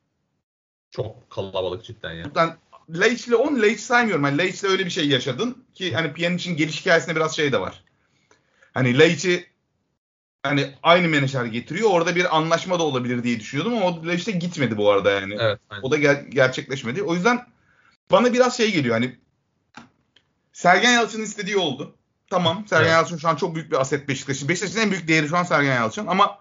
Çok 0.91 1.29
kalabalık 1.29 1.85
cidden 1.85 2.13
ya. 2.13 2.35
Ben 2.35 2.57
Leitch 2.93 3.27
ile 3.27 3.35
10 3.35 3.61
Leitch 3.61 3.81
saymıyorum. 3.81 4.23
Hani 4.23 4.37
Leitch'le 4.37 4.63
öyle 4.63 4.85
bir 4.85 4.89
şey 4.89 5.07
yaşadın 5.07 5.65
ki 5.73 5.93
hani 5.93 6.13
Pjanic'in 6.13 6.57
geliş 6.57 6.81
hikayesinde 6.81 7.15
biraz 7.15 7.35
şey 7.35 7.51
de 7.51 7.61
var. 7.61 7.83
Hani 8.73 8.99
Leitch'i 8.99 9.45
hani 10.43 10.73
aynı 10.83 11.07
menajer 11.07 11.45
getiriyor. 11.45 11.89
Orada 11.89 12.15
bir 12.15 12.37
anlaşma 12.37 12.79
da 12.79 12.83
olabilir 12.83 13.23
diye 13.23 13.39
düşünüyordum 13.39 13.73
ama 13.73 13.85
o 13.85 14.05
Leitch'te 14.07 14.31
gitmedi 14.31 14.77
bu 14.77 14.91
arada 14.91 15.11
yani. 15.11 15.37
Evet. 15.39 15.59
aynen. 15.69 15.83
O 15.83 15.91
da 15.91 15.97
ger- 15.97 16.29
gerçekleşmedi. 16.29 17.03
O 17.03 17.15
yüzden 17.15 17.47
bana 18.11 18.33
biraz 18.33 18.57
şey 18.57 18.71
geliyor 18.71 18.95
hani 18.95 19.19
Sergen 20.53 20.91
Yalçın'ın 20.91 21.23
istediği 21.23 21.57
oldu. 21.57 21.95
Tamam 22.29 22.65
Sergen 22.67 22.83
Evet. 22.83 22.93
Yalçın 22.93 23.17
şu 23.17 23.29
an 23.29 23.35
çok 23.35 23.55
büyük 23.55 23.71
bir 23.71 23.81
aset 23.81 24.07
Beşiktaş'ın. 24.07 24.49
Beşiktaş'ın 24.49 24.79
en 24.79 24.91
büyük 24.91 25.07
değeri 25.07 25.27
şu 25.27 25.37
an 25.37 25.43
Sergen 25.43 25.75
Yalçın 25.75 26.07
ama 26.07 26.39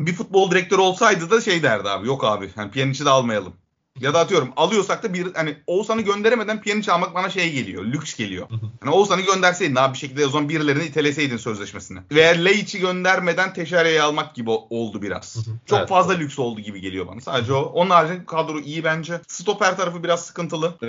bir 0.00 0.14
futbol 0.14 0.50
direktörü 0.50 0.80
olsaydı 0.80 1.30
da 1.30 1.40
şey 1.40 1.62
derdi 1.62 1.88
abi 1.88 2.06
yok 2.06 2.24
abi 2.24 2.50
hani 2.54 2.70
Pjanic'i 2.70 3.04
de 3.04 3.10
almayalım. 3.10 3.56
Ya 4.00 4.14
da 4.14 4.18
atıyorum 4.20 4.52
alıyorsak 4.56 5.02
da 5.02 5.14
bir 5.14 5.34
hani 5.34 5.56
Oğuzhan'ı 5.66 6.02
gönderemeden 6.02 6.62
Pjanic 6.62 6.92
almak 6.92 7.14
bana 7.14 7.30
şey 7.30 7.52
geliyor. 7.52 7.84
Lüks 7.84 8.14
geliyor. 8.16 8.48
Hani 8.80 8.94
Oğuzhan'ı 8.94 9.20
gönderseydin 9.22 9.76
abi 9.76 9.92
bir 9.94 9.98
şekilde 9.98 10.26
o 10.26 10.28
zaman 10.30 10.48
birilerini 10.48 10.84
iteleseydin 10.84 11.36
sözleşmesine. 11.36 11.98
Veya 12.12 12.30
Leiç'i 12.32 12.78
göndermeden 12.80 13.52
Teşere'yi 13.52 14.02
almak 14.02 14.34
gibi 14.34 14.50
oldu 14.50 15.02
biraz. 15.02 15.36
Çok 15.66 15.78
Evet. 15.78 15.88
fazla 15.88 16.12
lüks 16.14 16.38
oldu 16.38 16.60
gibi 16.60 16.80
geliyor 16.80 17.06
bana. 17.06 17.20
Sadece 17.20 17.52
o. 17.52 17.60
Onun 17.60 17.90
haricinde 17.90 18.24
kadro 18.26 18.60
iyi 18.60 18.84
bence. 18.84 19.20
Stoper 19.28 19.76
tarafı 19.76 20.02
biraz 20.04 20.26
sıkıntılı. 20.26 20.74
Ee, 20.82 20.86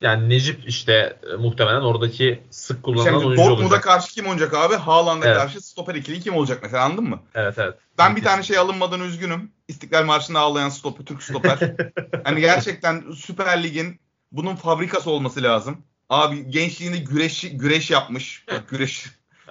Yani 0.00 0.28
Necip 0.28 0.68
işte 0.68 1.16
e, 1.32 1.36
muhtemelen 1.36 1.80
oradaki 1.80 2.42
sık 2.50 2.82
kullanılan 2.82 3.04
şimdi 3.04 3.26
oyuncu 3.26 3.42
Dortmund'a 3.42 3.64
olacak. 3.66 3.82
karşı 3.82 4.12
kim 4.14 4.26
olacak 4.26 4.54
abi? 4.54 4.74
Haaland'a 4.74 5.26
Evet. 5.26 5.36
karşı 5.36 5.60
stoper 5.60 5.94
ikili 5.94 6.20
kim 6.20 6.34
olacak 6.36 6.58
mesela 6.62 6.84
anladın 6.84 7.04
mı? 7.04 7.20
Evet 7.34 7.54
evet. 7.58 7.74
Ben 7.98 8.16
bir 8.16 8.22
tane 8.22 8.42
şey 8.42 8.58
alınmadan 8.58 9.00
üzgünüm. 9.00 9.50
İstiklal 9.72 10.04
Marşı'nda 10.04 10.40
ağlayan 10.40 10.68
stoper, 10.68 11.04
Türk 11.04 11.22
stoper. 11.22 11.58
hani 12.24 12.40
gerçekten 12.40 13.04
Süper 13.16 13.62
Lig'in 13.62 14.00
bunun 14.32 14.56
fabrikası 14.56 15.10
olması 15.10 15.42
lazım. 15.42 15.82
Abi 16.08 16.50
gençliğinde 16.50 16.96
güreş 16.96 17.40
güreş 17.52 17.90
yapmış. 17.90 18.44
Bak 18.48 18.68
güreş. 18.68 19.06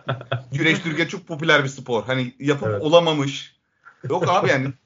güreş 0.51 0.79
Türkiye 0.79 1.07
çok 1.07 1.27
popüler 1.27 1.63
bir 1.63 1.69
spor. 1.69 2.03
Hani 2.03 2.36
yapıp 2.39 2.67
Evet. 2.67 2.81
olamamış. 2.81 3.55
Yok 4.10 4.23
abi 4.27 4.49
yani. 4.49 4.73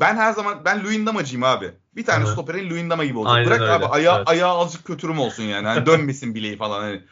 Ben 0.00 0.16
her 0.16 0.32
zaman 0.32 0.64
ben 0.64 0.84
Luyendamacıyım 0.84 1.44
abi. 1.44 1.70
Bir 1.96 2.04
tane 2.04 2.24
Hı 2.24 2.28
hı. 2.28 2.32
stoperin 2.32 2.70
Luyendama 2.70 3.04
gibi 3.04 3.18
olacak. 3.18 3.36
Aynen 3.36 3.50
Bırak 3.50 3.60
öyle, 3.60 3.72
abi 3.72 3.86
ayağı, 3.86 4.16
evet. 4.16 4.28
ayağı 4.28 4.58
azıcık 4.58 4.84
kötürüm 4.84 5.18
olsun 5.18 5.42
yani. 5.42 5.66
Hani 5.66 5.86
dönmesin 5.86 6.34
bileği 6.34 6.56
falan 6.56 6.80
hani. 6.80 7.02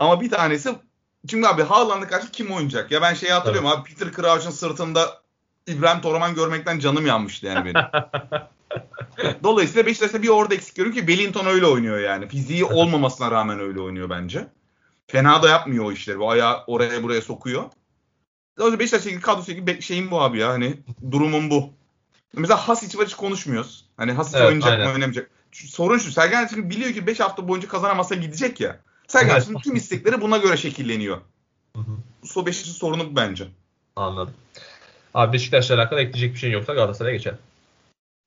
Ama 0.00 0.20
bir 0.20 0.30
tanesi 0.30 0.74
Şimdi 1.30 1.48
abi 1.48 1.62
Haaland'a 1.62 2.08
karşı 2.08 2.30
kim 2.30 2.52
oynayacak? 2.52 2.90
Ya 2.90 3.02
ben 3.02 3.14
şeyi 3.14 3.32
hatırlıyorum 3.32 3.68
abi 3.68 3.88
Peter 3.88 4.12
Crouch'un 4.12 4.50
sırtında 4.50 5.21
İbrahim 5.66 6.00
Toraman 6.00 6.34
görmekten 6.34 6.78
canım 6.78 7.06
yanmıştı 7.06 7.46
yani 7.46 7.64
benim. 7.64 7.86
Dolayısıyla 9.42 9.86
Beşiktaş'ta 9.86 10.22
bir 10.22 10.28
orada 10.28 10.54
eksik 10.54 10.76
görüyorum 10.76 11.00
ki 11.00 11.06
Wellington 11.06 11.46
öyle 11.46 11.66
oynuyor 11.66 11.98
yani. 11.98 12.28
Fiziği 12.28 12.64
olmamasına 12.64 13.30
rağmen 13.30 13.60
öyle 13.60 13.80
oynuyor 13.80 14.10
bence. 14.10 14.48
Fena 15.06 15.42
da 15.42 15.48
yapmıyor 15.48 15.84
o 15.84 15.92
işleri. 15.92 16.18
Bu 16.18 16.30
ayağı 16.30 16.64
oraya 16.66 17.02
buraya 17.02 17.22
sokuyor. 17.22 17.64
Dolayısıyla 18.58 18.78
Beşiktaş'la 18.78 19.10
ilgili 19.10 19.22
kadrosu 19.22 19.52
ilgili 19.52 19.82
şeyim 19.82 20.10
bu 20.10 20.22
abi 20.22 20.38
ya. 20.38 20.48
Hani 20.48 20.76
durumum 21.10 21.50
bu. 21.50 21.70
Mesela 22.36 22.68
Hasic 22.68 22.98
var 22.98 23.06
hiç 23.06 23.14
konuşmuyoruz. 23.14 23.84
Hani 23.96 24.12
Hasic 24.12 24.38
Evet, 24.38 24.48
oynayacak 24.48 24.72
aynen. 24.72 24.86
mı 24.86 24.92
oynamayacak. 24.92 25.30
Sorun 25.52 25.98
şu 25.98 26.12
Sergen 26.12 26.40
Yalçın 26.40 26.70
biliyor 26.70 26.92
ki 26.92 27.06
5 27.06 27.20
hafta 27.20 27.48
boyunca 27.48 27.68
kazanamazsa 27.68 28.14
gidecek 28.14 28.60
ya. 28.60 28.78
Sergen 29.08 29.34
Evet. 29.34 29.62
Tüm 29.64 29.76
istekleri 29.76 30.20
buna 30.20 30.36
göre 30.36 30.56
şekilleniyor. 30.56 31.20
Hı 31.76 31.82
hı. 31.82 32.26
So 32.26 32.46
Beşiktaş'ın 32.46 32.78
sorunu 32.78 33.10
bu 33.10 33.16
bence. 33.16 33.48
Anladım. 33.96 34.34
Abi 35.14 35.32
Beşiktaş'la 35.32 35.74
alakalı 35.74 36.00
ekleyecek 36.00 36.34
bir 36.34 36.38
şey 36.38 36.50
yoksa 36.50 36.74
Galatasaray'a 36.74 37.16
geçelim. 37.16 37.38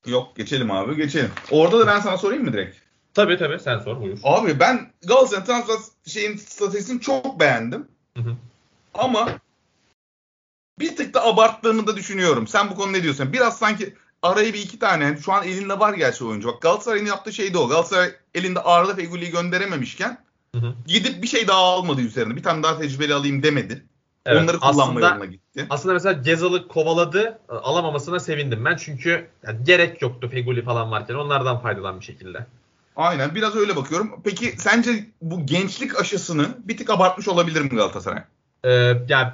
Yok 0.08 0.36
geçelim 0.36 0.72
abi 0.72 0.96
geçelim. 0.96 1.32
Orada 1.52 1.80
da 1.80 1.88
ben 1.88 2.00
sana 2.00 2.18
sorayım 2.18 2.44
mı 2.44 2.54
direkt? 2.54 2.78
Tabii 3.14 3.38
tabii 3.38 3.60
sen 3.60 3.80
sor 3.80 4.02
buyur. 4.02 4.18
Abi 4.24 4.60
ben 4.60 4.92
Galatasaray'ın 5.06 5.46
transfer 5.46 5.78
şeyin 6.08 6.38
stratejisini 6.38 7.02
çok 7.02 7.40
beğendim. 7.40 7.88
Hı 8.18 8.24
hı. 8.24 8.36
Ama 8.94 9.30
bir 10.80 10.96
tık 10.96 11.14
da 11.14 11.26
abarttığını 11.26 11.88
da 11.88 11.96
düşünüyorum. 11.96 12.48
Sen 12.48 12.70
bu 12.70 12.76
konu 12.76 12.94
ne 12.94 13.04
diyorsun? 13.04 13.34
Biraz 13.34 13.58
sanki 13.58 13.94
araya 14.22 14.54
bir 14.54 14.60
iki 14.60 14.80
tane 14.80 15.18
şu 15.18 15.34
an 15.34 15.44
elinde 15.44 15.80
var 15.80 15.94
gerçi 15.94 16.26
oyuncu. 16.26 16.48
Bak 16.48 16.62
Galatasaray'ın 16.62 17.06
yaptığı 17.06 17.34
şey 17.34 17.54
de 17.54 17.58
o. 17.58 17.68
Galatasaray 17.68 18.12
elinde 18.36 18.60
Arda 18.60 18.96
Feguli'yi 18.96 19.32
gönderememişken 19.32 20.26
Hı 20.56 20.62
hı. 20.62 20.74
gidip 20.88 21.24
bir 21.24 21.28
şey 21.28 21.48
daha 21.48 21.60
almadı 21.60 22.02
üzerine. 22.02 22.36
Bir 22.36 22.44
tane 22.44 22.64
daha 22.64 22.80
tecrübeli 22.80 23.14
alayım 23.14 23.44
demedi. 23.44 23.86
Evet, 24.26 24.42
Onları 24.44 24.60
kullanma 24.60 24.84
aslında- 24.84 25.10
yoluna 25.10 25.26
gitti. 25.26 25.66
Aslında 25.70 25.94
mesela 25.94 26.14
Gezal'ı 26.14 26.68
kovaladı. 26.68 27.40
Alamamasına 27.50 28.20
sevindim 28.20 28.66
ben. 28.66 28.76
Çünkü 28.76 29.28
yani 29.48 29.58
gerek 29.64 30.02
yoktu 30.02 30.30
Feguli 30.30 30.62
falan 30.64 30.92
varken. 30.92 31.14
Onlardan 31.16 31.60
faydalan 31.62 32.00
bir 32.00 32.06
şekilde. 32.06 32.46
Aynen 32.96 33.36
biraz 33.36 33.56
öyle 33.56 33.76
bakıyorum. 33.76 34.22
Peki 34.24 34.46
sence 34.58 35.06
bu 35.22 35.46
gençlik 35.46 36.00
aşısını 36.02 36.48
bir 36.64 36.78
tık 36.78 36.90
abartmış 36.90 37.28
olabilir 37.28 37.62
mi 37.62 37.70
Galatasaray? 37.70 38.24
Ee, 38.64 38.70
yani 39.10 39.28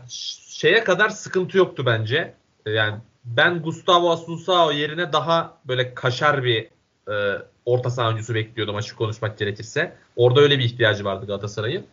şeye 0.49 0.83
kadar 0.83 1.09
sıkıntı 1.09 1.57
yoktu 1.57 1.83
bence. 1.85 2.33
Ee, 2.65 2.71
Yani 2.71 2.95
ben 3.25 3.61
Gustavo 3.61 4.11
Asunsao 4.11 4.71
yerine 4.71 5.13
daha 5.13 5.57
böyle 5.67 5.93
kaşar 5.93 6.43
bir 6.43 6.67
e, 7.11 7.41
orta 7.65 7.89
saha 7.89 8.07
oyuncusu 8.07 8.35
bekliyordum 8.35 8.75
açık 8.75 8.97
konuşmak 8.97 9.37
gerekirse. 9.37 9.95
Orada 10.15 10.41
öyle 10.41 10.59
bir 10.59 10.63
ihtiyacı 10.63 11.05
vardı 11.05 11.25
Galatasaray'ın. 11.27 11.85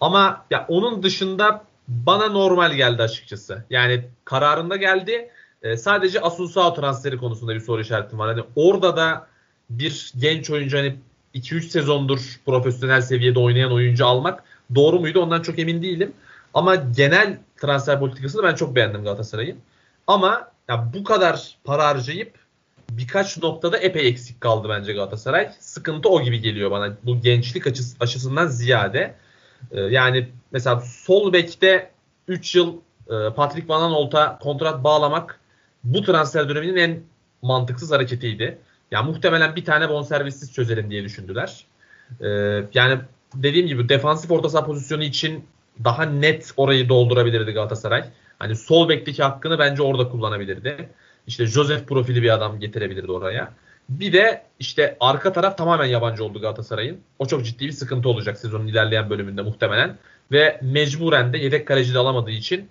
Ama 0.00 0.44
ya 0.50 0.64
onun 0.68 1.02
dışında 1.02 1.64
bana 1.88 2.28
normal 2.28 2.72
geldi 2.72 3.02
açıkçası. 3.02 3.64
Yani 3.70 4.04
kararında 4.24 4.76
geldi. 4.76 5.30
E, 5.62 5.76
sadece 5.76 6.20
Asunsao 6.20 6.74
transferi 6.74 7.16
konusunda 7.16 7.54
bir 7.54 7.60
soru 7.60 7.80
işaretim 7.80 8.18
var. 8.18 8.28
Hani 8.28 8.44
orada 8.56 8.96
da 8.96 9.26
bir 9.70 10.12
genç 10.18 10.50
oyuncu 10.50 10.78
hani 10.78 10.96
2-3 11.34 11.60
sezondur 11.60 12.40
profesyonel 12.46 13.02
seviyede 13.02 13.38
oynayan 13.38 13.72
oyuncu 13.72 14.06
almak 14.06 14.44
doğru 14.74 15.00
muydu 15.00 15.20
ondan 15.20 15.42
çok 15.42 15.58
emin 15.58 15.82
değilim. 15.82 16.12
Ama 16.54 16.74
genel 16.74 17.38
transfer 17.56 18.00
politikasını 18.00 18.42
ben 18.42 18.54
çok 18.54 18.76
beğendim 18.76 19.04
Galatasaray'ın. 19.04 19.58
Ama 20.06 20.50
ya 20.68 20.90
bu 20.94 21.04
kadar 21.04 21.58
para 21.64 21.86
harcayıp 21.86 22.38
birkaç 22.90 23.38
noktada 23.42 23.78
epey 23.78 24.08
eksik 24.08 24.40
kaldı 24.40 24.68
bence 24.68 24.92
Galatasaray. 24.92 25.50
Sıkıntı 25.60 26.08
o 26.08 26.22
gibi 26.22 26.40
geliyor 26.40 26.70
bana 26.70 26.96
bu 27.02 27.20
gençlik 27.20 27.66
açısı, 27.66 27.96
açısından 28.00 28.46
ziyade. 28.46 29.14
Ee, 29.70 29.80
yani 29.80 30.28
mesela 30.52 30.80
sol 30.80 31.32
bekte 31.32 31.90
3 32.28 32.54
yıl 32.54 32.76
e, 33.06 33.34
Patrick 33.36 33.68
Van 33.68 33.82
Aanholt'a 33.82 34.38
kontrat 34.38 34.84
bağlamak 34.84 35.40
bu 35.84 36.02
transfer 36.02 36.48
döneminin 36.48 36.76
en 36.76 37.00
mantıksız 37.42 37.92
hareketiydi. 37.92 38.58
Yani 38.90 39.10
muhtemelen 39.10 39.56
bir 39.56 39.64
tane 39.64 39.88
bonservissiz 39.88 40.52
çözelim 40.52 40.90
diye 40.90 41.04
düşündüler. 41.04 41.64
Ee, 42.20 42.62
yani 42.74 42.98
dediğim 43.34 43.66
gibi 43.66 43.88
defansif 43.88 44.30
orta 44.30 44.48
saha 44.48 44.64
pozisyonu 44.66 45.02
için 45.02 45.44
daha 45.84 46.02
net 46.02 46.52
orayı 46.56 46.88
doldurabilirdi 46.88 47.52
Galatasaray. 47.52 48.04
Hani 48.38 48.56
sol 48.56 48.88
bekteki 48.88 49.22
hakkını 49.22 49.58
bence 49.58 49.82
orada 49.82 50.08
kullanabilirdi. 50.08 50.88
İşte 51.26 51.46
Joseph 51.46 51.86
profili 51.86 52.22
bir 52.22 52.34
adam 52.34 52.60
getirebilirdi 52.60 53.12
oraya. 53.12 53.52
Bir 53.88 54.12
de 54.12 54.44
işte 54.58 54.96
arka 55.00 55.32
taraf 55.32 55.58
tamamen 55.58 55.86
yabancı 55.86 56.24
oldu 56.24 56.40
Galatasaray'ın. 56.40 57.00
O 57.18 57.26
çok 57.26 57.44
ciddi 57.44 57.66
bir 57.66 57.72
sıkıntı 57.72 58.08
olacak 58.08 58.38
sezonun 58.38 58.66
ilerleyen 58.66 59.10
bölümünde 59.10 59.42
muhtemelen. 59.42 59.98
Ve 60.32 60.60
mecburen 60.62 61.32
de 61.32 61.38
yedek 61.38 61.66
kaleci 61.68 61.94
de 61.94 61.98
alamadığı 61.98 62.30
için 62.30 62.68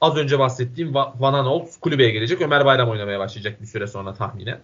az 0.00 0.16
önce 0.16 0.38
bahsettiğim 0.38 0.94
Van 0.94 1.34
Aanholt 1.34 1.80
kulübeye 1.80 2.10
gelecek. 2.10 2.40
Ömer 2.40 2.64
Bayram 2.64 2.90
oynamaya 2.90 3.18
başlayacak 3.18 3.60
bir 3.60 3.66
süre 3.66 3.86
sonra 3.86 4.14
tahminen. 4.14 4.60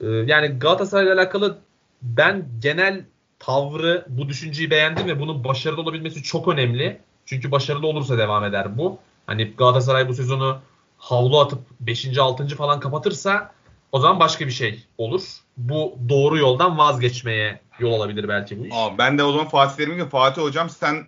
Ee, 0.00 0.06
yani 0.06 0.58
Galatasaray 0.58 1.04
ile 1.04 1.12
alakalı 1.12 1.58
ben 2.02 2.48
genel 2.60 3.04
tavrı, 3.38 4.04
bu 4.08 4.28
düşünceyi 4.28 4.70
beğendim 4.70 5.06
ve 5.06 5.20
bunun 5.20 5.44
başarılı 5.44 5.80
olabilmesi 5.80 6.22
çok 6.22 6.48
önemli. 6.48 6.98
Çünkü 7.26 7.50
başarılı 7.50 7.86
olursa 7.86 8.18
devam 8.18 8.44
eder 8.44 8.78
bu. 8.78 8.98
Hani 9.26 9.52
Galatasaray 9.56 10.08
bu 10.08 10.14
sezonu 10.14 10.58
havlu 10.98 11.40
atıp 11.40 11.60
5. 11.80 12.18
6. 12.18 12.48
falan 12.48 12.80
kapatırsa 12.80 13.52
o 13.92 14.00
zaman 14.00 14.20
başka 14.20 14.46
bir 14.46 14.52
şey 14.52 14.86
olur. 14.98 15.22
Bu 15.56 15.98
doğru 16.08 16.38
yoldan 16.38 16.78
vazgeçmeye 16.78 17.60
yol 17.78 17.92
alabilir 17.92 18.28
belki 18.28 18.60
bu 18.60 18.66
iş. 18.66 18.74
Aa, 18.76 18.98
ben 18.98 19.18
de 19.18 19.22
o 19.22 19.32
zaman 19.32 19.48
Fatih 19.48 19.76
Terim'e 19.76 20.04
ki 20.04 20.08
Fatih 20.08 20.42
hocam 20.42 20.70
sen 20.70 21.06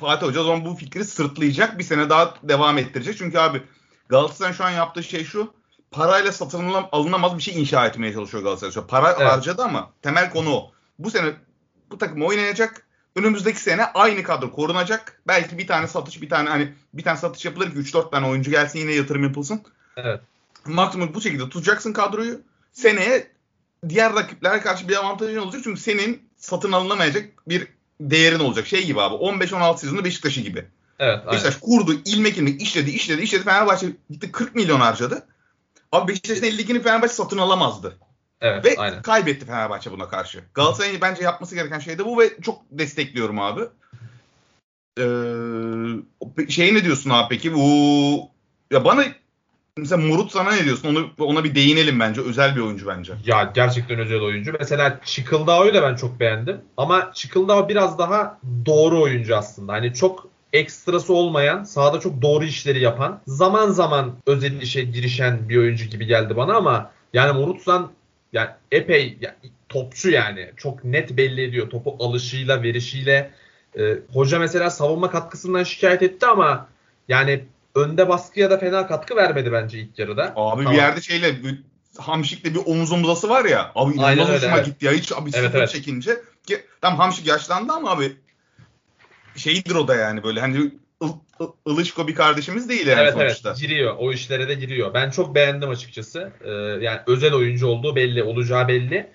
Fatih 0.00 0.26
Hoca 0.26 0.40
o 0.40 0.44
zaman 0.44 0.64
bu 0.64 0.74
fikri 0.74 1.04
sırtlayacak 1.04 1.78
bir 1.78 1.84
sene 1.84 2.10
daha 2.10 2.34
devam 2.42 2.78
ettirecek. 2.78 3.18
Çünkü 3.18 3.38
abi 3.38 3.62
Galatasaray 4.08 4.52
şu 4.52 4.64
an 4.64 4.70
yaptığı 4.70 5.02
şey 5.02 5.24
şu 5.24 5.54
parayla 5.90 6.32
satın 6.32 6.74
alınamaz 6.92 7.36
bir 7.36 7.42
şey 7.42 7.60
inşa 7.60 7.86
etmeye 7.86 8.12
çalışıyor 8.12 8.42
Galatasaray. 8.42 8.86
Para 8.86 9.12
evet. 9.12 9.32
harcadı 9.32 9.62
ama 9.62 9.90
temel 10.02 10.30
konu 10.30 10.50
o. 10.50 10.72
Bu 10.98 11.10
sene 11.10 11.32
bu 11.90 11.98
takım 11.98 12.22
oynayacak. 12.22 12.86
Önümüzdeki 13.16 13.60
sene 13.60 13.84
aynı 13.84 14.22
kadro 14.22 14.52
korunacak. 14.52 15.22
Belki 15.26 15.58
bir 15.58 15.66
tane 15.66 15.86
satış, 15.86 16.22
bir 16.22 16.28
tane 16.28 16.48
hani 16.48 16.72
bir 16.94 17.02
tane 17.02 17.16
satış 17.16 17.44
yapılır 17.44 17.70
ki 17.70 17.76
3-4 17.76 18.10
tane 18.10 18.26
oyuncu 18.26 18.50
gelsin 18.50 18.78
yine 18.78 18.94
yatırım 18.94 19.22
yapılsın. 19.22 19.62
Evet. 19.96 20.20
Maksimum 20.74 21.14
bu 21.14 21.20
şekilde 21.20 21.42
tutacaksın 21.42 21.92
kadroyu. 21.92 22.40
Seneye 22.72 23.30
diğer 23.88 24.14
rakiplere 24.14 24.60
karşı 24.60 24.88
bir 24.88 24.96
avantajın 24.96 25.38
olacak. 25.38 25.60
Çünkü 25.64 25.80
senin 25.80 26.28
satın 26.36 26.72
alınamayacak 26.72 27.48
bir 27.48 27.68
değerin 28.00 28.40
olacak. 28.40 28.66
Şey 28.66 28.86
gibi 28.86 29.00
abi 29.00 29.14
15-16 29.14 29.78
sezonu 29.78 30.04
Beşiktaş'ı 30.04 30.40
gibi. 30.40 30.64
Evet, 30.98 31.26
Beşiktaş 31.26 31.54
aynen. 31.54 31.60
kurdu, 31.60 32.00
ilmek 32.04 32.38
ilmek 32.38 32.62
işledi, 32.62 32.90
işledi, 32.90 33.22
işledi. 33.22 33.44
Fenerbahçe 33.44 33.86
gitti 34.10 34.32
40 34.32 34.54
milyon 34.54 34.80
harcadı. 34.80 35.26
Abi 35.92 36.12
Beşiktaş'ın 36.12 36.42
52'ni 36.42 36.82
Fenerbahçe 36.82 37.14
satın 37.14 37.38
alamazdı. 37.38 37.98
Evet, 38.40 38.64
ve 38.64 38.74
aynen. 38.78 39.02
kaybetti 39.02 39.46
Fenerbahçe 39.46 39.92
buna 39.92 40.08
karşı. 40.08 40.44
Galatasaray'ın 40.54 41.00
bence 41.00 41.22
yapması 41.22 41.54
gereken 41.54 41.78
şey 41.78 41.98
de 41.98 42.04
bu 42.04 42.18
ve 42.18 42.30
çok 42.42 42.62
destekliyorum 42.70 43.40
abi. 43.40 43.62
Ee, 44.98 46.48
şey 46.48 46.74
ne 46.74 46.84
diyorsun 46.84 47.10
abi 47.10 47.26
peki? 47.28 47.54
Bu 47.54 48.30
ya 48.70 48.84
bana 48.84 49.04
mesela 49.76 50.02
Murut 50.02 50.32
sana 50.32 50.52
ne 50.52 50.64
diyorsun? 50.64 50.88
Onu 50.88 51.10
ona 51.18 51.44
bir 51.44 51.54
değinelim 51.54 52.00
bence. 52.00 52.20
Özel 52.20 52.56
bir 52.56 52.60
oyuncu 52.60 52.86
bence. 52.86 53.12
Ya 53.26 53.52
gerçekten 53.54 53.98
özel 53.98 54.20
oyuncu. 54.20 54.52
Mesela 54.60 55.00
Çıkıldao'yu 55.04 55.74
da 55.74 55.82
ben 55.82 55.94
çok 55.94 56.20
beğendim. 56.20 56.60
Ama 56.76 57.12
Çıkıldao 57.14 57.68
biraz 57.68 57.98
daha 57.98 58.38
doğru 58.66 59.02
oyuncu 59.02 59.36
aslında. 59.36 59.72
Hani 59.72 59.94
çok 59.94 60.28
ekstrası 60.52 61.14
olmayan, 61.14 61.64
sahada 61.64 62.00
çok 62.00 62.22
doğru 62.22 62.44
işleri 62.44 62.80
yapan, 62.80 63.20
zaman 63.26 63.70
zaman 63.70 64.16
özel 64.26 64.60
işe 64.60 64.82
girişen 64.82 65.48
bir 65.48 65.56
oyuncu 65.56 65.84
gibi 65.84 66.06
geldi 66.06 66.36
bana 66.36 66.54
ama 66.54 66.90
yani 67.12 67.32
Morutsan 67.32 67.92
yani 68.32 68.48
epey 68.72 69.18
yani 69.20 69.34
topçu 69.68 70.10
yani. 70.10 70.50
Çok 70.56 70.84
net 70.84 71.16
belli 71.16 71.42
ediyor. 71.42 71.70
Topu 71.70 71.96
alışıyla, 72.00 72.62
verişiyle. 72.62 73.30
E, 73.78 73.98
hoca 74.12 74.38
mesela 74.38 74.70
savunma 74.70 75.10
katkısından 75.10 75.62
şikayet 75.62 76.02
etti 76.02 76.26
ama 76.26 76.68
yani 77.08 77.44
önde 77.76 78.08
baskıya 78.08 78.50
da 78.50 78.58
fena 78.58 78.86
katkı 78.86 79.16
vermedi 79.16 79.52
bence 79.52 79.78
ilk 79.78 79.98
yarıda. 79.98 80.32
Abi 80.36 80.64
tamam. 80.64 80.72
bir 80.72 80.78
yerde 80.78 81.00
şeyle 81.00 81.44
bir, 81.44 81.62
Hamşik'le 81.98 82.44
bir 82.44 82.60
omuz 82.66 82.92
omuzası 82.92 83.28
var 83.28 83.44
ya. 83.44 83.72
Abi 83.74 83.94
inanılmaz 83.94 84.28
hoşuma 84.28 84.56
evet. 84.56 84.66
gitti 84.66 84.86
ya. 84.86 84.92
Hiç 84.92 85.12
abi 85.12 85.30
evet, 85.34 85.50
evet. 85.54 85.70
çekince. 85.70 86.20
Ki, 86.46 86.66
tam 86.80 86.96
Hamşik 86.96 87.26
yaşlandı 87.26 87.72
ama 87.72 87.90
abi 87.90 88.12
şeydir 89.36 89.74
o 89.74 89.88
da 89.88 89.94
yani 89.94 90.22
böyle 90.22 90.40
hani 90.40 90.70
ılışko 91.66 92.08
bir 92.08 92.14
kardeşimiz 92.14 92.68
değil 92.68 92.86
yani 92.86 93.00
evet, 93.00 93.12
sonuçta. 93.12 93.48
Evet 93.48 93.60
giriyor. 93.60 93.96
O 93.98 94.12
işlere 94.12 94.48
de 94.48 94.54
giriyor. 94.54 94.94
Ben 94.94 95.10
çok 95.10 95.34
beğendim 95.34 95.70
açıkçası. 95.70 96.32
Ee, 96.44 96.50
yani 96.84 97.00
özel 97.06 97.34
oyuncu 97.34 97.66
olduğu 97.66 97.96
belli. 97.96 98.22
Olacağı 98.22 98.68
belli. 98.68 99.10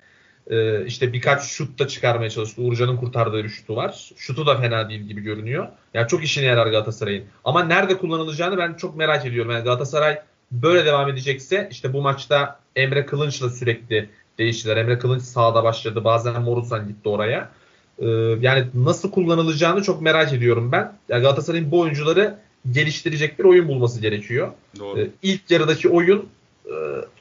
Ee, 0.50 0.86
işte 0.86 1.12
birkaç 1.12 1.42
şut 1.42 1.78
da 1.78 1.88
çıkarmaya 1.88 2.30
çalıştı. 2.30 2.62
Uğurcan'ın 2.62 2.96
kurtardığı 2.96 3.44
bir 3.44 3.48
şutu 3.48 3.76
var. 3.76 4.10
Şutu 4.16 4.46
da 4.46 4.56
fena 4.56 4.88
değil 4.88 5.00
gibi 5.00 5.20
görünüyor. 5.20 5.68
Yani 5.94 6.08
çok 6.08 6.24
işine 6.24 6.44
yarar 6.44 6.66
Galatasaray'ın. 6.66 7.24
Ama 7.44 7.64
nerede 7.64 7.98
kullanılacağını 7.98 8.58
ben 8.58 8.74
çok 8.74 8.96
merak 8.96 9.26
ediyorum. 9.26 9.50
Yani 9.50 9.64
Galatasaray 9.64 10.18
böyle 10.52 10.84
devam 10.84 11.08
edecekse 11.08 11.68
işte 11.70 11.92
bu 11.92 12.02
maçta 12.02 12.60
Emre 12.76 13.06
Kılınç'la 13.06 13.50
sürekli 13.50 14.10
değiştiler. 14.38 14.76
Emre 14.76 14.98
Kılınç 14.98 15.22
sağda 15.22 15.64
başladı. 15.64 16.04
Bazen 16.04 16.42
Morusan 16.42 16.88
gitti 16.88 17.08
oraya. 17.08 17.50
Ee, 17.98 18.06
yani 18.40 18.66
nasıl 18.74 19.10
kullanılacağını 19.10 19.82
çok 19.82 20.02
merak 20.02 20.32
ediyorum 20.32 20.72
ben. 20.72 20.92
Yani 21.08 21.22
Galatasaray'ın 21.22 21.70
bu 21.70 21.80
oyuncuları 21.80 22.38
geliştirecek 22.72 23.38
bir 23.38 23.44
oyun 23.44 23.68
bulması 23.68 24.00
gerekiyor. 24.00 24.48
Doğru. 24.78 25.00
Ee, 25.00 25.08
ilk 25.22 25.50
yarıdaki 25.50 25.88
oyun 25.88 26.28
e, 26.66 26.74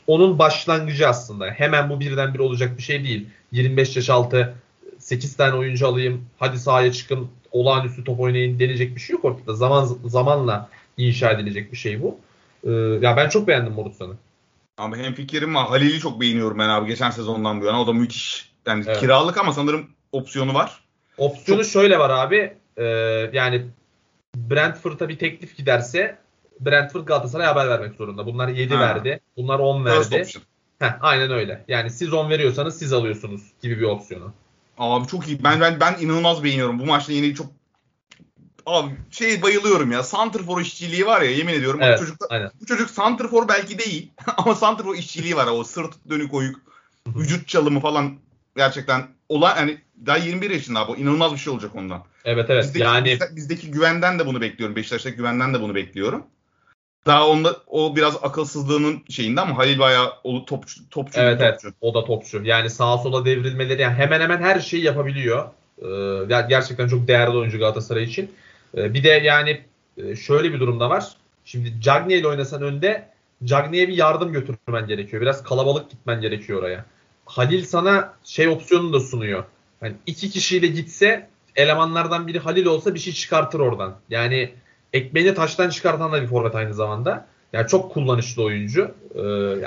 onun 0.08 0.40
başlangıcı 0.40 1.08
aslında. 1.08 1.46
Hemen 1.48 1.90
bu 1.90 2.00
birdenbire 2.00 2.42
olacak 2.42 2.78
bir 2.78 2.84
şey 2.84 3.04
değil. 3.04 3.28
25 3.52 3.96
yaş 3.96 4.10
altı 4.10 4.56
8 5.00 5.36
tane 5.36 5.56
oyuncu 5.56 5.88
alayım, 5.88 6.26
hadi 6.40 6.60
sahaya 6.60 6.92
çıkın, 6.92 7.28
olağanüstü 7.52 8.04
top 8.04 8.20
oynayın 8.20 8.60
denecek 8.60 8.96
bir 8.96 9.02
şey 9.02 9.14
yok 9.14 9.26
ortada. 9.26 9.54
Zaman 9.54 9.98
zamanla 10.06 10.70
inşa 10.98 11.32
edilecek 11.32 11.72
bir 11.72 11.78
şey 11.78 12.02
bu. 12.02 12.20
Ee, 12.64 12.72
ya 13.02 13.18
ben 13.18 13.30
çok 13.30 13.48
beğendim 13.48 13.74
Morutsan'ı. 13.74 14.14
Ama 14.78 14.98
hem 14.98 15.14
fikrim 15.14 15.56
var. 15.56 15.68
Halil'i 15.68 16.00
çok 16.00 16.22
beğeniyorum 16.22 16.60
ben 16.60 16.70
abi 16.70 16.88
geçen 16.88 17.10
sezondan 17.10 17.62
bu 17.62 17.66
yana. 17.66 17.82
O 17.82 17.88
da 17.88 17.94
müthiş. 17.94 18.52
Yani 18.68 18.84
evet. 18.88 19.00
kiralık 19.00 19.38
ama 19.38 19.54
sanırım 19.54 19.88
opsiyonu 20.12 20.54
var. 20.54 20.84
Opsiyonu 21.18 21.64
Çok... 21.64 21.72
şöyle 21.72 22.00
var 22.00 22.10
abi. 22.10 22.54
E, 22.78 22.84
yani 23.34 23.66
Brentford'a 24.36 25.10
bir 25.10 25.20
teklif 25.20 25.58
giderse 25.58 26.18
Brentford 26.66 27.05
Galatasaray'a 27.05 27.51
haber 27.51 27.70
vermek 27.70 27.95
zorunda. 27.95 28.26
Bunlar 28.26 28.47
7 28.47 28.74
ha. 28.74 28.82
verdi. 28.82 29.20
Bunlar 29.38 29.59
10 29.59 29.86
verdi. 29.86 30.28
Heh, 30.80 30.97
aynen 31.01 31.32
öyle. 31.32 31.66
Yani 31.68 31.89
siz 31.89 32.14
10 32.14 32.30
veriyorsanız 32.30 32.80
siz 32.80 32.93
alıyorsunuz 32.93 33.41
gibi 33.62 33.80
bir 33.80 33.84
opsiyonu. 33.84 34.34
Abi 34.78 35.07
çok 35.07 35.28
iyi. 35.28 35.43
Ben 35.43 35.62
ben 35.62 35.80
ben 35.80 35.95
inanılmaz 35.99 36.43
beğeniyorum. 36.43 36.80
Bu 36.80 36.86
maçta 36.86 37.14
yine 37.14 37.34
çok 37.34 37.47
Abi 38.66 38.91
şey 39.12 39.41
bayılıyorum 39.41 39.91
ya. 39.91 40.03
Santrfor 40.03 40.62
işçiliği 40.62 41.05
var 41.05 41.22
ya 41.22 41.32
yemin 41.32 41.53
ediyorum. 41.53 41.80
Evet, 41.84 41.99
bu 41.99 42.05
çocuk 42.05 42.18
aynen. 42.30 42.51
bu 42.62 42.66
çocuk 42.66 42.89
santrfor 42.89 43.47
belki 43.47 43.80
değil 43.80 44.12
ama 44.38 44.55
santrfor 44.55 44.95
işçiliği 44.95 45.36
var. 45.36 45.47
O 45.47 45.64
sırt 45.64 45.93
dönük 46.09 46.34
oyuk, 46.34 46.59
vücut 47.07 47.47
çalımı 47.47 47.80
falan 47.80 48.18
gerçekten 48.57 49.07
olan 49.30 49.57
yani 49.57 49.78
daha 50.05 50.18
21 50.18 50.51
yaşında 50.51 50.88
bu 50.88 50.97
inanılmaz 50.97 51.34
bir 51.34 51.38
şey 51.38 51.53
olacak 51.53 51.72
ondan. 51.76 52.03
Evet 52.26 52.49
evet. 52.49 52.64
Bizdeki, 52.64 52.86
yani 52.86 53.20
bizdeki 53.32 53.72
güvenden 53.72 54.20
de 54.20 54.26
bunu 54.26 54.41
bekliyorum. 54.41 54.76
Beşiktaş'taki 54.76 55.18
güvenden 55.18 55.53
de 55.53 55.62
bunu 55.62 55.76
bekliyorum. 55.76 56.26
Daha 57.06 57.28
onda 57.28 57.56
o 57.68 57.95
biraz 57.95 58.18
akılsızlığının 58.22 59.04
şeyinde 59.10 59.41
ama 59.41 59.58
Halil 59.58 59.80
bayağı 59.80 60.14
o 60.24 60.45
topçu 60.45 60.89
topçu. 60.89 61.20
Evet 61.20 61.39
topçu. 61.39 61.68
evet. 61.68 61.76
O 61.82 61.93
da 61.93 62.06
topçu. 62.06 62.43
Yani 62.43 62.70
sağa 62.70 62.97
sola 62.97 63.26
devrilmeleri 63.26 63.82
yani 63.82 63.93
hemen 63.93 64.22
hemen 64.22 64.41
her 64.41 64.60
şeyi 64.60 64.84
yapabiliyor. 64.84 65.49
Ee, 65.82 66.45
gerçekten 66.49 66.88
çok 66.88 67.08
değerli 67.08 67.38
oyuncu 67.38 67.60
Galatasaray 67.60 68.04
için. 68.04 68.32
Ee, 68.78 68.93
bir 68.93 69.04
de 69.04 69.10
yani 69.10 69.62
e, 69.97 70.16
şöyle 70.16 70.54
bir 70.54 70.60
durumda 70.60 70.89
var. 70.89 71.12
Şimdi 71.45 71.82
Cagney 71.82 72.20
ile 72.20 72.28
oynasan 72.28 72.62
önde 72.62 73.10
Cagney'e 73.43 73.88
bir 73.88 73.97
yardım 73.97 74.34
götürmen 74.34 74.88
gerekiyor. 74.88 75.22
Biraz 75.22 75.43
kalabalık 75.43 75.89
gitmen 75.89 76.22
gerekiyor 76.22 76.60
oraya. 76.60 76.86
Halil 77.26 77.66
sana 77.66 78.14
şey 78.24 78.47
opsiyonunu 78.47 78.93
da 78.93 78.99
sunuyor. 78.99 79.43
Yani 79.82 79.93
iki 80.06 80.30
kişiyle 80.30 80.68
gitse 80.68 81.28
elemanlardan 81.56 82.28
biri 82.28 82.39
Halil 82.39 82.66
olsa 82.66 82.93
bir 82.93 82.99
şey 82.99 83.14
çıkartır 83.14 83.60
oradan. 83.60 83.95
Yani 84.10 84.54
ekmeğini 84.94 85.34
taştan 85.34 85.70
çıkartan 85.70 86.12
da 86.12 86.22
bir 86.22 86.28
forvet 86.28 86.56
aynı 86.56 86.74
zamanda. 86.74 87.26
Yani 87.54 87.68
çok 87.68 87.94
kullanışlı 87.94 88.44
oyuncu. 88.44 88.92
Ee, 89.16 89.20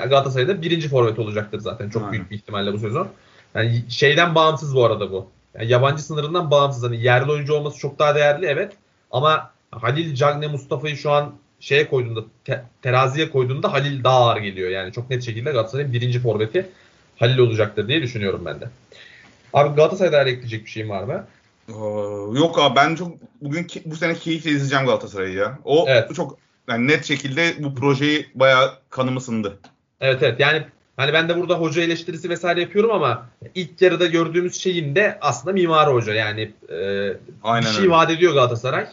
Galatasaray'da 0.07 0.61
birinci 0.61 0.89
forvet 0.89 1.19
olacaktır 1.19 1.59
zaten 1.59 1.89
çok 1.89 2.01
Aynen. 2.01 2.11
büyük 2.11 2.31
bir 2.31 2.35
ihtimalle 2.35 2.73
bu 2.73 2.79
sezon. 2.79 3.07
Yani 3.55 3.83
şeyden 3.89 4.35
bağımsız 4.35 4.75
bu 4.75 4.85
arada 4.85 5.11
bu. 5.11 5.27
Yani 5.55 5.71
yabancı 5.71 6.03
sınırından 6.03 6.51
bağımsız. 6.51 6.83
Hani 6.83 7.03
yerli 7.03 7.31
oyuncu 7.31 7.53
olması 7.53 7.79
çok 7.79 7.99
daha 7.99 8.15
değerli 8.15 8.45
evet. 8.45 8.73
Ama 9.11 9.51
Halil, 9.71 10.15
Cagne, 10.15 10.47
Mustafa'yı 10.47 10.97
şu 10.97 11.11
an 11.11 11.33
şeye 11.59 11.87
koyduğunda, 11.87 12.23
te- 12.45 12.63
teraziye 12.81 13.29
koyduğunda 13.29 13.73
Halil 13.73 14.03
daha 14.03 14.17
ağır 14.17 14.37
geliyor. 14.37 14.69
Yani 14.69 14.91
çok 14.91 15.09
net 15.09 15.23
şekilde 15.23 15.51
Galatasaray'ın 15.51 15.93
birinci 15.93 16.19
forveti 16.19 16.69
Halil 17.17 17.37
olacaktır 17.37 17.87
diye 17.87 18.01
düşünüyorum 18.01 18.41
ben 18.45 18.61
de. 18.61 18.69
Abi 19.53 19.75
Galatasaray'da 19.75 20.29
ekleyecek 20.29 20.65
bir 20.65 20.69
şeyim 20.69 20.89
var 20.89 21.03
mı? 21.03 21.25
Yok 22.39 22.59
abi 22.59 22.75
ben 22.75 22.95
çok 22.95 23.11
bugün 23.41 23.67
bu 23.85 23.95
sene 23.95 24.13
keyifle 24.13 24.51
izleyeceğim 24.51 24.85
Galatasaray'ı 24.85 25.33
ya. 25.33 25.59
O 25.65 25.85
Evet. 25.87 26.15
çok 26.15 26.37
yani 26.69 26.87
net 26.87 27.05
şekilde 27.05 27.53
bu 27.59 27.75
projeyi 27.75 28.25
bayağı 28.35 28.73
kanımı 28.89 29.21
sındı. 29.21 29.57
Evet 30.01 30.23
evet 30.23 30.39
yani 30.39 30.63
hani 30.97 31.13
ben 31.13 31.29
de 31.29 31.37
burada 31.39 31.55
hoca 31.55 31.81
eleştirisi 31.81 32.29
vesaire 32.29 32.61
yapıyorum 32.61 32.91
ama 32.91 33.25
ilk 33.55 33.81
yarıda 33.81 34.05
gördüğümüz 34.05 34.55
şeyin 34.61 34.95
de 34.95 35.17
aslında 35.21 35.53
mimari 35.53 35.91
hoca 35.91 36.13
yani 36.13 36.51
e, 36.69 36.77
Aynen 37.43 37.69
bir 37.69 37.73
şey 37.73 37.81
öyle. 37.83 37.91
vaat 37.91 38.11
ediyor 38.11 38.33
Galatasaray. 38.33 38.87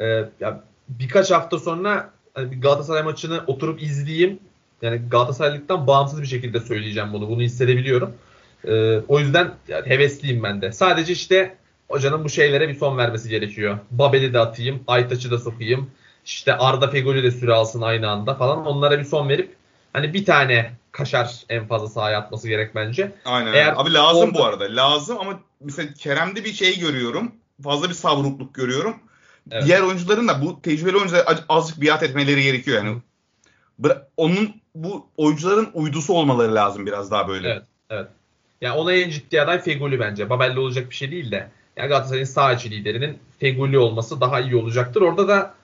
E, 0.00 0.06
ya 0.40 0.60
birkaç 0.88 1.30
hafta 1.30 1.58
sonra 1.58 2.10
hani 2.34 2.50
bir 2.50 2.60
Galatasaray 2.60 3.02
maçını 3.02 3.40
oturup 3.46 3.82
izleyeyim. 3.82 4.38
Yani 4.82 5.00
Galatasaraylıktan 5.10 5.86
bağımsız 5.86 6.22
bir 6.22 6.26
şekilde 6.26 6.60
söyleyeceğim 6.60 7.08
bunu. 7.12 7.28
Bunu 7.28 7.42
hissedebiliyorum. 7.42 8.14
E, 8.64 8.98
o 9.08 9.20
yüzden 9.20 9.50
yani 9.68 9.86
hevesliyim 9.86 10.42
ben 10.42 10.62
de. 10.62 10.72
Sadece 10.72 11.12
işte 11.12 11.56
hocanın 11.88 12.24
bu 12.24 12.28
şeylere 12.28 12.68
bir 12.68 12.74
son 12.74 12.98
vermesi 12.98 13.28
gerekiyor. 13.28 13.78
Babel'i 13.90 14.32
de 14.32 14.38
atayım, 14.38 14.84
Aytaç'ı 14.86 15.30
da 15.30 15.38
sokayım. 15.38 15.90
İşte 16.24 16.56
Arda 16.56 16.88
Fegoli 16.90 17.22
de 17.22 17.30
süre 17.30 17.52
alsın 17.52 17.80
aynı 17.82 18.10
anda 18.10 18.34
falan. 18.34 18.66
Onlara 18.66 18.98
bir 18.98 19.04
son 19.04 19.28
verip 19.28 19.56
hani 19.92 20.14
bir 20.14 20.24
tane 20.24 20.72
kaşar 20.92 21.42
en 21.48 21.66
fazla 21.66 21.88
sahaya 21.88 22.18
atması 22.18 22.48
gerek 22.48 22.74
bence. 22.74 23.12
Aynen. 23.24 23.52
Eğer. 23.52 23.74
Abi 23.76 23.92
lazım 23.94 24.28
orada- 24.28 24.38
bu 24.38 24.44
arada. 24.44 24.64
Lazım 24.76 25.18
ama 25.20 25.40
mesela 25.60 25.88
Kerem'de 25.98 26.44
bir 26.44 26.52
şey 26.52 26.78
görüyorum. 26.78 27.32
Fazla 27.62 27.88
bir 27.88 27.94
savrukluk 27.94 28.54
görüyorum. 28.54 28.96
Evet. 29.50 29.64
Diğer 29.66 29.80
oyuncuların 29.80 30.28
da 30.28 30.42
bu 30.42 30.62
tecrübeli 30.62 30.96
oyunculara 30.96 31.22
az- 31.22 31.44
azıcık 31.48 31.82
biat 31.82 32.02
etmeleri 32.02 32.42
gerekiyor 32.42 32.84
yani. 32.84 32.96
Onun 34.16 34.54
bu 34.74 35.06
oyuncuların 35.16 35.70
uydusu 35.74 36.14
olmaları 36.14 36.54
lazım 36.54 36.86
biraz 36.86 37.10
daha 37.10 37.28
böyle. 37.28 37.48
Evet. 37.48 37.62
Evet. 37.90 38.06
Yani 38.60 38.74
ona 38.74 38.92
en 38.92 39.10
ciddi 39.10 39.42
aday 39.42 39.60
Feguli 39.62 40.00
bence. 40.00 40.30
Babel'le 40.30 40.56
olacak 40.56 40.90
bir 40.90 40.94
şey 40.94 41.10
değil 41.10 41.30
de. 41.30 41.48
Yani 41.76 41.88
Galatasaray'ın 41.88 42.24
sağ 42.24 42.52
içi 42.52 42.70
liderinin 42.70 43.18
Feguli 43.38 43.78
olması 43.78 44.20
daha 44.20 44.40
iyi 44.40 44.56
olacaktır. 44.56 45.00
Orada 45.00 45.28
da 45.28 45.54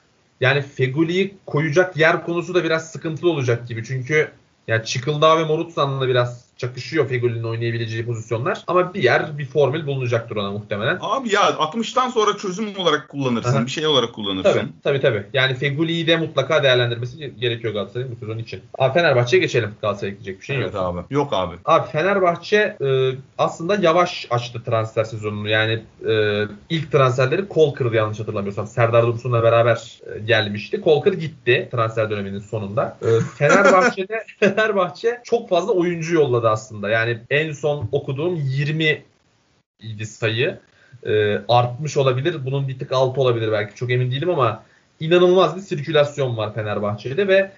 yani 0.41 0.63
Feguli'yi 0.63 1.35
koyacak 1.47 1.97
yer 1.97 2.25
konusu 2.25 2.55
da 2.55 2.65
biraz 2.65 2.91
sıkıntılı 2.91 3.31
olacak 3.31 3.69
gibi. 3.69 3.85
Çünkü 3.85 4.31
yani 4.69 4.85
Çıkıldağ 4.85 5.39
ve 5.39 5.45
Morutsan'la 5.45 6.09
biraz 6.09 6.50
çakışıyor 6.61 7.09
Feguli'nin 7.09 7.45
oynayabileceği 7.45 8.07
pozisyonlar. 8.07 8.65
Ama 8.67 8.95
bir 8.95 9.03
yer, 9.03 9.39
bir 9.39 9.47
formül 9.47 9.87
bulunacaktır 9.87 10.37
ona 10.37 10.51
muhtemelen. 10.51 10.99
Abi 11.01 11.35
ya 11.35 11.41
60'tan 11.41 12.11
sonra 12.11 12.37
çözüm 12.37 12.79
olarak 12.79 13.09
kullanırsın. 13.09 13.57
Aha. 13.57 13.67
Bir 13.67 13.71
şey 13.71 13.87
olarak 13.87 14.13
kullanırsın. 14.13 14.53
Tabii 14.53 14.71
tabii 14.85 15.01
tabii. 15.01 15.27
Yani 15.33 15.55
Feguli'yi 15.55 16.07
de 16.07 16.17
mutlaka 16.17 16.63
değerlendirmesi 16.63 17.33
gerekiyor 17.41 17.75
Galatasaray'ın 17.75 18.13
bu 18.13 18.17
sezon 18.17 18.39
için. 18.39 18.61
Abi 18.79 18.95
Fenerbahçe'ye 18.95 19.41
geçelim. 19.43 19.71
Galatasaray'a 19.83 20.15
gidecek 20.15 20.41
bir 20.41 20.45
şey 20.45 20.57
Evet 20.57 20.75
yok. 20.75 20.83
abi. 20.83 21.15
Yok 21.15 21.29
abi. 21.33 21.57
Abi 21.65 21.91
Fenerbahçe 21.91 22.77
e, 22.85 23.13
aslında 23.39 23.75
yavaş 23.75 24.27
açtı 24.31 24.63
transfer 24.65 25.05
sezonunu. 25.05 25.49
Yani 25.49 25.83
e, 26.09 26.45
ilk 26.71 26.93
transferleri 26.93 27.49
kol 27.49 27.75
kırdı 27.75 27.97
yanlış 27.97 28.21
hatırlamıyorsam. 28.21 28.67
Serdar 28.67 29.07
Dursun'la 29.07 29.43
beraber 29.43 30.01
e, 30.15 30.19
gelmişti. 30.19 30.81
Kol 30.81 31.03
kır 31.03 31.13
gitti 31.13 31.69
transfer 31.71 32.11
döneminin 32.11 32.39
sonunda. 32.39 32.99
E, 33.03 33.09
Fenerbahçe'de 33.39 34.25
Fenerbahçe 34.41 35.21
çok 35.25 35.49
fazla 35.49 35.73
oyuncu 35.73 36.15
yolladı 36.15 36.50
aslında. 36.51 36.91
Yani 36.91 37.19
en 37.31 37.53
son 37.53 37.89
okuduğum 37.93 38.37
20 38.37 39.03
idi 39.81 40.07
sayı. 40.07 40.59
E, 41.07 41.41
artmış 41.49 41.97
olabilir. 41.97 42.47
Bunun 42.47 42.69
bir 42.69 42.79
tık 42.79 42.93
altı 42.93 43.21
olabilir 43.21 43.53
belki. 43.53 43.75
Çok 43.75 43.91
emin 43.91 44.11
değilim 44.11 44.31
ama 44.31 44.63
inanılmaz 45.01 45.57
bir 45.57 45.61
sirkülasyon 45.61 46.37
var 46.37 46.55
Fenerbahçe'de 46.55 47.29
ve 47.29 47.53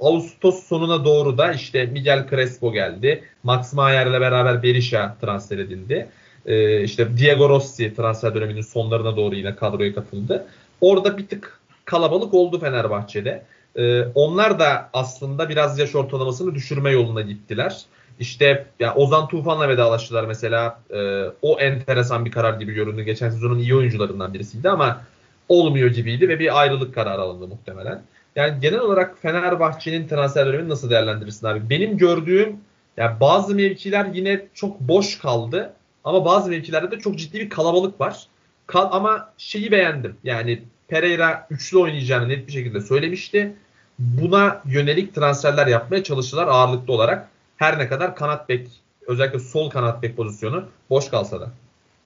Ağustos 0.00 0.66
sonuna 0.66 1.04
doğru 1.04 1.38
da 1.38 1.52
işte 1.52 1.86
Miguel 1.86 2.26
Crespo 2.30 2.72
geldi. 2.72 3.24
Max 3.42 3.72
Mayer'le 3.72 4.20
beraber 4.20 4.62
Berisha 4.62 5.16
transfer 5.20 5.58
edildi. 5.58 6.08
Ee, 6.46 6.82
işte 6.82 7.16
Diego 7.16 7.48
Rossi 7.48 7.94
transfer 7.94 8.34
döneminin 8.34 8.60
sonlarına 8.60 9.16
doğru 9.16 9.34
yine 9.34 9.56
kadroya 9.56 9.94
katıldı. 9.94 10.46
Orada 10.80 11.18
bir 11.18 11.26
tık 11.26 11.60
kalabalık 11.84 12.34
oldu 12.34 12.60
Fenerbahçe'de. 12.60 13.42
Ee, 13.76 14.02
onlar 14.14 14.58
da 14.58 14.90
aslında 14.92 15.48
biraz 15.48 15.78
yaş 15.78 15.94
ortalamasını 15.94 16.54
düşürme 16.54 16.90
yoluna 16.90 17.20
gittiler. 17.20 17.82
İşte 18.20 18.66
ya 18.80 18.94
Ozan 18.94 19.28
Tufan'la 19.28 19.68
vedalaştılar 19.68 20.24
mesela. 20.24 20.80
Ee, 20.90 21.22
o 21.42 21.60
enteresan 21.60 22.24
bir 22.24 22.30
karar 22.30 22.60
gibi 22.60 22.74
göründü. 22.74 23.02
Geçen 23.02 23.30
sezonun 23.30 23.58
iyi 23.58 23.74
oyuncularından 23.74 24.34
birisiydi 24.34 24.70
ama 24.70 25.00
olmuyor 25.48 25.90
gibiydi 25.90 26.28
ve 26.28 26.38
bir 26.38 26.60
ayrılık 26.60 26.94
kararı 26.94 27.20
alındı 27.20 27.48
muhtemelen. 27.48 28.02
Yani 28.36 28.60
genel 28.60 28.80
olarak 28.80 29.18
Fenerbahçe'nin 29.22 30.08
transfer 30.08 30.46
dönemini 30.46 30.68
nasıl 30.68 30.90
değerlendirirsin 30.90 31.46
abi? 31.46 31.70
Benim 31.70 31.98
gördüğüm 31.98 32.56
yani 32.96 33.20
bazı 33.20 33.54
mevkiler 33.54 34.06
yine 34.14 34.46
çok 34.54 34.80
boş 34.80 35.18
kaldı 35.18 35.72
ama 36.04 36.24
bazı 36.24 36.50
mevkilerde 36.50 36.90
de 36.90 36.98
çok 36.98 37.18
ciddi 37.18 37.40
bir 37.40 37.50
kalabalık 37.50 38.00
var. 38.00 38.26
Kal 38.66 38.88
ama 38.92 39.32
şeyi 39.38 39.72
beğendim. 39.72 40.16
Yani 40.24 40.62
Pereira 40.88 41.46
üçlü 41.50 41.78
oynayacağını 41.78 42.28
net 42.28 42.46
bir 42.46 42.52
şekilde 42.52 42.80
söylemişti. 42.80 43.52
Buna 43.98 44.62
yönelik 44.64 45.14
transferler 45.14 45.66
yapmaya 45.66 46.02
çalıştılar 46.02 46.46
ağırlıklı 46.46 46.92
olarak. 46.92 47.28
Her 47.58 47.78
ne 47.78 47.88
kadar 47.88 48.16
kanat 48.16 48.48
bek 48.48 48.68
özellikle 49.06 49.38
sol 49.38 49.70
kanat 49.70 50.02
bek 50.02 50.16
pozisyonu 50.16 50.68
boş 50.90 51.10
kalsa 51.10 51.40
da. 51.40 51.50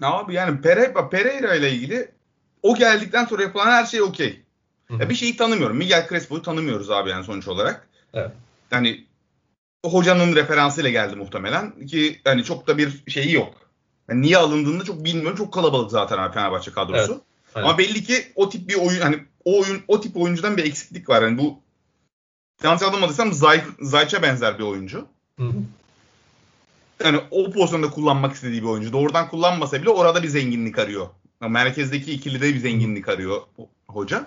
Abi 0.02 0.34
yani 0.34 0.60
Pereira, 0.60 1.08
Pereira 1.08 1.54
ile 1.54 1.72
ilgili 1.72 2.10
o 2.62 2.74
geldikten 2.74 3.24
sonra 3.24 3.42
yapılan 3.42 3.66
her 3.66 3.84
şey 3.84 4.02
okey. 4.02 4.42
Ya 4.90 5.10
bir 5.10 5.14
şeyi 5.14 5.36
tanımıyorum. 5.36 5.76
Miguel 5.76 6.08
Crespo'yu 6.08 6.42
tanımıyoruz 6.42 6.90
abi 6.90 7.10
yani 7.10 7.24
sonuç 7.24 7.48
olarak. 7.48 7.88
Evet. 8.14 8.30
Yani 8.70 9.04
hocanın 9.86 10.36
referansıyla 10.36 10.90
geldi 10.90 11.16
muhtemelen 11.16 11.86
ki 11.86 12.20
hani 12.24 12.44
çok 12.44 12.66
da 12.66 12.78
bir 12.78 13.02
şeyi 13.08 13.32
yok. 13.32 13.54
Yani 14.08 14.22
niye 14.22 14.38
alındığını 14.38 14.84
çok 14.84 15.04
bilmiyorum. 15.04 15.36
Çok 15.36 15.52
kalabalık 15.52 15.90
zaten 15.90 16.18
abi 16.18 16.34
Fenerbahçe 16.34 16.72
kadrosu. 16.72 17.12
Evet, 17.12 17.22
aynen. 17.54 17.68
Ama 17.68 17.78
belli 17.78 18.04
ki 18.04 18.32
o 18.34 18.48
tip 18.48 18.68
bir 18.68 18.74
oyun 18.74 19.00
hani 19.00 19.24
o 19.44 19.60
oyun 19.60 19.82
o 19.88 20.00
tip 20.00 20.16
oyuncudan 20.16 20.56
bir 20.56 20.64
eksiklik 20.64 21.08
var. 21.08 21.22
Yani 21.22 21.38
bu 21.38 21.60
yanlış 22.62 22.82
anlamadıysam 22.82 23.32
Zay, 23.32 23.62
Zayç'a 23.80 24.22
benzer 24.22 24.58
bir 24.58 24.64
oyuncu. 24.64 25.08
Hı 25.42 25.48
hı. 25.48 25.62
Yani 27.04 27.20
o 27.30 27.50
pozisyonda 27.50 27.90
kullanmak 27.90 28.34
istediği 28.34 28.62
bir 28.62 28.66
oyuncu. 28.66 28.92
Doğrudan 28.92 29.28
kullanmasa 29.28 29.82
bile 29.82 29.90
orada 29.90 30.22
bir 30.22 30.28
zenginlik 30.28 30.78
arıyor. 30.78 31.06
Yani 31.42 31.52
merkezdeki 31.52 32.12
ikilide 32.12 32.54
bir 32.54 32.58
zenginlik 32.58 33.08
arıyor 33.08 33.40
hoca. 33.88 34.26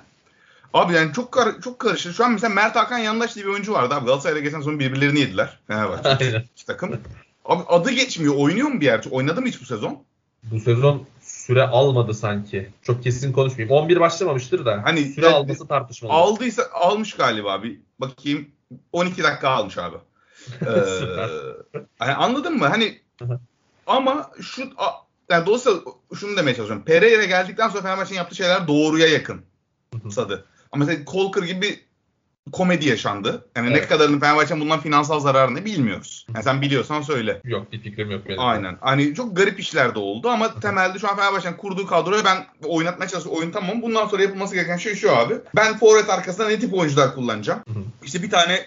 Abi 0.73 0.93
yani 0.93 1.13
çok 1.13 1.31
kar 1.31 1.61
çok 1.63 1.79
karışır. 1.79 2.13
Şu 2.13 2.25
an 2.25 2.31
mesela 2.31 2.53
Mert 2.53 2.75
Hakan 2.75 2.97
Yandaş 2.97 3.35
diye 3.35 3.45
bir 3.45 3.51
oyuncu 3.51 3.73
vardı 3.73 3.93
abi. 3.95 4.05
Galatasaray'da 4.05 4.39
geçen 4.39 4.57
sezon 4.57 4.79
birbirlerini 4.79 5.19
yediler. 5.19 5.59
Fenerbahçe 5.67 6.09
Aynen. 6.09 6.43
takım. 6.67 7.01
Abi 7.45 7.63
adı 7.67 7.91
geçmiyor. 7.91 8.35
Oynuyor 8.37 8.67
mu 8.67 8.81
bir 8.81 8.85
yer? 8.85 9.03
Oynadı 9.11 9.41
mı 9.41 9.47
hiç 9.47 9.61
bu 9.61 9.65
sezon? 9.65 10.03
Bu 10.43 10.59
sezon 10.59 11.03
süre 11.21 11.63
almadı 11.63 12.13
sanki. 12.13 12.69
Çok 12.81 13.03
kesin 13.03 13.33
konuşmayayım. 13.33 13.75
11 13.75 13.99
başlamamıştır 13.99 14.65
da. 14.65 14.81
Hani 14.83 15.05
süre 15.05 15.25
ya- 15.25 15.35
alması 15.35 15.67
tartışmalı. 15.67 16.13
Aldıysa 16.13 16.63
almış 16.73 17.13
galiba 17.13 17.51
abi. 17.53 17.79
Bakayım 17.99 18.47
12 18.93 19.23
dakika 19.23 19.49
almış 19.49 19.77
abi. 19.77 19.95
Ee, 20.61 20.67
hani 21.99 22.13
anladın 22.13 22.57
mı? 22.57 22.67
Hani 22.67 22.99
ama 23.87 24.31
şu 24.41 24.63
a- 24.77 25.05
yani 25.29 25.45
dolayısıyla 25.45 25.79
şunu 26.19 26.37
demeye 26.37 26.55
çalışıyorum. 26.55 26.85
Pereira 26.85 27.25
geldikten 27.25 27.69
sonra 27.69 27.81
Fenerbahçe'nin 27.81 28.17
yaptığı 28.17 28.35
şeyler 28.35 28.67
doğruya 28.67 29.07
yakın. 29.07 29.41
Sadı. 30.11 30.45
Ama 30.71 30.85
mesela 30.85 31.05
Kolkır 31.05 31.43
gibi 31.43 31.79
komedi 32.51 32.87
yaşandı. 32.87 33.45
Yani 33.55 33.69
ne 33.69 33.77
Evet. 33.77 33.89
kadarının 33.89 34.19
Fenerbahçe'nin 34.19 34.61
bundan 34.61 34.79
finansal 34.79 35.19
zararını 35.19 35.65
bilmiyoruz. 35.65 36.25
Yani 36.35 36.43
sen 36.43 36.61
biliyorsan 36.61 37.01
söyle. 37.01 37.41
Yok 37.43 37.71
bir 37.71 37.81
fikrim 37.81 38.11
yok 38.11 38.21
benim. 38.27 38.39
Aynen. 38.39 38.77
Hani 38.81 39.15
çok 39.15 39.37
garip 39.37 39.59
işler 39.59 39.95
de 39.95 39.99
oldu 39.99 40.29
ama 40.29 40.59
temelde 40.59 40.99
şu 40.99 41.09
an 41.09 41.15
Fenerbahçe'nin 41.15 41.57
kurduğu 41.57 41.87
kadroya 41.87 42.25
ben 42.25 42.45
oynatmaya 42.63 43.07
çalışıyorum. 43.09 43.39
Oyun 43.41 43.51
tamam. 43.51 43.81
Bundan 43.81 44.07
sonra 44.07 44.21
yapılması 44.23 44.55
gereken 44.55 44.77
şey 44.77 44.95
şu 44.95 45.15
abi. 45.17 45.33
Ben 45.55 45.77
forvet 45.77 46.09
arkasında 46.09 46.47
ne 46.47 46.59
tip 46.59 46.73
oyuncular 46.73 47.15
kullanacağım? 47.15 47.59
İşte 48.03 48.23
bir 48.23 48.29
tane 48.29 48.65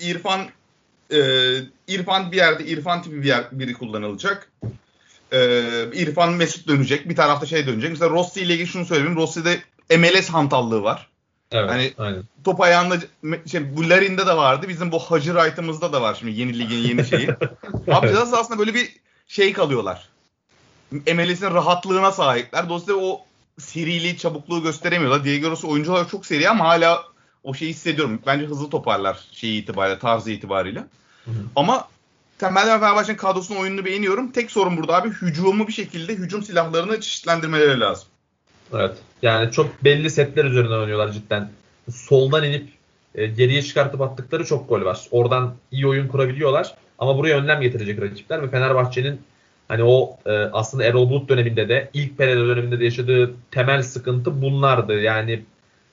İrfan 0.00 0.48
e, 1.10 1.18
İrfan 1.88 2.32
bir 2.32 2.36
yerde 2.36 2.66
İrfan 2.66 3.02
tipi 3.02 3.22
bir 3.22 3.28
yer, 3.28 3.44
biri 3.52 3.72
kullanılacak. 3.72 4.52
E, 5.32 5.38
İrfan 5.92 6.32
Mesut 6.32 6.68
dönecek. 6.68 7.08
Bir 7.08 7.16
tarafta 7.16 7.46
şey 7.46 7.66
dönecek. 7.66 7.90
Mesela 7.90 8.10
Rossi 8.10 8.40
ile 8.40 8.52
ilgili 8.54 8.68
şunu 8.68 8.86
söyleyeyim. 8.86 9.16
Rossi'de 9.16 9.62
MLS 9.98 10.28
hantallığı 10.28 10.82
var. 10.82 11.08
Evet, 11.52 11.70
Hani 11.70 11.94
aynen. 11.98 12.22
top 12.44 12.60
ayağında 12.60 12.96
şey, 13.46 13.76
bu 13.76 13.90
Larin'de 13.90 14.26
de 14.26 14.36
vardı. 14.36 14.68
Bizim 14.68 14.92
bu 14.92 14.98
Hacı 14.98 15.32
Wright'ımızda 15.32 15.92
da 15.92 16.02
var 16.02 16.16
şimdi 16.18 16.40
yeni 16.40 16.58
ligin 16.58 16.76
yeni 16.76 17.06
şeyi. 17.06 17.28
Abi 17.88 18.08
ceza 18.08 18.26
sahasında 18.26 18.58
böyle 18.58 18.74
bir 18.74 18.96
şey 19.28 19.52
kalıyorlar. 19.52 20.08
MLS'in 20.90 21.54
rahatlığına 21.54 22.12
sahipler. 22.12 22.68
Dolayısıyla 22.68 23.00
o 23.00 23.20
seriliği, 23.58 24.18
çabukluğu 24.18 24.62
gösteremiyorlar. 24.62 25.24
Diego 25.24 25.50
Rossi 25.50 25.66
oyuncular 25.66 26.08
çok 26.08 26.26
seri 26.26 26.48
ama 26.48 26.64
hala 26.64 27.04
o 27.44 27.54
şeyi 27.54 27.70
hissediyorum. 27.70 28.20
Bence 28.26 28.46
hızlı 28.46 28.70
toparlar 28.70 29.18
şeyi 29.32 29.62
itibariyle, 29.62 29.98
tarzı 29.98 30.30
itibariyle. 30.30 30.78
Hı 31.24 31.30
hı. 31.30 31.44
Ama 31.56 31.88
temelde 32.38 32.70
ben 32.70 32.80
Fenerbahçe'nin 32.80 33.16
kadrosunun 33.16 33.60
oyununu 33.60 33.84
beğeniyorum. 33.84 34.32
Tek 34.32 34.50
sorun 34.50 34.76
burada 34.76 34.94
abi 34.94 35.08
hücumu 35.08 35.68
bir 35.68 35.72
şekilde 35.72 36.14
hücum 36.14 36.42
silahlarını 36.42 37.00
çeşitlendirmeleri 37.00 37.80
lazım. 37.80 38.08
Evet. 38.72 38.96
Yani 39.22 39.52
çok 39.52 39.84
belli 39.84 40.10
setler 40.10 40.44
üzerinden 40.44 40.78
oynuyorlar 40.78 41.12
cidden. 41.12 41.50
Soldan 41.92 42.44
inip 42.44 42.68
e, 43.14 43.26
geriye 43.26 43.62
çıkartıp 43.62 44.00
attıkları 44.00 44.44
çok 44.44 44.68
gol 44.68 44.84
var. 44.84 45.06
Oradan 45.10 45.54
iyi 45.70 45.86
oyun 45.86 46.08
kurabiliyorlar. 46.08 46.74
Ama 46.98 47.18
buraya 47.18 47.36
önlem 47.36 47.60
getirecek 47.60 48.02
rakipler 48.02 48.42
ve 48.42 48.48
Fenerbahçe'nin 48.48 49.20
hani 49.68 49.84
o 49.84 50.16
e, 50.26 50.30
aslında 50.30 50.84
Erol 50.84 51.10
Bulut 51.10 51.28
döneminde 51.28 51.68
de 51.68 51.90
ilk 51.94 52.18
Pereira 52.18 52.46
döneminde 52.46 52.80
de 52.80 52.84
yaşadığı 52.84 53.34
temel 53.50 53.82
sıkıntı 53.82 54.42
bunlardı. 54.42 55.00
Yani 55.00 55.44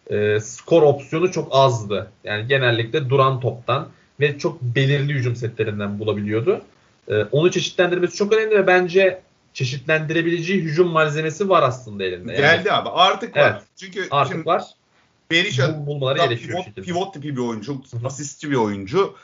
e, 0.09 0.39
skor 0.39 0.81
opsiyonu 0.81 1.31
çok 1.31 1.47
azdı. 1.51 2.11
Yani 2.23 2.47
genellikle 2.47 3.09
duran 3.09 3.39
toptan 3.39 3.89
ve 4.19 4.37
çok 4.37 4.61
belirli 4.61 5.13
hücum 5.13 5.35
setlerinden 5.35 5.99
bulabiliyordu. 5.99 6.61
E, 7.07 7.23
onu 7.23 7.51
çeşitlendirmesi 7.51 8.15
çok 8.17 8.33
önemli 8.33 8.55
ve 8.55 8.67
bence 8.67 9.21
çeşitlendirebileceği 9.53 10.61
hücum 10.61 10.87
malzemesi 10.87 11.49
var 11.49 11.63
aslında 11.63 12.03
elinde. 12.03 12.31
Yani 12.33 12.41
Geldi 12.41 12.71
abi. 12.71 12.89
Artık 12.89 13.37
var. 13.37 13.51
Evet. 13.51 13.61
Çünkü 13.75 14.07
artık 14.11 14.33
şimdi 14.33 14.45
var. 14.45 14.63
Berisha 15.31 15.81
Bu- 15.81 15.85
bulmaları 15.87 16.19
da 16.19 16.25
gerekiyor 16.25 16.49
pivot, 16.49 16.65
şekilde. 16.65 16.85
pivot 16.85 17.13
tipi 17.13 17.35
bir 17.35 17.41
oyuncu. 17.41 17.81
Asistçi 18.05 18.51
bir 18.51 18.55
oyuncu. 18.55 19.15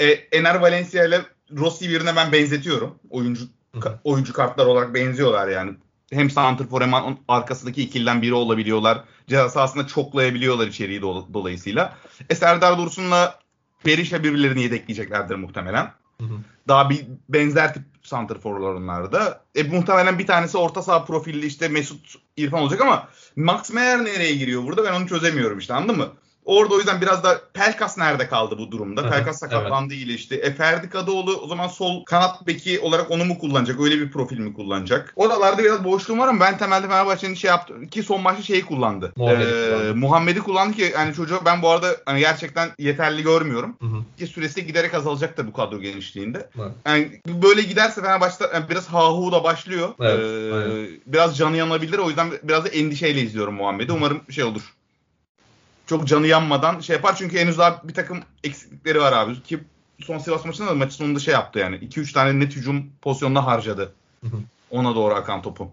E, 0.00 0.04
Ener 0.08 0.54
Valencia 0.54 1.04
ile 1.04 1.20
Rossi 1.56 1.90
birine 1.90 2.16
ben 2.16 2.32
benzetiyorum. 2.32 2.94
Oyuncu 3.10 3.42
Hı 3.74 3.80
hı. 3.80 3.84
ka- 3.84 3.94
oyuncu 4.04 4.32
kartlar 4.32 4.66
olarak 4.66 4.94
benziyorlar 4.94 5.48
yani. 5.48 5.72
Hem 6.12 6.30
santrfor 6.30 6.82
hem 6.82 6.92
arkasındaki 7.28 7.82
ikiliden 7.82 8.22
biri 8.22 8.34
olabiliyorlar. 8.34 9.04
Ceza 9.28 9.48
sahasında 9.48 9.86
çoklayabiliyorlar 9.86 10.66
içeriği 10.66 11.00
do- 11.00 11.34
dolayısıyla. 11.34 11.96
E, 12.30 12.34
Serdar 12.34 12.78
Dursun'la 12.78 13.38
Berisha 13.86 14.24
birbirlerini 14.24 14.62
yedekleyeceklerdir 14.62 15.34
muhtemelen. 15.34 15.92
Hı 16.20 16.24
hı. 16.24 16.34
Daha 16.68 16.90
bir 16.90 17.06
benzer 17.28 17.74
tip 17.74 17.82
santrforlar 18.02 18.74
onlar 18.74 19.12
da. 19.12 19.44
E, 19.54 19.62
muhtemelen 19.62 20.18
bir 20.18 20.26
tanesi 20.26 20.58
orta 20.58 20.82
saha 20.82 21.04
profilli 21.04 21.46
işte 21.46 21.68
Mesut 21.68 22.14
İrfan 22.36 22.62
olacak 22.62 22.80
ama 22.80 23.08
Max 23.36 23.70
Meyer 23.70 24.04
nereye 24.04 24.34
giriyor 24.34 24.62
burada 24.62 24.84
ben 24.84 24.92
onu 24.92 25.08
çözemiyorum 25.08 25.58
işte 25.58 25.74
anladın 25.74 25.96
mı? 25.96 26.08
Orada 26.44 26.74
o 26.74 26.78
yüzden 26.78 27.00
biraz 27.00 27.24
da 27.24 27.40
Pelkas 27.54 27.98
nerede 27.98 28.28
kaldı 28.28 28.58
bu 28.58 28.70
durumda? 28.70 29.10
Pelkas 29.10 29.38
sakatlandı 29.38 29.94
iyileşti. 29.94 30.34
E 30.34 30.54
Ferdi 30.54 30.88
Kadıoğlu 30.88 31.36
o 31.36 31.46
zaman 31.46 31.68
sol 31.68 32.04
kanat 32.04 32.46
beki 32.46 32.80
olarak 32.80 33.10
onu 33.10 33.24
mu 33.24 33.38
kullanacak? 33.38 33.80
Öyle 33.80 33.98
bir 33.98 34.10
profil 34.10 34.38
mi 34.38 34.54
kullanacak? 34.54 35.12
Oralarda 35.16 35.62
biraz 35.62 35.84
boşluğum 35.84 36.18
var 36.18 36.28
ama 36.28 36.40
ben 36.40 36.58
temelde 36.58 36.86
Fenerbahçe'nin 36.88 37.34
şey 37.34 37.48
yaptı 37.48 37.86
ki 37.90 38.02
son 38.02 38.20
maçta 38.20 38.42
şeyi 38.42 38.64
kullandı. 38.66 39.12
Muhammed'i 39.16 39.48
Ee, 39.50 39.70
kullandı. 39.70 39.94
Muhammed'i 39.94 40.40
kullandı 40.40 40.76
ki 40.76 40.92
hani 40.96 41.14
çocuğu 41.14 41.40
ben 41.44 41.62
bu 41.62 41.68
arada 41.68 41.96
hani 42.06 42.20
gerçekten 42.20 42.68
yeterli 42.78 43.22
görmüyorum. 43.22 43.76
Hı 43.80 43.86
hı. 43.86 43.96
Ki 44.18 44.26
süresi 44.26 44.66
giderek 44.66 44.94
azalacak 44.94 45.36
da 45.36 45.46
bu 45.46 45.52
kadro 45.52 45.78
genişliğinde. 45.80 46.48
Evet. 46.60 46.72
Yani 46.86 47.20
böyle 47.26 47.62
giderse 47.62 48.00
Fenerbahçe 48.00 48.44
yani 48.54 48.64
biraz 48.70 48.88
hahu 48.88 49.32
da 49.32 49.44
başlıyor. 49.44 49.88
Evet, 50.00 50.18
Ee, 50.20 50.54
aynen. 50.54 50.88
biraz 51.06 51.38
canı 51.38 51.56
yanabilir. 51.56 51.98
O 51.98 52.08
yüzden 52.08 52.28
biraz 52.42 52.64
da 52.64 52.68
endişeyle 52.68 53.20
izliyorum 53.20 53.54
Muhammed'i. 53.54 53.92
Umarım 53.92 54.20
şey 54.30 54.44
olur. 54.44 54.62
Çok 55.86 56.08
canı 56.08 56.26
yanmadan 56.26 56.80
şey 56.80 56.96
yapar. 56.96 57.16
Çünkü 57.16 57.38
henüz 57.38 57.58
daha 57.58 57.80
bir 57.84 57.94
takım 57.94 58.20
eksiklikleri 58.44 59.00
var 59.00 59.12
abi. 59.12 59.42
Ki 59.42 59.58
son 60.00 60.18
Sivas 60.18 60.44
maçında 60.44 60.70
da 60.70 60.74
maçın 60.74 60.96
sonunda 60.96 61.18
şey 61.18 61.34
yaptı 61.34 61.58
yani. 61.58 61.76
2-3 61.76 62.12
tane 62.12 62.40
net 62.40 62.56
hücum 62.56 62.86
pozisyonuna 63.02 63.46
harcadı. 63.46 63.92
Ona 64.70 64.94
doğru 64.94 65.14
akan 65.14 65.42
topu. 65.42 65.70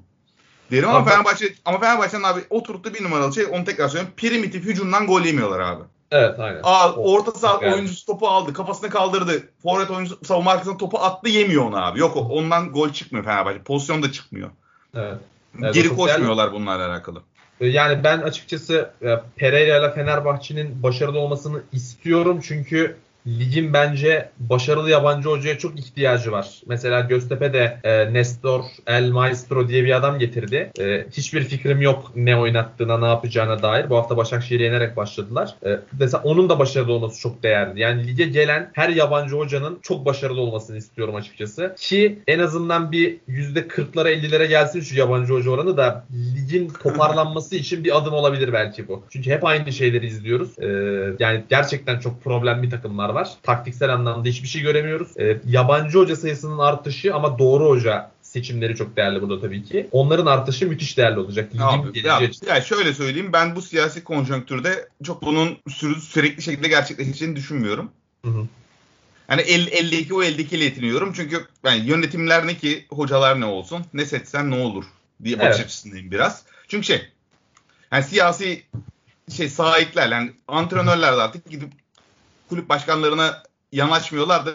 Diyelim 0.72 0.90
ama 0.90 0.98
Abi- 1.00 1.10
Fenerbahçe 1.10 1.54
ama 1.66 1.80
Fenerbahçe'nin 1.80 2.24
abi 2.24 2.42
oturttu 2.50 2.94
bir 2.94 3.04
numaralı 3.04 3.34
şey 3.34 3.46
onu 3.52 3.64
tekrar 3.64 3.88
söylüyorum. 3.88 4.14
Primitif 4.18 4.66
hücumdan 4.66 5.08
gol 5.08 5.22
yemiyorlar 5.22 5.60
abi. 5.60 5.84
Evet 6.12 6.40
aynen. 6.40 6.60
Aa, 6.64 6.92
orta 6.92 7.32
saha 7.32 7.66
yani. 7.66 7.74
oyuncusu 7.76 8.06
topu 8.06 8.28
aldı. 8.28 8.54
Kafasını 8.54 8.90
kaldırdı. 8.90 9.50
Forvet 9.64 9.92
oyuncusu 9.92 10.26
savunma 10.26 10.52
arkasına 10.52 10.78
topu 10.78 11.00
attı 11.00 11.30
yemiyor 11.30 11.66
onu 11.66 11.86
abi. 11.86 12.00
Yok 12.00 12.18
ondan 12.30 12.72
gol 12.72 12.90
çıkmıyor 12.90 13.26
Fenerbahçe. 13.26 13.64
Pozisyon 13.64 14.04
da 14.04 14.12
çıkmıyor. 14.12 14.50
Evet. 14.96 15.18
Evet, 15.62 15.74
Geri 15.74 15.90
koşmuyorlar 15.90 16.54
bunlarla 16.54 16.88
alakalı. 16.92 17.22
Ee, 17.62 17.68
Yani 17.68 18.04
ben 18.04 18.22
açıkçası 18.22 18.92
e, 19.02 19.16
Pereira 19.36 19.78
ile 19.78 19.94
Fenerbahçe'nin 19.94 20.84
başarılı 20.84 21.20
olmasını 21.20 21.62
istiyorum. 21.72 22.40
Çünkü 22.44 22.98
ligin 23.28 23.74
bence 23.74 24.30
başarılı 24.40 24.90
yabancı 24.90 25.30
hocaya 25.30 25.58
çok 25.58 25.80
ihtiyacı 25.80 26.32
var. 26.32 26.62
Mesela 26.66 27.02
Göztepe 27.02 27.54
de 27.54 27.80
e, 27.84 28.14
Nestor 28.14 28.64
El 28.88 29.10
Maestro 29.10 29.68
diye 29.68 29.84
bir 29.84 29.96
adam 29.96 30.20
getirdi. 30.20 30.72
E, 30.80 31.06
hiçbir 31.12 31.44
fikrim 31.44 31.82
yok 31.82 32.12
ne 32.16 32.38
oynattığına, 32.38 32.98
ne 32.98 33.06
yapacağına 33.06 33.62
dair. 33.62 33.90
Bu 33.90 33.98
hafta 33.98 34.18
Başakşehir'i 34.18 34.64
yenerek 34.64 34.98
başladılar. 34.98 35.56
E, 35.66 35.80
mesela 36.00 36.24
onun 36.24 36.50
da 36.50 36.60
başarılı 36.60 36.94
olması 36.94 37.20
çok 37.20 37.44
değerli. 37.44 37.80
Yani 37.80 38.08
lige 38.08 38.26
gelen 38.26 38.72
her 38.74 38.90
yabancı 38.90 39.36
hocanın 39.36 39.80
çok 39.82 40.06
başarılı 40.06 40.42
olmasını 40.42 40.78
istiyorum 40.78 41.16
açıkçası. 41.16 41.76
Ki 41.78 42.20
en 42.28 42.40
azından 42.40 42.92
bir 42.92 43.18
%40'lara 43.30 44.12
50'lere 44.12 44.46
gelsin 44.46 44.82
şu 44.82 44.98
yabancı 44.98 45.34
hoca 45.34 45.52
oranı 45.52 45.78
da 45.78 46.06
ligin 46.36 46.70
toparlanması 46.84 47.56
için 47.56 47.84
bir 47.84 47.98
adım 47.98 48.14
olabilir 48.14 48.54
belki 48.54 48.88
bu. 48.88 49.04
Çünkü 49.10 49.32
hep 49.32 49.46
aynı 49.46 49.72
şeyleri 49.72 50.06
izliyoruz. 50.06 50.60
E, 50.60 50.68
yani 51.20 51.44
gerçekten 51.50 52.00
çok 52.00 52.24
problemli 52.24 52.70
takımlar 52.70 53.11
var. 53.14 53.30
Taktiksel 53.44 53.94
anlamda 53.94 54.30
hiçbir 54.30 54.48
şey 54.48 54.62
göremiyoruz. 54.62 55.18
E, 55.18 55.42
yabancı 55.48 55.98
hoca 55.98 56.16
sayısının 56.16 56.58
artışı 56.58 57.16
ama 57.16 57.40
doğru 57.40 57.70
hoca 57.70 58.12
seçimleri 58.22 58.76
çok 58.76 58.98
değerli 58.98 59.22
burada 59.22 59.42
tabii 59.42 59.64
ki. 59.64 59.88
Onların 59.92 60.26
artışı 60.26 60.68
müthiş 60.68 60.98
değerli 60.98 61.20
olacak. 61.20 61.52
Abi, 61.60 62.08
ya, 62.08 62.22
için. 62.22 62.48
ya 62.48 62.62
şöyle 62.62 62.94
söyleyeyim 62.94 63.34
ben 63.34 63.56
bu 63.56 63.62
siyasi 63.62 64.04
konjonktürde 64.04 64.90
çok 65.04 65.22
bunun 65.22 65.58
sürü, 65.70 66.02
sürekli 66.02 66.42
şekilde 66.42 66.68
gerçekleşeceğini 66.68 67.36
düşünmüyorum. 67.36 67.92
Hı 68.26 68.32
hı. 68.32 68.48
Hani 69.28 69.42
el, 69.42 69.68
eldeki 69.68 70.14
o 70.14 70.24
eldeki 70.24 70.56
ile 70.56 70.64
yetiniyorum. 70.64 71.14
Çünkü 71.14 71.48
yani 71.64 71.86
yönetimler 71.86 72.48
ne 72.48 72.58
ki 72.58 72.86
hocalar 72.90 73.42
ne 73.42 73.46
olsun 73.46 73.86
ne 73.94 74.06
seçsen 74.06 74.52
ne 74.52 74.56
olur 74.56 74.86
diye 75.24 75.40
bakış 75.40 75.56
Evet. 75.56 75.66
açısındayım 75.66 76.12
biraz. 76.12 76.44
Çünkü 76.68 76.88
şey 76.88 77.02
yani 77.92 78.04
siyasi 78.04 78.64
şey 79.36 79.50
sahipler 79.50 80.10
yani 80.10 80.32
antrenörler 80.48 81.18
de 81.18 81.22
artık 81.22 81.50
gidip 81.50 81.70
kulüp 82.52 82.70
başkanlarına 82.70 83.44
yanaşmıyorlar 83.72 84.46
da 84.46 84.52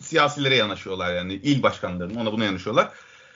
siyasilere 0.00 0.56
yanaşıyorlar 0.56 1.14
yani 1.14 1.32
il 1.32 1.62
başkanlarına 1.62 2.20
ona 2.20 2.32
buna 2.32 2.44
yanaşıyorlar. 2.44 2.88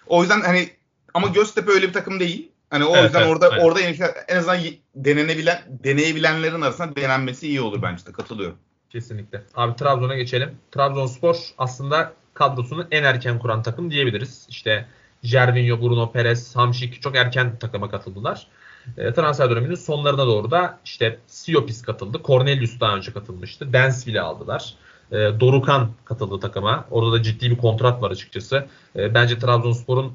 O 0.07 0.23
yüzden 0.23 0.41
hani 0.41 0.71
ama 1.15 1.29
Göztepe 1.29 1.71
öyle 1.71 1.89
bir 1.89 1.93
takım 1.93 2.21
değil. 2.21 2.51
Hani 2.71 2.85
o 2.85 2.97
Evet, 2.97 3.05
yüzden 3.05 3.21
evet, 3.21 3.31
orada 3.31 3.49
aynen. 3.49 3.65
orada 3.65 3.81
en 4.29 4.37
azından 4.37 4.61
denenebilen 4.95 5.63
deneyebilenlerin 5.69 6.61
arasında 6.61 6.97
denenmesi 6.97 7.49
iyi 7.49 7.61
olur 7.61 7.83
bence 7.83 8.07
de 8.07 8.13
katılıyorum. 8.13 8.57
Kesinlikle. 8.91 9.43
Abi 9.55 9.77
Trabzon'a 9.77 10.17
geçelim. 10.17 10.59
Trabzonspor 10.73 11.37
aslında 11.59 12.13
kadrosunu 12.35 12.87
en 12.91 13.05
erken 13.05 13.39
kuran 13.39 13.63
takım 13.63 13.91
diyebiliriz. 13.91 14.47
İşte 14.49 14.87
Jervinho, 15.23 15.81
Bruno 15.81 16.13
Perez, 16.13 16.57
Hamşik 16.57 17.03
çok 17.03 17.17
erken 17.17 17.59
takıma 17.59 17.91
katıldılar. 17.91 18.47
E, 18.97 19.13
transfer 19.13 19.51
döneminin 19.51 19.75
sonlarına 19.75 20.27
doğru 20.27 20.51
da 20.51 20.79
işte 20.85 21.19
Siopis 21.27 21.83
katıldı. 21.83 22.21
Cornelius 22.25 22.81
daha 22.81 22.97
önce 22.97 23.13
katılmıştı. 23.13 23.73
Densville'i 23.73 24.21
aldılar. 24.21 24.75
E, 25.13 25.17
Dorukan 25.17 25.91
katıldı 26.05 26.41
takıma. 26.41 26.85
Orada 26.91 27.13
da 27.13 27.23
ciddi 27.23 27.51
bir 27.51 27.57
kontrat 27.57 28.03
var 28.03 28.11
açıkçası. 28.11 28.67
E, 28.97 29.15
bence 29.15 29.39
Trabzonspor'un 29.39 30.13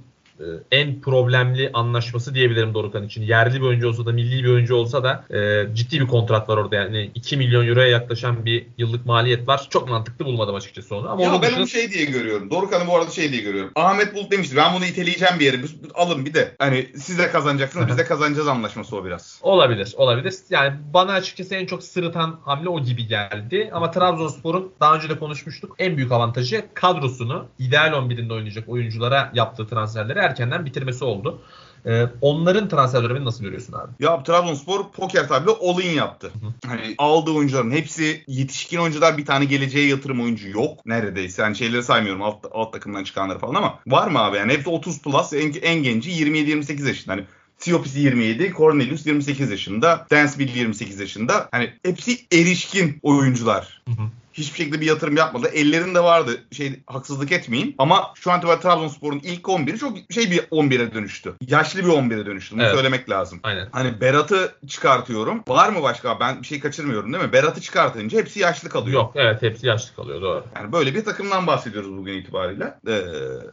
en 0.72 1.02
problemli 1.02 1.70
anlaşması 1.74 2.36
diyebilirim 2.36 2.74
Dorukan 2.74 3.04
için. 3.04 3.22
Yerli 3.22 3.56
bir 3.56 3.66
oyuncu 3.66 3.88
olsa 3.88 4.06
da 4.06 4.12
milli 4.12 4.44
bir 4.44 4.50
oyuncu 4.50 4.76
olsa 4.76 5.04
da 5.04 5.26
e, 5.38 5.68
ciddi 5.76 6.00
bir 6.00 6.08
kontrat 6.08 6.50
var 6.50 6.58
orada. 6.58 6.76
Yani 6.76 7.12
2 7.16 7.38
milyon 7.38 7.68
euroya 7.68 7.88
yaklaşan 7.88 8.46
bir 8.46 8.66
yıllık 8.78 9.06
maliyet 9.06 9.48
var. 9.48 9.68
Çok 9.70 9.90
mantıklı 9.90 10.26
bulmadım 10.26 10.56
açıkçası 10.56 10.96
onu. 10.96 11.10
Ama 11.10 11.24
Ya 11.24 11.30
onun 11.30 11.42
ben 11.42 11.48
dışında- 11.48 11.60
onu 11.62 11.68
şey 11.68 11.92
diye 11.92 12.06
görüyorum. 12.06 12.52
Dorukhan'ı 12.52 12.88
bu 12.88 12.96
arada 12.98 13.12
şey 13.12 13.32
diye 13.32 13.42
görüyorum. 13.42 13.72
Ahmet 13.76 14.16
Bulut 14.16 14.32
demişti 14.32 14.56
ben 14.56 14.74
bunu 14.76 14.86
iteleyeceğim 14.86 15.40
bir 15.40 15.46
yere. 15.46 15.58
Alın 15.94 16.26
bir 16.26 16.34
de. 16.34 16.56
Hani 16.60 16.88
siz 16.98 17.20
de 17.20 17.32
kazanacaksınız 17.32 17.88
biz 17.88 17.98
de 17.98 18.04
kazanacağız 18.06 18.48
anlaşması 18.48 18.96
o 18.96 19.06
biraz. 19.06 19.40
Olabilir, 19.42 19.94
olabilir. 19.98 20.34
Yani 20.50 20.74
bana 20.94 21.12
açıkçası 21.14 21.56
en 21.56 21.66
çok 21.66 21.84
sırıtan 21.84 22.40
hamle 22.46 22.70
o 22.70 22.80
gibi 22.84 23.08
geldi. 23.08 23.70
Ama 23.74 23.92
Trabzonspor'un 23.92 24.72
daha 24.80 24.96
önce 24.96 25.10
de 25.10 25.20
konuşmuştuk. 25.20 25.76
En 25.80 25.98
büyük 25.98 26.12
avantajı 26.12 26.66
kadrosunu 26.74 27.46
ideal 27.60 27.94
11'inde 27.94 28.34
oynayacak 28.34 28.70
oyunculara 28.70 29.32
yaptığı 29.34 29.68
transferleri 29.68 30.20
erkenden 30.24 30.66
bitirmesi 30.66 31.04
oldu. 31.04 31.42
Ee, 31.86 32.06
onların 32.22 32.70
transfer 32.70 33.04
dönemini 33.04 33.26
nasıl 33.26 33.44
görüyorsun 33.44 33.74
abi? 33.74 33.92
Ya 34.00 34.24
Trabzonspor 34.24 34.92
poker 34.92 35.28
tabi 35.28 35.52
all-in 35.52 35.92
yaptı. 35.92 36.32
Hani 36.68 36.96
aldığı 36.98 37.32
oyuncuların 37.32 37.72
hepsi 37.72 38.24
yetişkin 38.28 38.78
oyuncular 38.78 39.18
bir 39.18 39.26
tane 39.26 39.46
geleceğe 39.46 39.88
yatırım 39.88 40.22
oyuncu 40.22 40.50
yok 40.50 40.86
neredeyse. 40.86 41.42
Yani 41.42 41.56
şeyleri 41.56 41.84
saymıyorum 41.84 42.22
alt, 42.22 42.46
alt 42.52 42.74
takımdan 42.74 43.04
çıkanları 43.04 43.40
falan 43.40 43.56
ama 43.56 43.80
var 43.88 44.08
mı 44.08 44.20
abi 44.20 44.38
yani 44.38 44.54
hepsi 44.54 44.70
30 44.70 45.02
plus 45.02 45.34
en, 45.34 45.54
en 45.62 45.84
genci 45.84 46.12
27-28 46.12 46.88
yaşında. 46.88 47.14
Hani 47.14 47.24
Siopis 47.58 47.96
27, 47.96 48.54
Cornelius 48.58 49.06
28 49.06 49.52
yaşında, 49.52 50.08
Dansville 50.12 50.60
28 50.60 51.00
yaşında. 51.00 51.50
Hani 51.52 51.74
hepsi 51.86 52.18
erişkin 52.32 53.00
oyuncular. 53.02 53.82
Hı 53.88 53.92
hı. 53.92 54.08
Hiçbir 54.34 54.58
şekilde 54.58 54.82
bir 54.82 54.86
yatırım 54.86 55.18
yapmadı. 55.18 55.48
Ellerinde 55.54 56.04
vardı. 56.04 56.44
Şey 56.52 56.80
haksızlık 56.88 57.32
etmeyeyim. 57.32 57.76
Ama 57.78 58.12
şu 58.16 58.32
an 58.32 58.38
itibariyle 58.38 58.62
Trabzonspor'un 58.62 59.20
ilk 59.24 59.42
11'i 59.44 59.78
çok 59.78 59.98
şey 60.12 60.32
bir 60.32 60.40
11'e 60.40 60.94
dönüştü. 60.94 61.34
Yaşlı 61.48 61.80
bir 61.80 61.90
11'e 61.90 62.26
dönüştü. 62.26 62.56
Bunu 62.56 62.64
Evet. 62.64 62.76
söylemek 62.76 63.10
lazım. 63.10 63.40
Aynen. 63.44 63.70
Hani 63.72 64.02
Berat'ı 64.02 64.56
çıkartıyorum. 64.68 65.44
Var 65.48 65.70
mı 65.70 65.84
başka? 65.84 66.20
Ben 66.20 66.42
bir 66.42 66.48
şey 66.48 66.60
kaçırmıyorum 66.60 67.14
değil 67.14 67.24
mi? 67.24 67.34
Berat'ı 67.34 67.62
çıkartınca 67.62 68.18
hepsi 68.20 68.40
yaşlı 68.40 68.70
kalıyor. 68.70 68.94
Yok 69.02 69.12
evet 69.16 69.42
hepsi 69.42 69.68
yaşlı 69.68 69.96
kalıyor 69.96 70.22
doğru. 70.22 70.44
Yani 70.56 70.72
böyle 70.72 70.96
bir 70.96 71.06
takımdan 71.06 71.48
bahsediyoruz 71.48 71.98
bugün 71.98 72.14
itibariyle. 72.14 72.74
Ee, 72.88 73.02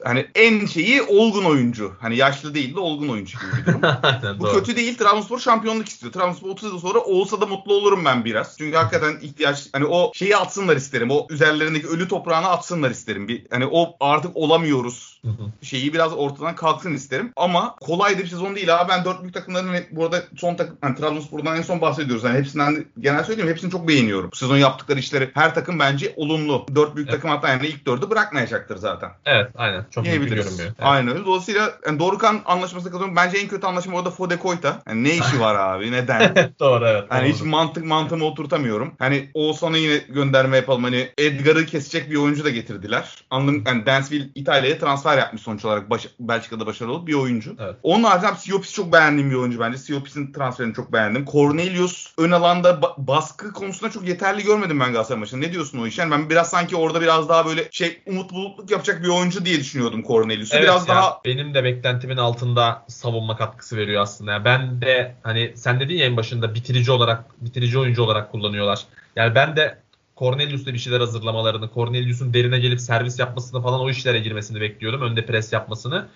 hani 0.05 0.27
en 0.35 0.67
şeyi 0.67 1.03
olgun 1.03 1.45
oyuncu. 1.45 1.93
Hani 2.01 2.17
yaşlı 2.17 2.55
değil 2.55 2.75
de 2.77 2.81
olgun 2.81 3.09
oyuncu 3.09 3.39
gibi 3.39 3.61
bir 3.61 3.67
durum. 3.67 3.81
Aynen 4.03 4.39
Bu 4.39 4.45
doğru. 4.45 4.53
kötü 4.55 4.77
değil. 4.77 4.97
Trabzonspor 4.99 5.39
şampiyonluk 5.39 5.89
istiyor. 5.89 6.13
Trabzonspor 6.13 6.49
30 6.51 6.73
yıl 6.73 6.79
sonra 6.79 6.99
olsa 6.99 7.41
da 7.41 7.47
mutlu 7.47 7.75
olurum 7.75 8.05
ben 8.05 8.25
biraz. 8.25 8.59
Çünkü 8.59 8.77
hakikaten 8.77 9.21
ihtiyaç 9.23 9.69
hani 9.73 9.85
o 9.85 10.13
şeyi 10.15 10.37
atsınlar 10.71 10.77
isterim. 10.77 11.11
O 11.11 11.27
üzerlerindeki 11.31 11.87
ölü 11.89 12.09
toprağını 12.09 12.49
atsınlar 12.49 12.91
isterim. 12.91 13.29
Bir 13.29 13.47
hani 13.51 13.67
o 13.71 13.97
artık 14.01 14.37
olamıyoruz 14.37 15.21
şeyi 15.63 15.93
biraz 15.93 16.13
ortadan 16.13 16.55
kalksın 16.55 16.95
isterim. 16.95 17.33
Ama 17.37 17.77
kolay 17.81 18.19
bir 18.19 18.27
sezon 18.27 18.55
değil 18.57 18.77
abi. 18.81 18.89
Ben 18.89 19.05
dört 19.05 19.23
büyük 19.23 19.35
takımların 19.35 19.85
bu 19.91 20.05
arada 20.05 20.23
son 20.37 20.55
takım 20.55 20.77
hani 20.81 20.97
Trabzonspor'dan 20.97 21.57
en 21.57 21.63
son 21.63 21.81
bahsediyoruz. 21.81 22.25
Yani 22.25 22.39
hepsinden 22.39 22.77
de- 22.77 22.85
genel 23.01 23.25
söyleyeyim 23.25 23.51
hepsini 23.51 23.71
çok 23.71 23.89
beğeniyorum. 23.89 24.31
Bu 24.33 24.37
sezon 24.37 24.57
yaptıkları 24.57 24.99
işleri 24.99 25.31
her 25.35 25.55
takım 25.55 25.79
bence 25.79 26.13
olumlu. 26.17 26.67
Dört 26.75 26.97
büyük 26.97 27.09
Evet. 27.09 27.19
takım 27.19 27.31
hatta 27.37 27.49
yani 27.49 27.67
ilk 27.67 27.87
dördü 27.87 28.11
bırakmayacaktır 28.11 28.77
zaten. 28.77 29.11
Evet 29.27 29.51
aynen. 29.57 29.87
Çok 29.91 30.05
Diyebiliriz. 30.05 30.45
görünmüyor. 30.45 30.69
Evet. 30.69 30.79
Aynen 30.89 31.09
öyle. 31.15 31.25
Dolayısıyla 31.25 31.73
yani 31.87 31.99
Dorukan 31.99 32.41
anlaşmasına 32.47 32.91
katılıyorum. 32.91 33.17
Bence 33.17 33.39
en 33.39 33.49
kötü 33.49 33.67
anlaşma 33.67 33.99
orada 33.99 34.11
Fode 34.11 34.37
Koyta. 34.37 34.83
Yani 34.89 35.05
ne 35.05 35.15
işi 35.15 35.41
var 35.41 35.55
abi? 35.55 35.93
Neden? 35.93 36.35
doğru 36.61 36.87
evet. 36.87 37.05
Hani 37.09 37.29
doğru. 37.29 37.35
hiç 37.35 37.43
mantık 37.43 37.85
mantığımı 37.85 38.25
oturtamıyorum. 38.25 38.95
Hani 38.99 39.31
Oğuzhan'a 39.35 39.77
yine 39.77 39.97
gönderme 40.09 40.60
yapalım. 40.61 40.85
Hani 40.85 41.09
Edgar'ı 41.19 41.67
kesecek 41.67 42.11
bir 42.11 42.17
oyuncu 42.17 42.45
da 42.45 42.51
getirdiler. 42.51 43.25
Anladım. 43.31 43.65
Yani 43.67 43.87
Dansville 43.87 44.29
İtalya'ya 44.35 44.79
transfer 44.79 45.19
yapmış 45.19 45.43
sonuç 45.43 45.65
olarak. 45.65 45.91
Baş- 45.91 46.09
Belçika'da 46.21 46.67
başarılı 46.67 47.07
bir 47.07 47.15
oyuncu. 47.15 47.57
Evet. 47.59 47.75
Onun 47.83 48.05
haricinde 48.05 48.35
Siopis 48.39 48.75
çok 48.75 48.93
beğendiğim 48.93 49.31
bir 49.31 49.37
oyuncu 49.37 49.61
bence. 49.61 49.79
Siopis'in 49.79 50.33
transferini 50.33 50.75
çok 50.75 50.93
beğendim. 50.93 51.25
Cornelius 51.25 52.15
ön 52.19 52.31
alanda 52.31 52.71
ba- 52.71 52.95
baskı 52.97 53.53
konusunda 53.53 53.93
çok 53.93 54.09
yeterli 54.09 54.43
görmedim 54.43 54.81
ben 54.81 54.93
Galatasaray 54.93 55.21
maçında. 55.21 55.41
Ne 55.41 55.53
diyorsun 55.53 55.79
o 55.79 55.87
işe? 55.87 56.03
Yani 56.03 56.11
ben 56.11 56.31
biraz 56.31 56.51
sanki 56.51 56.77
orada 56.77 57.01
biraz 57.01 57.29
daha 57.29 57.47
böyle 57.47 57.69
şey 57.71 58.03
umut 58.07 58.33
bulutluk 58.33 58.71
yapacak 58.71 59.03
bir 59.03 59.09
oyuncu 59.09 59.45
diye 59.45 59.61
düşünüyordum 59.61 60.03
Cornelius'u. 60.03 60.57
Evet 60.57 60.65
biraz 60.65 60.89
ya, 60.89 60.95
daha 60.95 61.21
benim 61.25 61.55
de 61.55 61.65
beklentimin 61.65 62.17
altında 62.17 62.85
savunma 62.89 63.37
katkısı 63.37 63.77
veriyor 63.77 64.03
aslında. 64.03 64.33
Yani 64.33 64.45
ben 64.45 64.81
de 64.81 65.15
hani 65.23 65.53
sen 65.57 65.81
dedin 65.81 65.97
ya 65.97 66.07
en 66.07 66.17
başında 66.17 66.55
bitirici 66.55 66.93
olarak 66.93 67.25
bitirici 67.41 67.79
oyuncu 67.79 68.03
olarak 68.03 68.33
kullanıyorlar. 68.33 68.81
Yani 69.17 69.35
ben 69.35 69.57
de 69.57 69.79
Cornelius'ta 70.21 70.73
bir 70.73 70.79
şeyler 70.79 71.01
hazırlamalarını, 71.01 71.71
Cornelius'un 71.75 72.35
derine 72.35 72.59
gelip 72.59 72.81
servis 72.81 73.19
yapmasını 73.19 73.63
falan 73.63 73.81
o 73.81 73.91
işlere 73.91 74.19
girmesini 74.19 74.61
bekliyordum. 74.61 75.03
Önde 75.03 75.27
pres 75.27 75.53
yapmasını. 75.53 76.09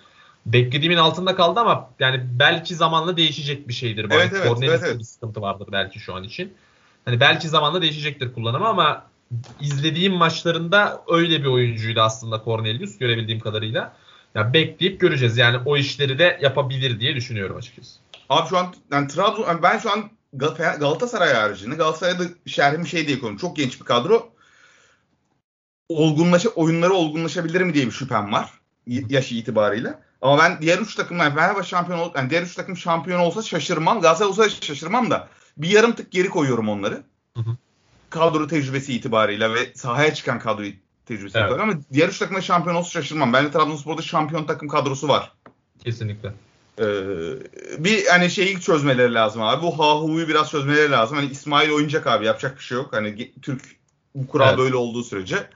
Beklediğimin 0.45 0.97
altında 0.97 1.35
kaldı 1.35 1.59
ama 1.59 1.89
yani 1.99 2.23
belki 2.39 2.75
zamanla 2.75 3.17
değişecek 3.17 3.67
bir 3.67 3.73
şeydir. 3.73 4.05
Evet, 4.11 4.31
Hani 4.31 4.39
evet, 4.39 4.47
Cornelius'ta 4.47 4.87
evet. 4.87 4.99
bir 4.99 5.03
sıkıntı 5.03 5.41
vardır 5.41 5.67
belki 5.71 5.99
şu 5.99 6.15
an 6.15 6.23
için. 6.23 6.53
Hani 7.05 7.19
belki 7.19 7.49
zamanla 7.49 7.81
değişecektir 7.81 8.33
kullanımı 8.33 8.67
ama 8.67 9.05
izlediğim 9.61 10.13
maçlarında 10.13 11.01
öyle 11.07 11.41
bir 11.41 11.47
oyuncuydu 11.47 12.01
aslında 12.01 12.41
Cornelius 12.45 12.97
görebildiğim 12.97 13.39
kadarıyla. 13.39 13.95
Ya 14.35 14.53
bekleyip 14.53 14.99
göreceğiz. 14.99 15.37
Yani 15.37 15.57
o 15.65 15.77
işleri 15.77 16.19
de 16.19 16.39
yapabilir 16.41 16.99
diye 16.99 17.15
düşünüyorum 17.15 17.57
açıkçası. 17.57 17.99
Abi 18.29 18.49
şu 18.49 18.57
an 18.57 18.75
yani 18.91 19.07
Trabzon 19.07 19.47
yani 19.47 19.63
ben 19.63 19.77
şu 19.77 19.91
an 19.91 20.09
Gal- 20.37 20.79
Galatasaray 20.79 21.33
haricinde 21.33 21.75
Galatasaray'da 21.75 22.23
şerhimi 22.45 22.87
şey 22.87 23.07
diye 23.07 23.19
koyuyorum. 23.19 23.37
Çok 23.37 23.55
genç 23.55 23.79
bir 23.79 23.85
kadro. 23.85 24.29
Olgunlaşa, 25.89 26.49
oyunları 26.49 26.93
olgunlaşabilir 26.93 27.61
mi 27.61 27.73
diye 27.73 27.85
bir 27.85 27.91
şüphem 27.91 28.31
var. 28.31 28.49
y- 28.87 29.03
Yaşı 29.09 29.35
itibariyle. 29.35 29.99
Ama 30.21 30.37
ben 30.43 30.61
diğer 30.61 30.77
üç 30.79 30.95
takım 30.95 31.17
yani 31.17 31.35
Fenerbahçe 31.35 31.67
şampiyon 31.69 31.99
ol, 31.99 32.11
yani 32.15 32.29
diğer 32.29 32.41
üç 32.43 32.55
takım 32.55 32.77
şampiyon 32.77 33.19
olsa 33.19 33.41
şaşırmam. 33.41 34.01
Galatasaray 34.01 34.29
olsa 34.29 34.49
şaşırmam 34.49 35.09
da 35.11 35.27
bir 35.57 35.69
yarım 35.69 35.91
tık 35.91 36.11
geri 36.11 36.29
koyuyorum 36.29 36.69
onları. 36.69 37.03
Hı 37.35 37.41
hı. 37.41 37.57
Kadro 38.09 38.47
tecrübesi 38.47 38.93
itibariyle 38.93 39.53
ve 39.53 39.73
sahaya 39.75 40.13
çıkan 40.13 40.39
kadro 40.39 40.63
tecrübesi 41.05 41.37
Evet. 41.37 41.49
itibariyle 41.49 41.63
ama 41.63 41.81
diğer 41.93 42.09
üç 42.09 42.19
takımda 42.19 42.41
şampiyon 42.41 42.75
olsa 42.75 42.89
şaşırmam. 42.89 43.33
Bence 43.33 43.51
Trabzonspor'da 43.51 44.01
şampiyon 44.01 44.43
takım 44.45 44.67
kadrosu 44.67 45.07
var. 45.07 45.31
Kesinlikle. 45.83 46.33
Ee, 46.79 46.85
bir 47.77 48.05
hani 48.05 48.29
şeyi 48.29 48.61
çözmeleri 48.61 49.13
lazım 49.13 49.41
abi. 49.41 49.61
Bu 49.61 49.79
Hahu'yu 49.79 50.27
biraz 50.27 50.49
çözmeleri 50.49 50.91
lazım. 50.91 51.17
Hani 51.17 51.31
İsmail 51.31 51.69
oynayacak 51.69 52.07
abi 52.07 52.25
yapacak 52.25 52.57
bir 52.57 52.63
şey 52.63 52.77
yok. 52.77 52.93
Hani 52.93 53.31
Türk 53.41 53.61
bu 54.15 54.27
kural 54.27 54.47
Evet. 54.47 54.57
böyle 54.57 54.75
olduğu 54.75 55.03
sürece. 55.03 55.47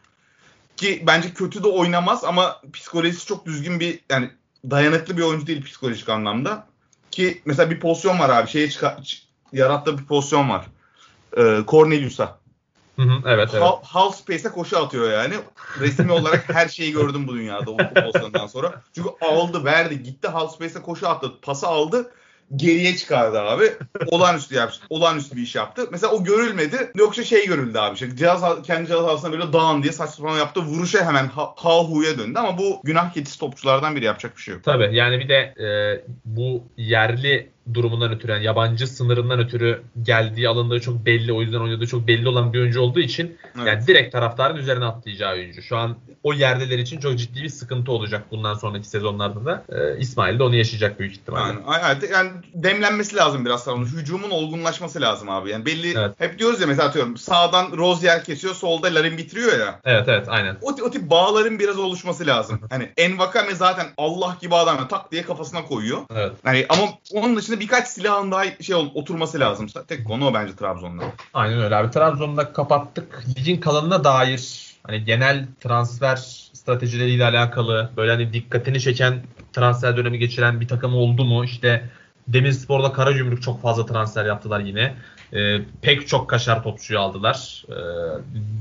Ki 0.77 1.03
bence 1.07 1.33
kötü 1.33 1.63
de 1.63 1.67
oynamaz 1.67 2.23
ama 2.23 2.61
psikolojisi 2.73 3.25
çok 3.25 3.45
düzgün 3.45 3.79
bir 3.79 3.99
yani 4.09 4.29
dayanıklı 4.71 5.17
bir 5.17 5.21
oyuncu 5.21 5.47
değil 5.47 5.63
psikolojik 5.63 6.09
anlamda. 6.09 6.67
Ki 7.11 7.41
mesela 7.45 7.71
bir 7.71 7.79
pozisyon 7.79 8.19
var 8.19 8.29
abi. 8.29 8.49
Şeye 8.49 8.69
çıkar, 8.69 9.23
yarattığı 9.53 9.97
bir 9.97 10.05
pozisyon 10.05 10.49
var. 10.49 10.65
Ee, 11.37 11.59
Cornelius'a. 11.67 12.38
Hı 12.99 13.05
hı, 13.05 13.21
evet 13.25 13.49
evet. 13.53 13.63
Hal- 13.63 13.83
Half 13.83 14.15
space'e 14.15 14.51
koşu 14.51 14.79
atıyor 14.79 15.11
yani. 15.11 15.33
Resmi 15.79 16.11
olarak 16.11 16.53
her 16.53 16.67
şeyi 16.67 16.91
gördüm 16.91 17.27
bu 17.27 17.35
dünyada 17.35 17.71
o 17.71 17.77
pozisyondan 17.77 18.47
sonra. 18.47 18.81
Çünkü 18.95 19.09
aldı, 19.21 19.65
verdi, 19.65 20.03
gitti 20.03 20.27
half 20.27 20.55
space'e 20.55 20.81
koşu 20.81 21.09
attı, 21.09 21.31
pası 21.41 21.67
aldı, 21.67 22.11
geriye 22.55 22.95
çıkardı 22.97 23.39
abi. 23.39 23.73
Olağanüstü 24.07 24.55
yaptı. 24.55 24.79
Olağanüstü 24.89 25.35
bir 25.35 25.41
iş 25.41 25.55
yaptı. 25.55 25.87
Mesela 25.91 26.13
o 26.13 26.23
görülmedi. 26.23 26.91
Yoksa 26.95 27.23
şey 27.23 27.47
görüldü 27.47 27.77
abi. 27.77 27.93
İşte 27.93 28.15
cihaz, 28.15 28.61
kendi 28.63 28.87
cihaz 28.87 29.05
altına 29.05 29.31
böyle 29.31 29.53
dağın 29.53 29.83
diye 29.83 29.93
saçma 29.93 30.15
sapan 30.15 30.37
yaptı. 30.37 30.61
Vuruşa 30.61 31.05
hemen 31.05 31.27
ha, 31.27 31.53
ha-hu'ya 31.55 32.17
döndü 32.17 32.39
ama 32.39 32.57
bu 32.57 32.81
günah 32.83 33.13
keçisi 33.13 33.39
topçulardan 33.39 33.95
biri 33.95 34.05
yapacak 34.05 34.37
bir 34.37 34.41
şey 34.41 34.53
yok. 34.53 34.63
Tabii 34.63 34.95
yani 34.95 35.19
bir 35.19 35.29
de 35.29 35.35
e, 35.35 35.67
bu 36.25 36.63
yerli 36.77 37.51
durumundan 37.73 38.11
ötürü 38.11 38.31
yani 38.31 38.43
yabancı 38.43 38.87
sınırından 38.87 39.39
ötürü 39.39 39.81
geldiği 40.03 40.49
alındığı 40.49 40.79
çok 40.79 41.05
belli 41.05 41.33
o 41.33 41.41
yüzden 41.41 41.59
oynadığı 41.59 41.87
çok 41.87 42.07
belli 42.07 42.27
olan 42.29 42.53
bir 42.53 42.59
oyuncu 42.59 42.81
olduğu 42.81 42.99
için 42.99 43.37
Evet. 43.55 43.67
yani 43.67 43.87
direkt 43.87 44.11
taraftarın 44.11 44.55
üzerine 44.55 44.85
atlayacağı 44.85 45.33
oyuncu. 45.33 45.61
Şu 45.61 45.77
an 45.77 45.97
o 46.23 46.33
yerliler 46.33 46.77
için 46.79 46.99
çok 46.99 47.17
ciddi 47.17 47.43
bir 47.43 47.49
sıkıntı 47.49 47.91
olacak 47.91 48.23
bundan 48.31 48.53
sonraki 48.53 48.87
sezonlarda 48.87 49.45
da. 49.45 49.63
E, 49.69 49.99
İsmail 49.99 50.39
de 50.39 50.43
onu 50.43 50.55
yaşayacak 50.55 50.99
büyük 50.99 51.13
ihtimalle. 51.13 51.59
Yani, 51.67 51.83
yani, 51.83 52.11
yani 52.11 52.29
demlenmesi 52.53 53.15
lazım 53.15 53.45
biraz 53.45 53.63
sonra. 53.63 53.85
Hücumun 53.85 54.29
olgunlaşması 54.29 55.01
lazım 55.01 55.29
abi. 55.29 55.49
Yani 55.49 55.65
belli 55.65 55.93
Evet. 55.97 56.11
hep 56.17 56.39
diyoruz 56.39 56.61
ya 56.61 56.67
mesela 56.67 56.87
atıyorum 56.87 57.17
sağdan 57.17 57.77
Rozier 57.77 58.23
kesiyor, 58.23 58.55
solda 58.55 58.87
Larin 58.95 59.17
bitiriyor 59.17 59.59
ya. 59.59 59.79
Evet 59.85 60.05
evet 60.07 60.25
aynen. 60.29 60.57
O, 60.61 60.71
o 60.71 60.91
tip 60.91 61.09
bağların 61.09 61.59
biraz 61.59 61.79
oluşması 61.79 62.25
lazım. 62.27 62.59
Hani 62.69 62.89
Envakame 62.97 63.55
zaten 63.55 63.87
Allah 63.97 64.37
gibi 64.41 64.55
adam 64.55 64.87
tak 64.87 65.11
diye 65.11 65.21
kafasına 65.23 65.65
koyuyor. 65.65 65.97
Evet. 66.15 66.31
Hani 66.43 66.65
ama 66.69 66.83
onun 67.13 67.35
dışında 67.35 67.58
birkaç 67.59 67.87
silahın 67.87 68.31
daha 68.31 68.43
şey 68.61 68.75
ol- 68.75 68.91
oturması 68.93 69.39
lazım. 69.39 69.67
Tek 69.87 70.07
konu 70.07 70.27
o 70.27 70.33
bence 70.33 70.55
Trabzon'da. 70.55 71.03
Aynen 71.33 71.61
öyle 71.61 71.75
abi. 71.75 71.91
Trabzon'da 71.91 72.53
kapattık. 72.53 73.23
Ligin 73.37 73.59
kalanına 73.61 74.03
dair 74.03 74.69
hani 74.87 75.03
genel 75.05 75.47
transfer 75.61 76.15
stratejileriyle 76.53 77.25
alakalı 77.25 77.89
böyle 77.97 78.11
hani 78.11 78.33
dikkatini 78.33 78.81
çeken 78.81 79.23
transfer 79.53 79.97
dönemi 79.97 80.19
geçiren 80.19 80.61
bir 80.61 80.67
takım 80.67 80.95
oldu 80.95 81.25
mu? 81.25 81.45
İşte 81.45 81.89
Demirspor'la 82.27 82.93
Karagümrük 82.93 83.41
çok 83.41 83.61
fazla 83.61 83.85
transfer 83.85 84.25
yaptılar 84.25 84.59
yine. 84.59 84.95
Ee, 85.33 85.61
pek 85.81 86.07
çok 86.07 86.29
kaşar 86.29 86.63
topçuyu 86.63 86.99
aldılar. 86.99 87.65
Ee, 87.69 87.73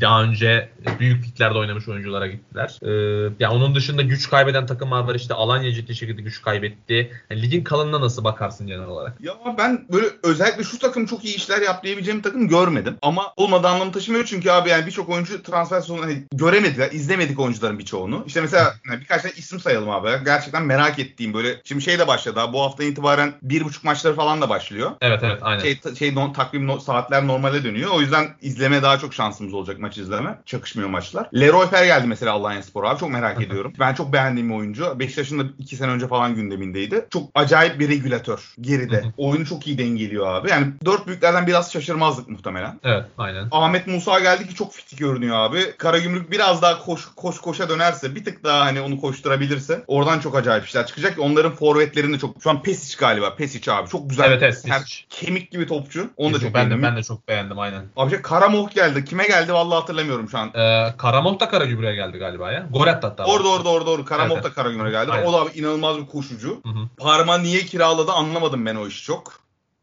daha 0.01 0.23
önce 0.23 0.69
büyük 1.01 1.27
liglerde 1.27 1.59
oynamış 1.59 1.89
oyunculara 1.89 2.27
gittiler. 2.27 2.79
Ee, 2.83 3.33
ya 3.41 3.51
onun 3.53 3.75
dışında 3.75 4.03
güç 4.03 4.31
kaybeden 4.31 4.67
takımlar 4.67 5.05
var. 5.05 5.15
İşte 5.15 5.35
Alanya 5.35 5.73
ciddi 5.73 5.95
şekilde 5.95 6.23
güç 6.23 6.43
kaybetti. 6.43 7.11
Yani 7.31 7.43
ligin 7.43 7.65
kalanına 7.65 8.01
nasıl 8.01 8.25
bakarsın 8.25 8.67
genel 8.67 8.87
olarak? 8.87 9.21
Ya 9.21 9.33
ben 9.59 9.87
böyle 9.93 10.07
özellikle 10.23 10.65
şu 10.65 10.79
takım 10.79 11.07
çok 11.07 11.25
iyi 11.25 11.37
işler 11.37 11.63
yap 11.63 11.85
diyebileceğim 11.85 12.19
bir 12.19 12.25
takım 12.25 12.49
görmedim. 12.49 12.97
Ama 13.03 13.33
olmadığı 13.37 13.69
anlamı 13.69 13.93
taşımıyor 13.93 14.25
çünkü 14.25 14.51
abi 14.51 14.69
yani 14.69 14.87
birçok 14.87 15.09
oyuncu 15.09 15.43
transfer 15.43 15.81
sonu 15.81 16.03
hani 16.03 16.23
göremediler, 16.33 16.93
izlemedik 16.93 17.41
oyuncuların 17.41 17.79
birçoğunu. 17.79 18.25
İşte 18.27 18.41
mesela 18.41 18.75
yani 18.91 19.01
birkaç 19.01 19.23
tane 19.23 19.35
isim 19.37 19.61
sayalım 19.61 19.91
abi. 19.91 20.09
Gerçekten 20.25 20.67
merak 20.67 20.99
ettiğim 20.99 21.35
böyle 21.35 21.61
şimdi 21.65 21.83
şey 21.83 21.99
de 21.99 22.07
başladı. 22.07 22.41
abi, 22.41 22.53
Bu 22.53 22.63
hafta 22.63 22.85
itibaren 22.85 23.33
bir 23.43 23.65
buçuk 23.65 23.85
maçları 23.85 24.15
falan 24.15 24.41
da 24.41 24.49
başlıyor. 24.49 24.91
Evet 25.01 25.21
evet 25.23 25.39
aynen. 25.43 25.63
Şey, 25.63 25.81
şey 25.99 26.15
non, 26.15 26.33
takvim 26.33 26.58
no- 26.67 26.81
saatler 26.81 27.27
normale 27.27 27.65
dönüyor. 27.65 27.91
O 27.95 28.01
yüzden 28.01 28.29
izleme 28.43 28.83
daha 28.83 28.99
çok 28.99 29.15
şansımız 29.15 29.55
olacak 29.55 29.79
maç 29.79 29.99
izleme. 29.99 30.39
Çakışmıyor 30.47 30.89
maçlar. 30.89 31.29
Leroy 31.35 31.67
Fer 31.67 31.85
geldi 31.85 32.07
mesela 32.07 32.33
Alanya 32.33 32.63
Spor 32.63 32.85
abi. 32.85 33.01
Çok 33.01 33.11
merak 33.11 33.43
ediyorum. 33.43 33.73
Ben 33.81 33.95
çok 33.95 34.13
beğendiğim 34.13 34.57
oyuncu. 34.57 34.99
Beşiktaş'ın 34.99 35.39
da 35.39 35.43
2 35.59 35.77
sene 35.77 35.91
önce 35.91 36.09
falan 36.09 36.35
gündemindeydi. 36.35 37.07
Çok 37.11 37.31
acayip 37.35 37.79
bir 37.81 37.89
regülatör 37.89 38.55
geride. 38.61 39.05
Oyunu 39.17 39.47
çok 39.47 39.67
iyi 39.67 39.79
dengeliyor 39.79 40.27
abi. 40.27 40.51
Yani 40.51 40.67
dört 40.85 41.07
büyüklerden 41.07 41.47
biraz 41.47 41.73
şaşırmazdık 41.73 42.29
muhtemelen. 42.29 42.81
Evet 42.85 43.05
aynen. 43.19 43.49
Ahmet 43.51 43.87
Musa 43.87 44.21
geldi 44.21 44.49
ki 44.49 44.55
çok 44.55 44.73
fit 44.73 44.99
görünüyor 44.99 45.37
abi. 45.37 45.77
Karagümrük 45.79 46.31
biraz 46.31 46.63
daha 46.63 46.79
koş 46.79 47.09
koş 47.17 47.39
koşa 47.41 47.69
dönerse 47.69 48.15
bir 48.15 48.25
tık 48.25 48.45
daha 48.45 48.61
hani 48.65 48.81
onu 48.81 49.01
koşturabilirse 49.01 49.85
oradan 49.87 50.21
çok 50.21 50.37
acayip 50.37 50.67
işler 50.67 50.87
çıkacak. 50.87 51.19
Onların 51.19 51.53
forvetlerini 51.53 52.15
de 52.15 52.19
çok 52.19 52.43
şu 52.43 52.51
an 52.51 52.63
Pesic 52.63 52.97
galiba. 52.99 53.35
Pesic 53.37 53.73
abi 53.73 53.89
çok 53.89 54.11
güzel. 54.11 54.25
Evet, 54.25 54.43
evet, 54.43 54.65
Pesic. 54.65 55.05
kemik 55.11 55.51
gibi 55.51 55.67
topçu. 55.67 56.11
Onu 56.17 56.35
da 56.35 56.41
çok 56.41 56.48
ben 56.55 56.67
de, 56.67 56.71
beğendim. 56.71 56.83
ben 56.83 56.97
de 56.97 57.03
çok 57.03 57.29
beğendim 57.29 57.59
aynen. 57.59 57.85
Abi 57.97 58.11
şey 58.11 58.23
Karamoh 58.23 58.71
geldi. 58.71 59.05
Kime 59.05 59.27
geldi 59.27 59.53
vallahi 59.53 59.81
hatırlamıyorum 59.81 60.29
şu 60.29 60.39
an. 60.39 60.49
Ee, 60.55 60.95
Karamoh 60.99 61.41
da 61.41 61.49
Karagümrük'e 61.49 61.95
geldi 61.95 62.19
galiba 62.19 62.53
ya. 62.53 62.69
Gol 62.73 62.87
attı 62.87 63.07
hatta. 63.07 63.25
Orada 63.25 63.49
orada 63.49 63.69
orada 63.69 63.91
orada. 63.91 64.05
Karamoh 64.05 64.35
Evet, 64.35 64.45
da 64.45 64.53
Karagümrük'e 64.53 64.91
geldi. 64.91 65.13
Aynen. 65.13 65.27
O 65.27 65.33
da 65.33 65.37
abi 65.37 65.51
inanılmaz 65.59 65.99
bir 65.99 66.07
koşucu. 66.07 66.63
Parma 66.99 67.39
niye 67.39 67.61
kiraladı 67.61 68.13
anlamadım 68.13 68.67
ben 68.67 68.75
o 68.75 68.87
işi 68.87 69.05
çok. 69.05 69.41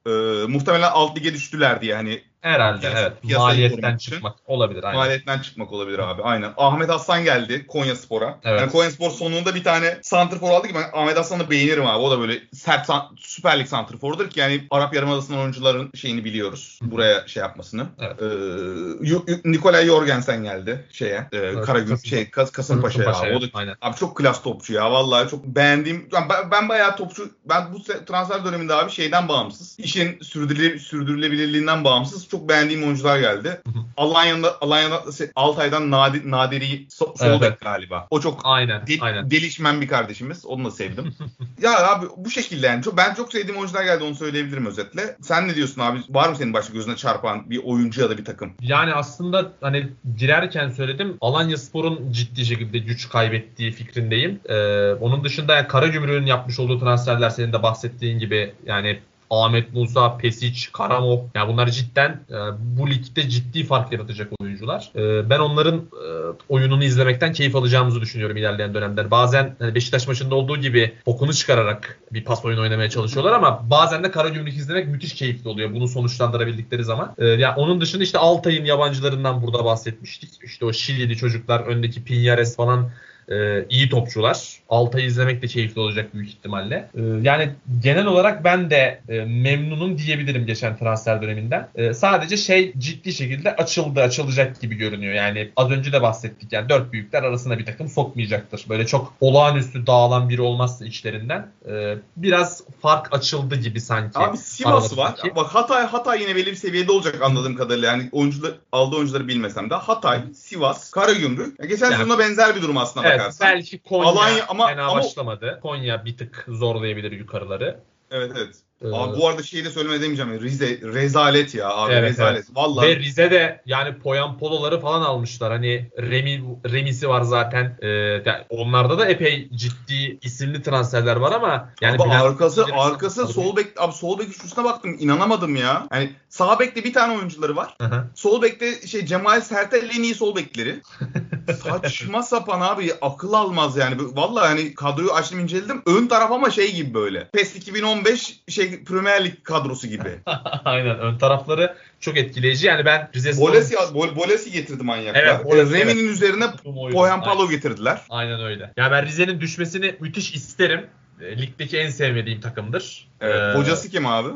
Ee, 0.07 0.09
muhtemelen 0.47 0.91
alt 0.91 1.17
lige 1.17 1.33
düştüler 1.33 1.81
diye 1.81 1.95
hani 1.95 2.23
Herhalde 2.45 2.87
Piyasa- 2.87 2.99
evet. 2.99 3.37
Maliyetten 3.37 3.97
çıkmak 3.97 4.35
olabilir 4.47 4.83
aynen. 4.83 4.97
Maliyetten 4.99 5.39
çıkmak 5.39 5.71
olabilir 5.71 5.99
abi. 5.99 6.21
Aynen. 6.21 6.53
Ahmet 6.57 6.89
Aslan 6.89 7.23
geldi 7.23 7.65
Konya 7.67 7.95
Spor'a. 7.95 8.39
Evet. 8.43 8.61
Yani 8.61 8.71
Konya 8.71 8.91
Spor 8.91 9.11
sonunda 9.11 9.55
bir 9.55 9.63
tane 9.63 9.97
santrfor 10.01 10.49
aldı 10.51 10.67
ki 10.67 10.75
ben 10.75 11.01
Ahmet 11.01 11.17
Aslan'ı 11.17 11.49
beğenirim 11.49 11.85
abi. 11.85 11.97
O 11.97 12.11
da 12.11 12.19
böyle 12.19 12.39
sert 12.53 12.89
Süper 13.17 13.59
Lig 13.59 13.67
santrforudur 13.67 14.29
ki 14.29 14.39
yani 14.39 14.67
Arap 14.71 14.93
Yarımadası'nın 14.93 15.37
oyuncuların 15.37 15.91
şeyini 15.95 16.25
biliyoruz. 16.25 16.79
Buraya 16.81 17.27
şey 17.27 17.41
yapmasını. 17.41 17.85
Evet. 17.99 18.21
Ee, 18.21 19.51
Nikolay 19.51 19.85
Jorgensen 19.85 20.43
geldi 20.43 20.85
şeye. 20.91 21.27
E, 21.31 21.61
Karagül 21.61 21.91
Kasım- 21.91 22.05
şey 22.09 22.29
Kas 22.29 22.51
Kasımpaşa'ya 22.51 23.05
Kasımpaşa'ya, 23.05 23.37
abi. 23.37 23.45
O 23.45 23.47
da 23.47 23.59
aynen. 23.59 23.75
Abi 23.81 23.95
çok 23.95 24.17
klas 24.17 24.43
topçu 24.43 24.73
ya 24.73 24.91
vallahi 24.91 25.29
çok 25.29 25.45
beğendiğim. 25.45 26.09
Ben, 26.13 26.51
ben 26.51 26.69
bayağı 26.69 26.95
topçu 26.95 27.29
ben 27.45 27.73
bu 27.73 27.83
transfer 27.83 28.45
döneminde 28.45 28.73
abi 28.73 28.91
şeyden 28.91 29.27
bağımsız. 29.27 29.79
işin 29.79 30.19
sürdürüle, 30.21 30.79
sürdürülebilirliğinden 30.79 31.83
bağımsız 31.83 32.27
çok 32.29 32.34
beğendiğim 32.49 32.83
oyuncular 32.83 33.19
geldi. 33.19 33.61
Alanya'da 33.97 34.57
Alanya'da 34.61 35.03
Altay'dan 35.35 35.91
Nadir, 35.91 36.31
Nadiri 36.31 36.85
so- 36.87 37.17
sol 37.17 37.25
Evet, 37.25 37.41
bek 37.41 37.49
evet. 37.49 37.61
galiba. 37.61 38.07
O 38.09 38.19
çok 38.19 38.41
Aynen. 38.43 38.87
de- 38.87 38.97
aynen. 39.01 39.31
delişmen 39.31 39.81
bir 39.81 39.87
kardeşimiz. 39.87 40.45
Onu 40.45 40.65
da 40.65 40.71
sevdim. 40.71 41.13
ya 41.61 41.87
abi 41.87 42.05
bu 42.17 42.29
şekilde 42.29 42.67
yani. 42.67 42.83
Çok, 42.83 42.97
ben 42.97 43.13
çok 43.13 43.31
sevdiğim 43.31 43.57
oyuncular 43.59 43.83
geldi 43.83 44.03
onu 44.03 44.15
söyleyebilirim 44.15 44.65
özetle. 44.65 45.17
Sen 45.21 45.47
ne 45.47 45.55
diyorsun 45.55 45.81
abi? 45.81 45.99
Var 46.09 46.29
mı 46.29 46.35
senin 46.35 46.53
başka 46.53 46.73
gözüne 46.73 46.95
çarpan 46.95 47.49
bir 47.49 47.61
oyuncu 47.63 48.01
ya 48.01 48.09
da 48.09 48.17
bir 48.17 48.25
takım? 48.25 48.53
Yani 48.61 48.93
aslında 48.93 49.51
hani 49.61 49.89
girerken 50.17 50.69
söyledim 50.69 51.17
Alanya 51.21 51.57
Spor'un 51.57 52.11
ciddi 52.11 52.45
şekilde 52.45 52.77
güç 52.77 53.09
kaybettiği 53.09 53.71
fikrindeyim. 53.71 54.39
Ee, 54.49 54.93
onun 54.93 55.23
dışında 55.23 55.55
yani 55.55 55.67
Karagümrük'ün 55.67 56.25
yapmış 56.25 56.59
olduğu 56.59 56.79
transferler 56.79 57.29
senin 57.29 57.53
de 57.53 57.63
bahsettiğin 57.63 58.19
gibi 58.19 58.53
yani 58.65 58.99
Ahmet 59.29 59.73
Musa, 59.73 60.17
Pesic, 60.17 60.71
Karamov. 60.73 61.19
Yani 61.35 61.53
bunlar 61.53 61.67
cidden 61.67 62.09
e, 62.09 62.37
bu 62.59 62.89
ligde 62.89 63.29
ciddi 63.29 63.63
fark 63.63 63.91
yaratacak 63.91 64.31
oyuncular. 64.41 64.91
E, 64.95 65.29
ben 65.29 65.39
onların 65.39 65.75
e, 65.75 66.07
oyununu 66.49 66.83
izlemekten 66.83 67.33
keyif 67.33 67.55
alacağımızı 67.55 68.01
düşünüyorum 68.01 68.37
ilerleyen 68.37 68.73
dönemler. 68.73 69.11
Bazen 69.11 69.55
hani 69.59 69.75
Beşiktaş 69.75 70.07
maçında 70.07 70.35
olduğu 70.35 70.57
gibi 70.57 70.93
okunu 71.05 71.33
çıkararak 71.33 71.99
bir 72.11 72.23
pas 72.23 72.45
oyunu 72.45 72.61
oynamaya 72.61 72.89
çalışıyorlar 72.89 73.31
ama 73.31 73.69
bazen 73.69 74.03
de 74.03 74.11
Karagümrük 74.11 74.57
izlemek 74.57 74.87
müthiş 74.87 75.13
keyifli 75.13 75.49
oluyor. 75.49 75.73
Bunu 75.73 75.87
sonuçlandırabildikleri 75.87 76.83
zaman. 76.83 77.15
E, 77.17 77.25
yani 77.25 77.55
onun 77.55 77.81
dışında 77.81 78.03
işte 78.03 78.17
Altay'ın 78.17 78.65
yabancılarından 78.65 79.41
burada 79.41 79.65
bahsetmiştik. 79.65 80.29
İşte 80.43 80.65
o 80.65 80.73
Şilili 80.73 81.17
çocuklar, 81.17 81.59
öndeki 81.59 82.03
Pinyares 82.03 82.55
falan 82.55 82.89
e, 83.31 83.65
iyi 83.69 83.89
topçular. 83.89 84.59
Altay'ı 84.69 85.05
izlemek 85.05 85.41
de 85.41 85.47
keyifli 85.47 85.81
olacak 85.81 86.13
büyük 86.13 86.29
ihtimalle. 86.29 86.89
E, 86.97 87.01
yani 87.21 87.49
genel 87.83 88.05
olarak 88.05 88.43
ben 88.43 88.69
de 88.69 89.01
e, 89.09 89.19
memnunum 89.25 89.97
diyebilirim 89.97 90.45
geçen 90.45 90.77
transfer 90.77 91.21
döneminden. 91.21 91.67
E, 91.75 91.93
sadece 91.93 92.37
şey 92.37 92.73
ciddi 92.77 93.13
şekilde 93.13 93.55
açıldı, 93.55 94.01
açılacak 94.01 94.61
gibi 94.61 94.75
görünüyor. 94.75 95.13
Yani 95.13 95.49
az 95.55 95.71
önce 95.71 95.91
de 95.93 96.01
bahsettik 96.01 96.53
yani 96.53 96.69
dört 96.69 96.93
büyükler 96.93 97.23
arasına 97.23 97.59
bir 97.59 97.65
takım 97.65 97.89
sokmayacaktır. 97.89 98.65
Böyle 98.69 98.85
çok 98.85 99.13
olağanüstü 99.21 99.87
dağılan 99.87 100.29
biri 100.29 100.41
olmazsa 100.41 100.85
içlerinden 100.85 101.47
e, 101.69 101.95
biraz 102.17 102.63
fark 102.81 103.13
açıldı 103.13 103.55
gibi 103.55 103.81
sanki. 103.81 104.19
Abi 104.19 104.37
Sivas 104.37 104.97
var. 104.97 105.03
aralarındaki. 105.05 105.35
Bak 105.35 105.47
Hatay 105.47 105.85
Hatay 105.85 106.21
yine 106.21 106.35
belli 106.35 106.51
bir 106.51 106.55
seviyede 106.55 106.91
olacak 106.91 107.21
anladığım 107.21 107.55
kadarıyla. 107.55 107.87
Yani 107.91 108.09
oyuncular 108.11 108.51
aldığı 108.71 108.95
oyuncuları 108.95 109.27
bilmesem 109.27 109.69
de 109.69 109.75
Hatay, 109.75 110.19
Sivas, 110.35 110.91
Karagümrük. 110.91 111.59
Ya 111.59 111.65
geçen 111.65 111.85
Yani- 111.85 111.95
sezonda 111.95 112.19
benzer 112.19 112.55
bir 112.55 112.61
durum 112.61 112.77
aslında 112.77 113.07
Evet, 113.07 113.14
bakarsan. 113.19 113.47
belki 113.47 113.79
Konya 113.79 114.09
Alanya 114.09 114.45
ama- 114.47 114.67
fena 114.67 114.85
ama- 114.85 114.99
başlamadı. 114.99 115.59
Konya 115.61 116.05
bir 116.05 116.17
tık 116.17 116.45
zorlayabilir 116.47 117.11
yukarıları. 117.11 117.79
Evet 118.11 118.31
evet. 118.35 118.55
Ee, 118.81 118.87
Abi 118.87 119.17
bu 119.17 119.27
arada 119.27 119.43
şeyi 119.43 119.65
de 119.65 119.69
söylemeden 119.69 120.01
demeyeceğim. 120.01 120.41
Rize 120.41 120.79
rezalet 120.81 121.55
ya 121.55 121.69
abi 121.69 121.93
Evet, 121.93 122.09
rezalet. 122.09 122.45
Vallahi 122.55 122.87
Ve 122.87 122.95
Rize'de 122.95 123.61
yani 123.65 123.97
Poyan 123.97 124.37
Polo'ları 124.37 124.79
falan 124.79 125.01
almışlar. 125.01 125.51
Hani 125.51 125.89
Remi, 125.97 126.43
Remisi 126.71 127.09
var 127.09 127.21
zaten. 127.21 127.77
Ee, 127.81 127.87
yani 128.25 128.43
onlarda 128.49 128.99
da 128.99 129.05
epey 129.05 129.49
ciddi 129.55 130.19
isimli 130.21 130.61
transferler 130.61 131.15
var 131.15 131.31
ama 131.31 131.69
yani 131.81 132.03
abi 132.03 132.13
arkası 132.13 132.65
arkası 132.73 133.27
sol 133.27 133.55
bek 133.55 133.81
abi 133.81 133.93
sol 133.93 134.19
bek 134.19 134.29
üçlüsüne 134.29 134.65
baktım 134.65 134.95
inanamadım 134.99 135.55
ya. 135.55 135.87
Hani 135.89 136.09
sağ 136.29 136.59
bekte 136.59 136.83
bir 136.83 136.93
tane 136.93 137.17
oyuncuları 137.17 137.55
var. 137.55 137.75
Hı 137.81 137.87
hı. 137.87 138.07
Sol 138.15 138.41
bekte 138.41 138.87
şey 138.87 139.05
Cemal 139.05 139.41
Sertel 139.41 139.89
en 139.97 140.03
iyi 140.03 140.15
sol 140.15 140.35
bekleri. 140.35 140.81
Saçma 141.63 142.23
sapan 142.23 142.61
abi 142.61 142.93
akıl 143.01 143.33
almaz 143.33 143.77
yani. 143.77 143.95
Vallahi 144.13 144.47
hani 144.47 144.75
kadroyu 144.75 145.11
açtım 145.13 145.39
inceledim. 145.39 145.81
Ön 145.85 146.07
taraf 146.07 146.31
ama 146.31 146.49
şey 146.49 146.75
gibi 146.75 146.93
böyle. 146.93 147.29
PES 147.29 147.55
2015 147.55 148.39
şey 148.49 148.64
Premier 148.85 149.25
Lig 149.25 149.43
kadrosu 149.43 149.87
gibi. 149.87 150.09
Aynen 150.65 150.99
ön 150.99 151.17
tarafları 151.17 151.75
çok 151.99 152.17
etkileyici. 152.17 152.67
Yani 152.67 152.85
ben 152.85 153.09
Rize 153.15 153.41
Bolesi, 153.41 153.75
Bol- 153.93 154.15
Bolesi 154.15 154.51
getirdi 154.51 154.83
manyaklar. 154.83 155.23
Evet, 155.23 155.45
Bolesi, 155.45 155.73
Remi'nin 155.73 156.07
üzerine 156.07 156.51
Tutum 156.51 156.77
oyunu. 156.77 156.97
Poyan 156.97 157.23
Palo 157.23 157.49
getirdiler. 157.49 158.01
Aynen 158.09 158.43
öyle. 158.43 158.73
Yani 158.77 158.91
ben 158.91 159.05
Rize'nin 159.05 159.41
düşmesini 159.41 159.95
müthiş 159.99 160.33
isterim. 160.35 160.85
E, 161.21 161.41
Ligdeki 161.41 161.77
en 161.77 161.89
sevmediğim 161.89 162.41
takımdır. 162.41 163.07
Evet. 163.21 163.55
Ee, 163.55 163.57
Hocası 163.59 163.89
kim 163.89 164.05
abi? 164.05 164.29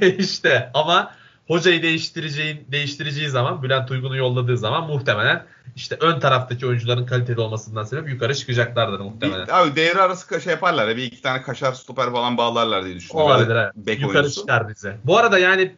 işte 0.18 0.70
ama 0.74 1.14
hocayı 1.50 1.82
değiştireceğin 1.82 2.66
değiştireceği 2.68 3.28
zaman 3.28 3.62
Bülent 3.62 3.90
Uygun'u 3.90 4.16
yolladığı 4.16 4.58
zaman 4.58 4.86
muhtemelen 4.86 5.46
işte 5.76 5.96
ön 6.00 6.20
taraftaki 6.20 6.66
oyuncuların 6.66 7.06
kaliteli 7.06 7.40
olmasından 7.40 7.84
sebep 7.84 8.08
yukarı 8.08 8.34
çıkacaklardır 8.34 9.00
muhtemelen. 9.00 9.46
Bir, 9.46 9.62
abi 9.62 9.76
devre 9.76 10.00
arası 10.00 10.40
şey 10.40 10.50
yaparlar 10.52 10.88
ya 10.88 10.96
bir 10.96 11.02
iki 11.02 11.22
tane 11.22 11.42
kaşar 11.42 11.72
stoper 11.72 12.12
falan 12.12 12.36
bağlarlar 12.36 12.84
diye 12.84 12.96
düşünüyorum. 12.96 13.30
Olabilir 13.30 13.48
Böyle 13.48 13.60
evet. 13.60 13.72
Bek 13.76 14.00
Yukarı 14.00 14.18
oyuncusu. 14.18 14.40
çıkar 14.40 14.68
bize. 14.68 14.96
Bu 15.04 15.18
arada 15.18 15.38
yani 15.38 15.74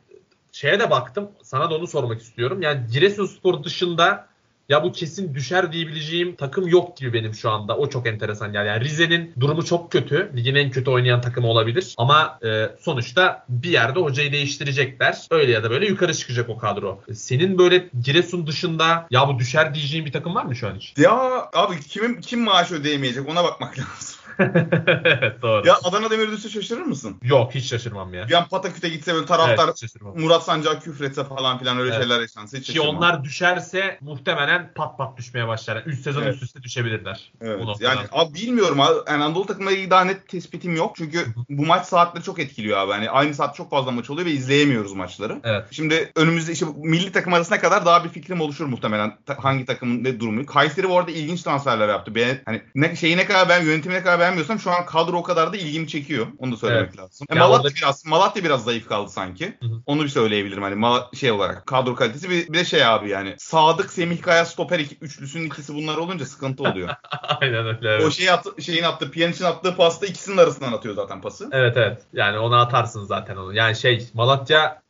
şeye 0.53 0.81
de 0.81 0.91
baktım. 0.91 1.31
Sana 1.43 1.71
da 1.71 1.75
onu 1.75 1.87
sormak 1.87 2.21
istiyorum. 2.21 2.63
Yani 2.63 2.81
Giresunspor 2.93 3.65
dışında 3.65 4.27
ya 4.73 4.85
bu 4.85 4.93
kesin 4.93 5.35
düşer 5.35 5.73
diyebileceğim 5.73 6.37
takım 6.37 6.69
yok 6.69 6.97
gibi 6.97 7.13
benim 7.13 7.35
şu 7.35 7.51
anda. 7.51 7.77
O 7.77 7.89
çok 7.89 8.07
enteresan 8.07 8.53
yani. 8.53 8.69
yani 8.69 8.85
Rize'nin 8.85 9.35
durumu 9.41 9.65
çok 9.65 9.93
kötü. 9.93 10.33
Ligin 10.37 10.55
en 10.55 10.71
kötü 10.71 10.91
oynayan 10.91 11.21
takımı 11.21 11.47
olabilir. 11.47 11.95
Ama 11.99 12.39
e, 12.45 12.69
sonuçta 12.81 13.45
bir 13.49 13.71
yerde 13.71 14.01
hocayı 14.01 14.33
değiştirecekler. 14.33 15.19
Öyle 15.31 15.53
ya 15.53 15.65
da 15.65 15.71
böyle 15.71 15.87
yukarı 15.87 16.15
çıkacak 16.15 16.49
o 16.49 16.59
kadro. 16.59 17.01
E, 17.09 17.15
Senin 17.15 17.59
böyle 17.59 17.89
Giresun 18.05 18.47
dışında 18.47 19.07
ya 19.11 19.29
bu 19.29 19.39
düşer 19.39 19.75
diyeceğin 19.75 20.07
bir 20.07 20.13
takım 20.13 20.35
var 20.35 20.45
mı 20.45 20.57
şu 20.57 20.69
an 20.69 20.75
hiç? 20.75 20.95
Ya 20.99 21.13
abi 21.53 21.81
kimin 21.81 22.21
kim 22.21 22.41
maaş 22.41 22.73
ödeyemeyecek 22.73 23.29
ona 23.29 23.45
bakmak 23.45 23.79
lazım. 23.79 24.12
doğru. 25.43 25.67
Ya 25.67 25.79
Adana 25.85 26.11
Demir'e 26.11 26.37
şaşırır 26.49 26.83
mısın? 26.83 27.17
Yok 27.23 27.55
hiç 27.55 27.65
şaşırmam 27.65 28.15
ya. 28.15 28.27
An 28.39 28.49
Pataküt'e 28.49 28.89
gitse 28.89 29.15
böyle 29.15 29.27
taraftar 29.27 29.65
Evet, 29.69 29.79
şaşırmam. 29.79 30.21
Murat 30.21 30.45
Sancar 30.45 30.81
küfretse 30.81 31.25
falan 31.25 31.59
filan 31.59 31.79
öyle 31.79 31.91
Evet. 31.95 32.03
şeyler 32.03 32.21
yaşansa 32.21 32.59
hiç 32.59 32.67
Ki 32.67 32.73
şaşırmam. 32.73 32.97
onlar 32.97 33.25
düşerse 33.25 33.99
muhtemelen 34.01 34.73
pat 34.75 34.99
pat 34.99 35.19
düşmeye 35.19 35.49
başlar. 35.49 35.77
Yani 35.77 35.85
3 35.87 36.01
sezon 36.01 36.23
Evet. 36.23 36.35
üst 36.35 36.43
üste 36.43 36.63
düşebilirler. 36.63 37.33
Evet. 37.41 37.65
Yani 37.81 38.01
abi 38.13 38.35
bilmiyorum 38.35 38.81
abi. 38.81 38.95
Yani 39.11 39.25
Anadolu 39.25 39.47
takımları 39.47 39.75
ilgili 39.75 39.91
daha 39.91 40.05
net 40.05 40.29
tespitim 40.29 40.77
yok. 40.77 40.97
Çünkü 40.97 41.27
bu 41.49 41.67
maç 41.67 41.87
saatleri 41.87 42.25
çok 42.25 42.39
etkiliyor 42.39 42.79
abi. 42.79 42.91
Yani 42.91 43.11
aynı 43.11 43.35
saat 43.35 43.57
çok 43.57 43.71
fazla 43.71 43.91
maç 43.91 44.11
oluyor 44.11 44.27
ve 44.27 44.31
izleyemiyoruz 44.31 44.93
maçları. 44.93 45.41
Evet. 45.45 45.65
Şimdi 45.71 46.13
önümüzde 46.17 46.53
işte 46.53 46.67
milli 46.77 47.13
takım 47.13 47.35
arasına 47.35 47.61
kadar 47.61 47.87
daha 47.87 48.05
bir 48.05 48.09
fikrim 48.09 48.41
oluşur 48.41 48.67
muhtemelen. 48.67 49.19
Hangi 49.39 49.65
takımın 49.65 50.05
ne 50.05 50.21
durumu. 50.21 50.47
Kayseri 50.47 50.89
bu 50.89 50.99
arada 50.99 51.11
ilginç 51.11 51.43
transferler 51.43 51.89
yaptı. 51.89 52.15
Ben, 52.15 52.39
hani 52.45 52.63
ne, 52.75 52.97
şeyi 52.97 53.17
ne 53.17 53.27
kadar 53.27 53.49
ben 53.49 53.65
yönetimi 53.65 53.95
ne 53.95 54.03
kadar 54.03 54.19
beğenmiyorsam 54.23 54.59
şu 54.59 54.71
an 54.71 54.87
kadro 54.87 55.17
o 55.17 55.23
kadar 55.23 55.53
da 55.53 55.57
ilgimi 55.57 55.89
çekiyor. 55.89 56.27
Onu 56.39 56.53
da 56.53 56.57
söylemek 56.57 56.89
Evet. 56.89 56.99
lazım. 56.99 57.27
E, 57.31 57.35
Ya 57.35 57.41
Malatya 57.41 57.59
orada- 57.71 57.75
biraz 57.77 58.07
Malatya 58.07 58.45
biraz 58.45 58.65
zayıf 58.65 58.89
kaldı 58.89 59.11
sanki. 59.11 59.57
Hı 59.61 59.67
hı. 59.67 59.83
Onu 59.87 60.03
bir 60.05 60.09
söyleyebilirim 60.09 60.63
hani 60.63 60.75
Mal- 60.75 61.13
şey 61.15 61.31
olarak 61.33 61.67
kadro 61.67 61.95
kalitesi 61.95 62.31
bir, 62.31 62.49
bir 62.53 62.59
de 62.59 62.65
şey 62.65 62.85
abi 62.87 63.09
yani 63.09 63.35
Sadık 63.39 63.93
Semih 63.93 64.23
Kaya 64.23 64.45
stoper 64.45 64.79
iki, 64.79 64.97
üçlüsünün 65.01 65.47
ikisi 65.47 65.75
bunlar 65.75 65.97
olunca 65.97 66.25
sıkıntı 66.27 66.63
oluyor. 66.63 66.89
Aynen 67.41 67.67
öyle. 67.67 67.79
Evet. 67.91 68.05
O 68.05 68.11
şeyi 68.11 68.33
attı, 68.33 68.63
şeyin 68.63 68.83
attığı, 68.83 69.11
Pjanic'in 69.11 69.45
attığı 69.45 69.77
pasta 69.77 70.07
ikisinin 70.07 70.37
arasından 70.37 70.73
atıyor 70.73 70.95
zaten 70.95 71.21
pası. 71.21 71.49
evet 71.53 71.77
evet. 71.77 72.03
Yani 72.13 72.39
ona 72.39 72.61
atarsın 72.61 73.05
zaten 73.05 73.37
onu. 73.37 73.55
Yani 73.55 73.77
şey 73.77 74.09
Malatya 74.15 74.83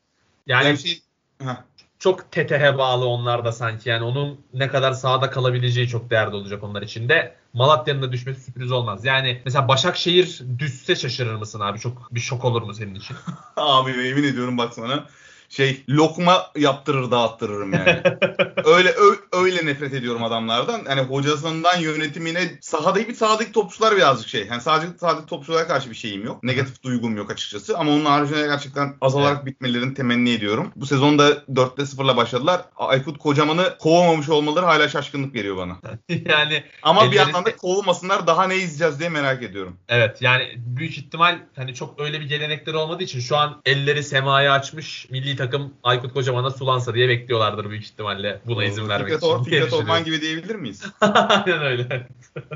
Yani 0.47 0.65
Yani 0.67 0.79
şey... 0.79 1.01
Heh. 1.43 1.57
Çok 2.03 2.33
Tete'ye 2.33 2.79
bağlı 2.79 3.07
onlar 3.07 3.45
da 3.45 3.53
sanki. 3.53 3.89
Yani 3.89 4.05
onun 4.05 4.41
ne 4.55 4.69
kadar 4.69 4.93
sahada 4.93 5.31
kalabileceği 5.31 5.89
çok 5.89 6.11
değerli 6.11 6.35
olacak 6.35 6.63
onlar 6.63 6.83
için 6.83 7.09
de. 7.09 7.35
Malatya'nın 7.53 8.03
da 8.03 8.13
düşmesi 8.13 8.41
sürpriz 8.45 8.73
olmaz. 8.73 9.05
Yani 9.05 9.43
mesela 9.45 9.69
Başakşehir 9.69 10.43
düşse 10.59 10.97
şaşırır 10.97 11.35
mısın 11.35 11.61
abi? 11.61 11.79
Çok 11.79 12.15
bir 12.15 12.21
şok 12.21 12.45
olur 12.45 12.63
mu 12.63 12.75
senin 12.75 12.95
için? 12.95 13.17
Abi 13.57 13.91
yemin 13.91 14.25
ediyorum 14.25 14.59
bak 14.59 14.75
sana 14.75 15.07
şey 15.53 15.85
lokma 15.89 16.47
yaptırır 16.57 17.11
dağıttırırım 17.11 17.73
yani. 17.73 18.03
öyle 18.65 18.89
ö- 18.89 19.39
öyle 19.43 19.67
nefret 19.67 19.95
ediyorum 19.95 20.25
adamlardan. 20.25 20.81
Yani 20.89 21.01
hocasından 21.01 21.79
yönetimine 21.81 22.59
sahadaki 22.61 23.15
sahadaki 23.15 23.53
topçular 23.53 23.97
birazcık 23.97 24.29
şey. 24.29 24.47
Yani 24.47 24.61
sadece 24.63 24.93
sahadaki 25.01 25.27
topçulara 25.27 25.67
karşı 25.67 25.91
bir 25.91 25.95
şeyim 25.95 26.25
yok. 26.25 26.43
Negatif 26.43 26.83
duygum 26.83 27.17
yok 27.17 27.31
açıkçası. 27.31 27.79
Ama 27.79 27.91
onun 27.93 28.05
haricinde 28.05 28.47
gerçekten 28.47 28.95
azalarak 29.01 29.47
bitmelerini 29.47 29.95
temenni 29.95 30.31
ediyorum. 30.31 30.73
Bu 30.77 30.87
sezonda 30.87 31.31
4'te 31.31 31.83
0'la 31.83 32.17
başladılar. 32.17 32.61
Aykut 32.77 33.19
Kocaman'ı 33.19 33.77
kovamamış 33.79 34.29
olmaları 34.29 34.67
hala 34.67 34.89
şaşkınlık 34.89 35.35
veriyor 35.35 35.57
bana. 35.57 35.77
yani 36.09 36.65
Ama 36.83 37.03
bir 37.03 37.07
Ellerinde- 37.07 37.19
yandan 37.19 37.45
da 37.45 37.57
kovulmasınlar 37.57 38.27
daha 38.27 38.45
ne 38.47 38.55
izleyeceğiz 38.57 38.99
diye 39.01 39.09
merak 39.09 39.43
ediyorum. 39.43 39.77
evet 39.89 40.23
yani 40.23 40.53
büyük 40.57 40.99
ihtimal 40.99 41.39
hani 41.57 41.75
çok 41.75 42.01
öyle 42.01 42.21
bir 42.21 42.29
gelenekleri 42.29 42.77
olmadığı 42.77 43.03
için 43.03 43.21
şu 43.21 43.37
an 43.37 43.61
elleri 43.67 44.03
semaya 44.03 44.53
açmış 44.53 45.07
milli 45.11 45.31
takım 45.43 45.75
Aykut 45.83 46.13
Kocaman'a 46.13 46.51
sulansa 46.51 46.95
diye 46.95 47.09
bekliyorlardır 47.09 47.71
büyük 47.71 47.85
ihtimalle 47.85 48.41
buna 48.47 48.65
izin 48.65 48.89
vermek 48.89 49.13
Fikret, 49.13 49.23
için. 49.23 49.45
Fikret 49.45 49.73
Orman 49.73 50.05
gibi 50.05 50.21
diyebilir 50.21 50.55
miyiz? 50.55 50.83
Aynen 51.01 51.63
öyle. 51.63 52.09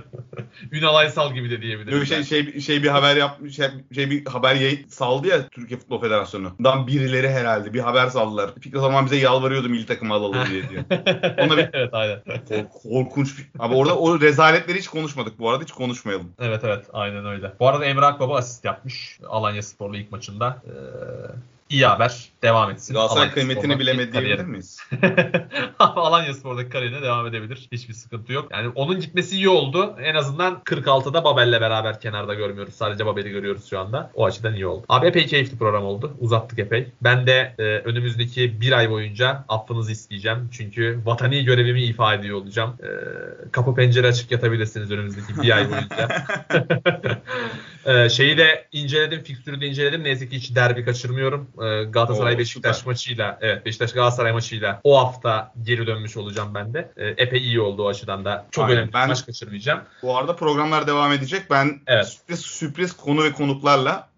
Ünal 0.73 0.95
Aysal 0.95 1.35
gibi 1.35 1.51
de 1.51 1.63
diyebiliriz. 1.63 1.93
Böyle 1.93 2.07
şey, 2.07 2.25
şey, 2.25 2.61
şey 2.61 2.83
bir 2.83 2.89
haber 2.89 3.17
yapmış, 3.17 3.57
şey, 3.57 3.69
şey 3.95 4.11
bir 4.11 4.27
haber 4.27 4.55
yayın 4.55 4.89
saldı 4.89 5.29
ya 5.29 5.49
Türkiye 5.49 5.81
Futbol 5.81 6.01
Federasyonu. 6.01 6.53
Dan 6.65 6.87
birileri 6.87 7.31
herhalde 7.31 7.75
bir 7.75 7.81
haber 7.81 8.07
saldılar. 8.07 8.51
Fikret 8.61 8.83
Orman 8.83 9.05
bize 9.05 9.17
yalvarıyordu 9.17 9.69
milli 9.69 9.87
takımı 9.87 10.15
alalım 10.15 10.39
diye 10.51 10.69
diyor. 10.69 10.85
Ona 11.39 11.57
bir- 11.57 11.71
evet 11.73 11.95
aynen. 11.95 12.21
Kork- 12.49 12.73
korkunç 12.83 13.39
bir... 13.39 13.47
Abi 13.59 13.75
orada 13.75 13.99
o 13.99 14.21
rezaletleri 14.21 14.79
hiç 14.79 14.89
konuşmadık 14.89 15.39
bu 15.39 15.51
arada 15.51 15.63
hiç 15.63 15.73
konuşmayalım. 15.73 16.33
Evet 16.39 16.61
evet 16.65 16.87
aynen 16.93 17.27
öyle. 17.27 17.53
Bu 17.61 17.69
arada 17.69 17.85
Emre 17.85 18.07
Akbaba 18.07 18.37
asist 18.37 18.65
yapmış 18.65 19.19
Alanya 19.29 19.63
Sporlu 19.63 19.97
ilk 19.97 20.13
maçında. 20.13 20.63
Ee, 20.67 20.71
iyi 21.71 21.87
haber. 21.87 22.37
Devam 22.43 22.71
etsin. 22.71 22.95
Galatasaray 22.95 23.31
kıymetini 23.31 23.79
bilemedi 23.79 24.13
diyebilir 24.13 24.45
miyiz? 24.45 24.81
Alanya 25.79 26.35
Spor'daki 26.35 26.69
kariyerine 26.69 27.03
devam 27.03 27.27
edebilir. 27.27 27.69
Hiçbir 27.73 27.95
sıkıntı 27.95 28.33
yok. 28.33 28.49
Yani 28.53 28.69
onun 28.75 29.01
gitmesi 29.01 29.37
iyi 29.37 29.49
oldu. 29.49 29.97
En 30.03 30.15
azından 30.15 30.55
46'da 30.65 31.25
Babel'le 31.25 31.61
beraber 31.61 32.01
kenarda 32.01 32.35
görmüyoruz. 32.35 32.75
Sadece 32.75 33.07
Babel'i 33.07 33.31
görüyoruz 33.31 33.71
şu 33.71 33.79
anda. 33.79 34.11
O 34.15 34.25
açıdan 34.25 34.55
iyi 34.55 34.67
oldu. 34.67 34.85
Abi 34.89 35.07
epey 35.07 35.27
keyifli 35.27 35.59
program 35.59 35.85
oldu. 35.85 36.17
Uzattık 36.21 36.59
epey. 36.59 36.93
Ben 37.03 37.27
de 37.27 37.55
e, 37.59 37.63
önümüzdeki 37.63 38.61
bir 38.61 38.73
ay 38.73 38.91
boyunca 38.91 39.45
affınızı 39.49 39.93
isteyeceğim. 39.93 40.49
Çünkü 40.53 41.01
vatani 41.05 41.45
görevimi 41.45 41.83
ifa 41.83 42.15
ediyor 42.15 42.39
olacağım. 42.39 42.77
E, 42.83 42.89
kapı 43.53 43.75
pencere 43.75 44.07
açık 44.07 44.31
yatabilirsiniz 44.31 44.91
önümüzdeki 44.91 45.43
bir 45.43 45.57
ay 45.57 45.71
boyunca. 45.71 46.27
e, 47.87 48.09
şeyi 48.09 48.39
de 48.39 48.67
inceledim. 48.73 49.23
Fikstürü 49.23 49.61
de 49.61 49.67
inceledim. 49.67 50.05
Neyse 50.05 50.29
ki 50.29 50.37
hiç 50.37 50.55
derbi 50.55 50.85
kaçırmıyorum. 50.85 51.49
E, 51.63 51.85
Galatasaray 51.85 52.39
Beşiktaş 52.39 52.77
süper. 52.77 52.91
maçıyla 52.91 53.39
evet 53.41 53.67
Beşiktaş 53.67 53.93
Galatasaray 53.93 54.33
maçıyla 54.33 54.81
o 54.85 54.99
hafta 54.99 55.53
geri 55.63 55.87
dönmüş 55.87 56.17
olacağım 56.17 56.55
ben 56.55 56.75
de. 56.75 56.93
E, 56.97 57.07
epey 57.07 57.41
iyi 57.41 57.61
oldu 57.61 57.85
o 57.85 57.89
açıdan 57.89 58.25
da. 58.25 58.47
Çok 58.51 58.65
Aynen. 58.65 58.77
önemli 58.79 58.93
Ben- 58.93 59.09
maç 59.09 59.27
kaçırmayacağım. 59.27 59.81
Bu 60.03 60.19
arada 60.19 60.37
programlar 60.37 60.87
devam 60.87 61.13
edecek. 61.13 61.43
Ben 61.51 61.81
Evet. 61.87 62.09
sürpriz 62.09 62.41
sürpriz 62.41 62.97
konu 62.97 63.25
ve 63.25 63.33
konuklarla 63.33 64.09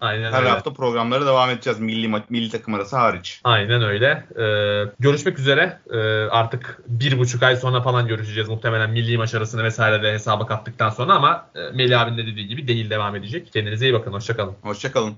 Aynen 0.00 0.32
her 0.32 0.38
öyle. 0.40 0.48
hafta 0.50 0.72
programlara 0.72 1.26
devam 1.26 1.50
edeceğiz. 1.50 1.80
Milli 1.80 2.06
ma- 2.06 2.22
milli 2.28 2.50
takım 2.50 2.74
arası 2.74 2.96
hariç. 2.96 3.40
Aynen 3.44 3.82
öyle. 3.82 4.24
Ee, 4.38 4.92
görüşmek 5.00 5.38
üzere. 5.38 5.78
Ee, 5.92 5.98
artık 6.30 6.78
bir 6.86 7.18
buçuk 7.18 7.42
ay 7.42 7.56
sonra 7.56 7.82
falan 7.82 8.06
görüşeceğiz 8.06 8.48
muhtemelen 8.48 8.90
milli 8.90 9.18
maç 9.18 9.34
arasını 9.34 9.64
vesaire 9.64 10.02
de 10.02 10.12
hesaba 10.12 10.46
kattıktan 10.46 10.90
sonra 10.90 11.14
ama 11.14 11.46
e, 11.54 11.60
Melih 11.76 12.00
abinin 12.00 12.18
de 12.18 12.26
dediği 12.26 12.46
gibi 12.48 12.68
değil 12.68 12.90
devam 12.90 13.16
edecek. 13.16 13.52
Kendinize 13.52 13.86
iyi 13.86 13.94
bakın. 13.94 14.12
Hoşçakalın. 14.12 14.54
Hoşçakalın. 14.62 15.14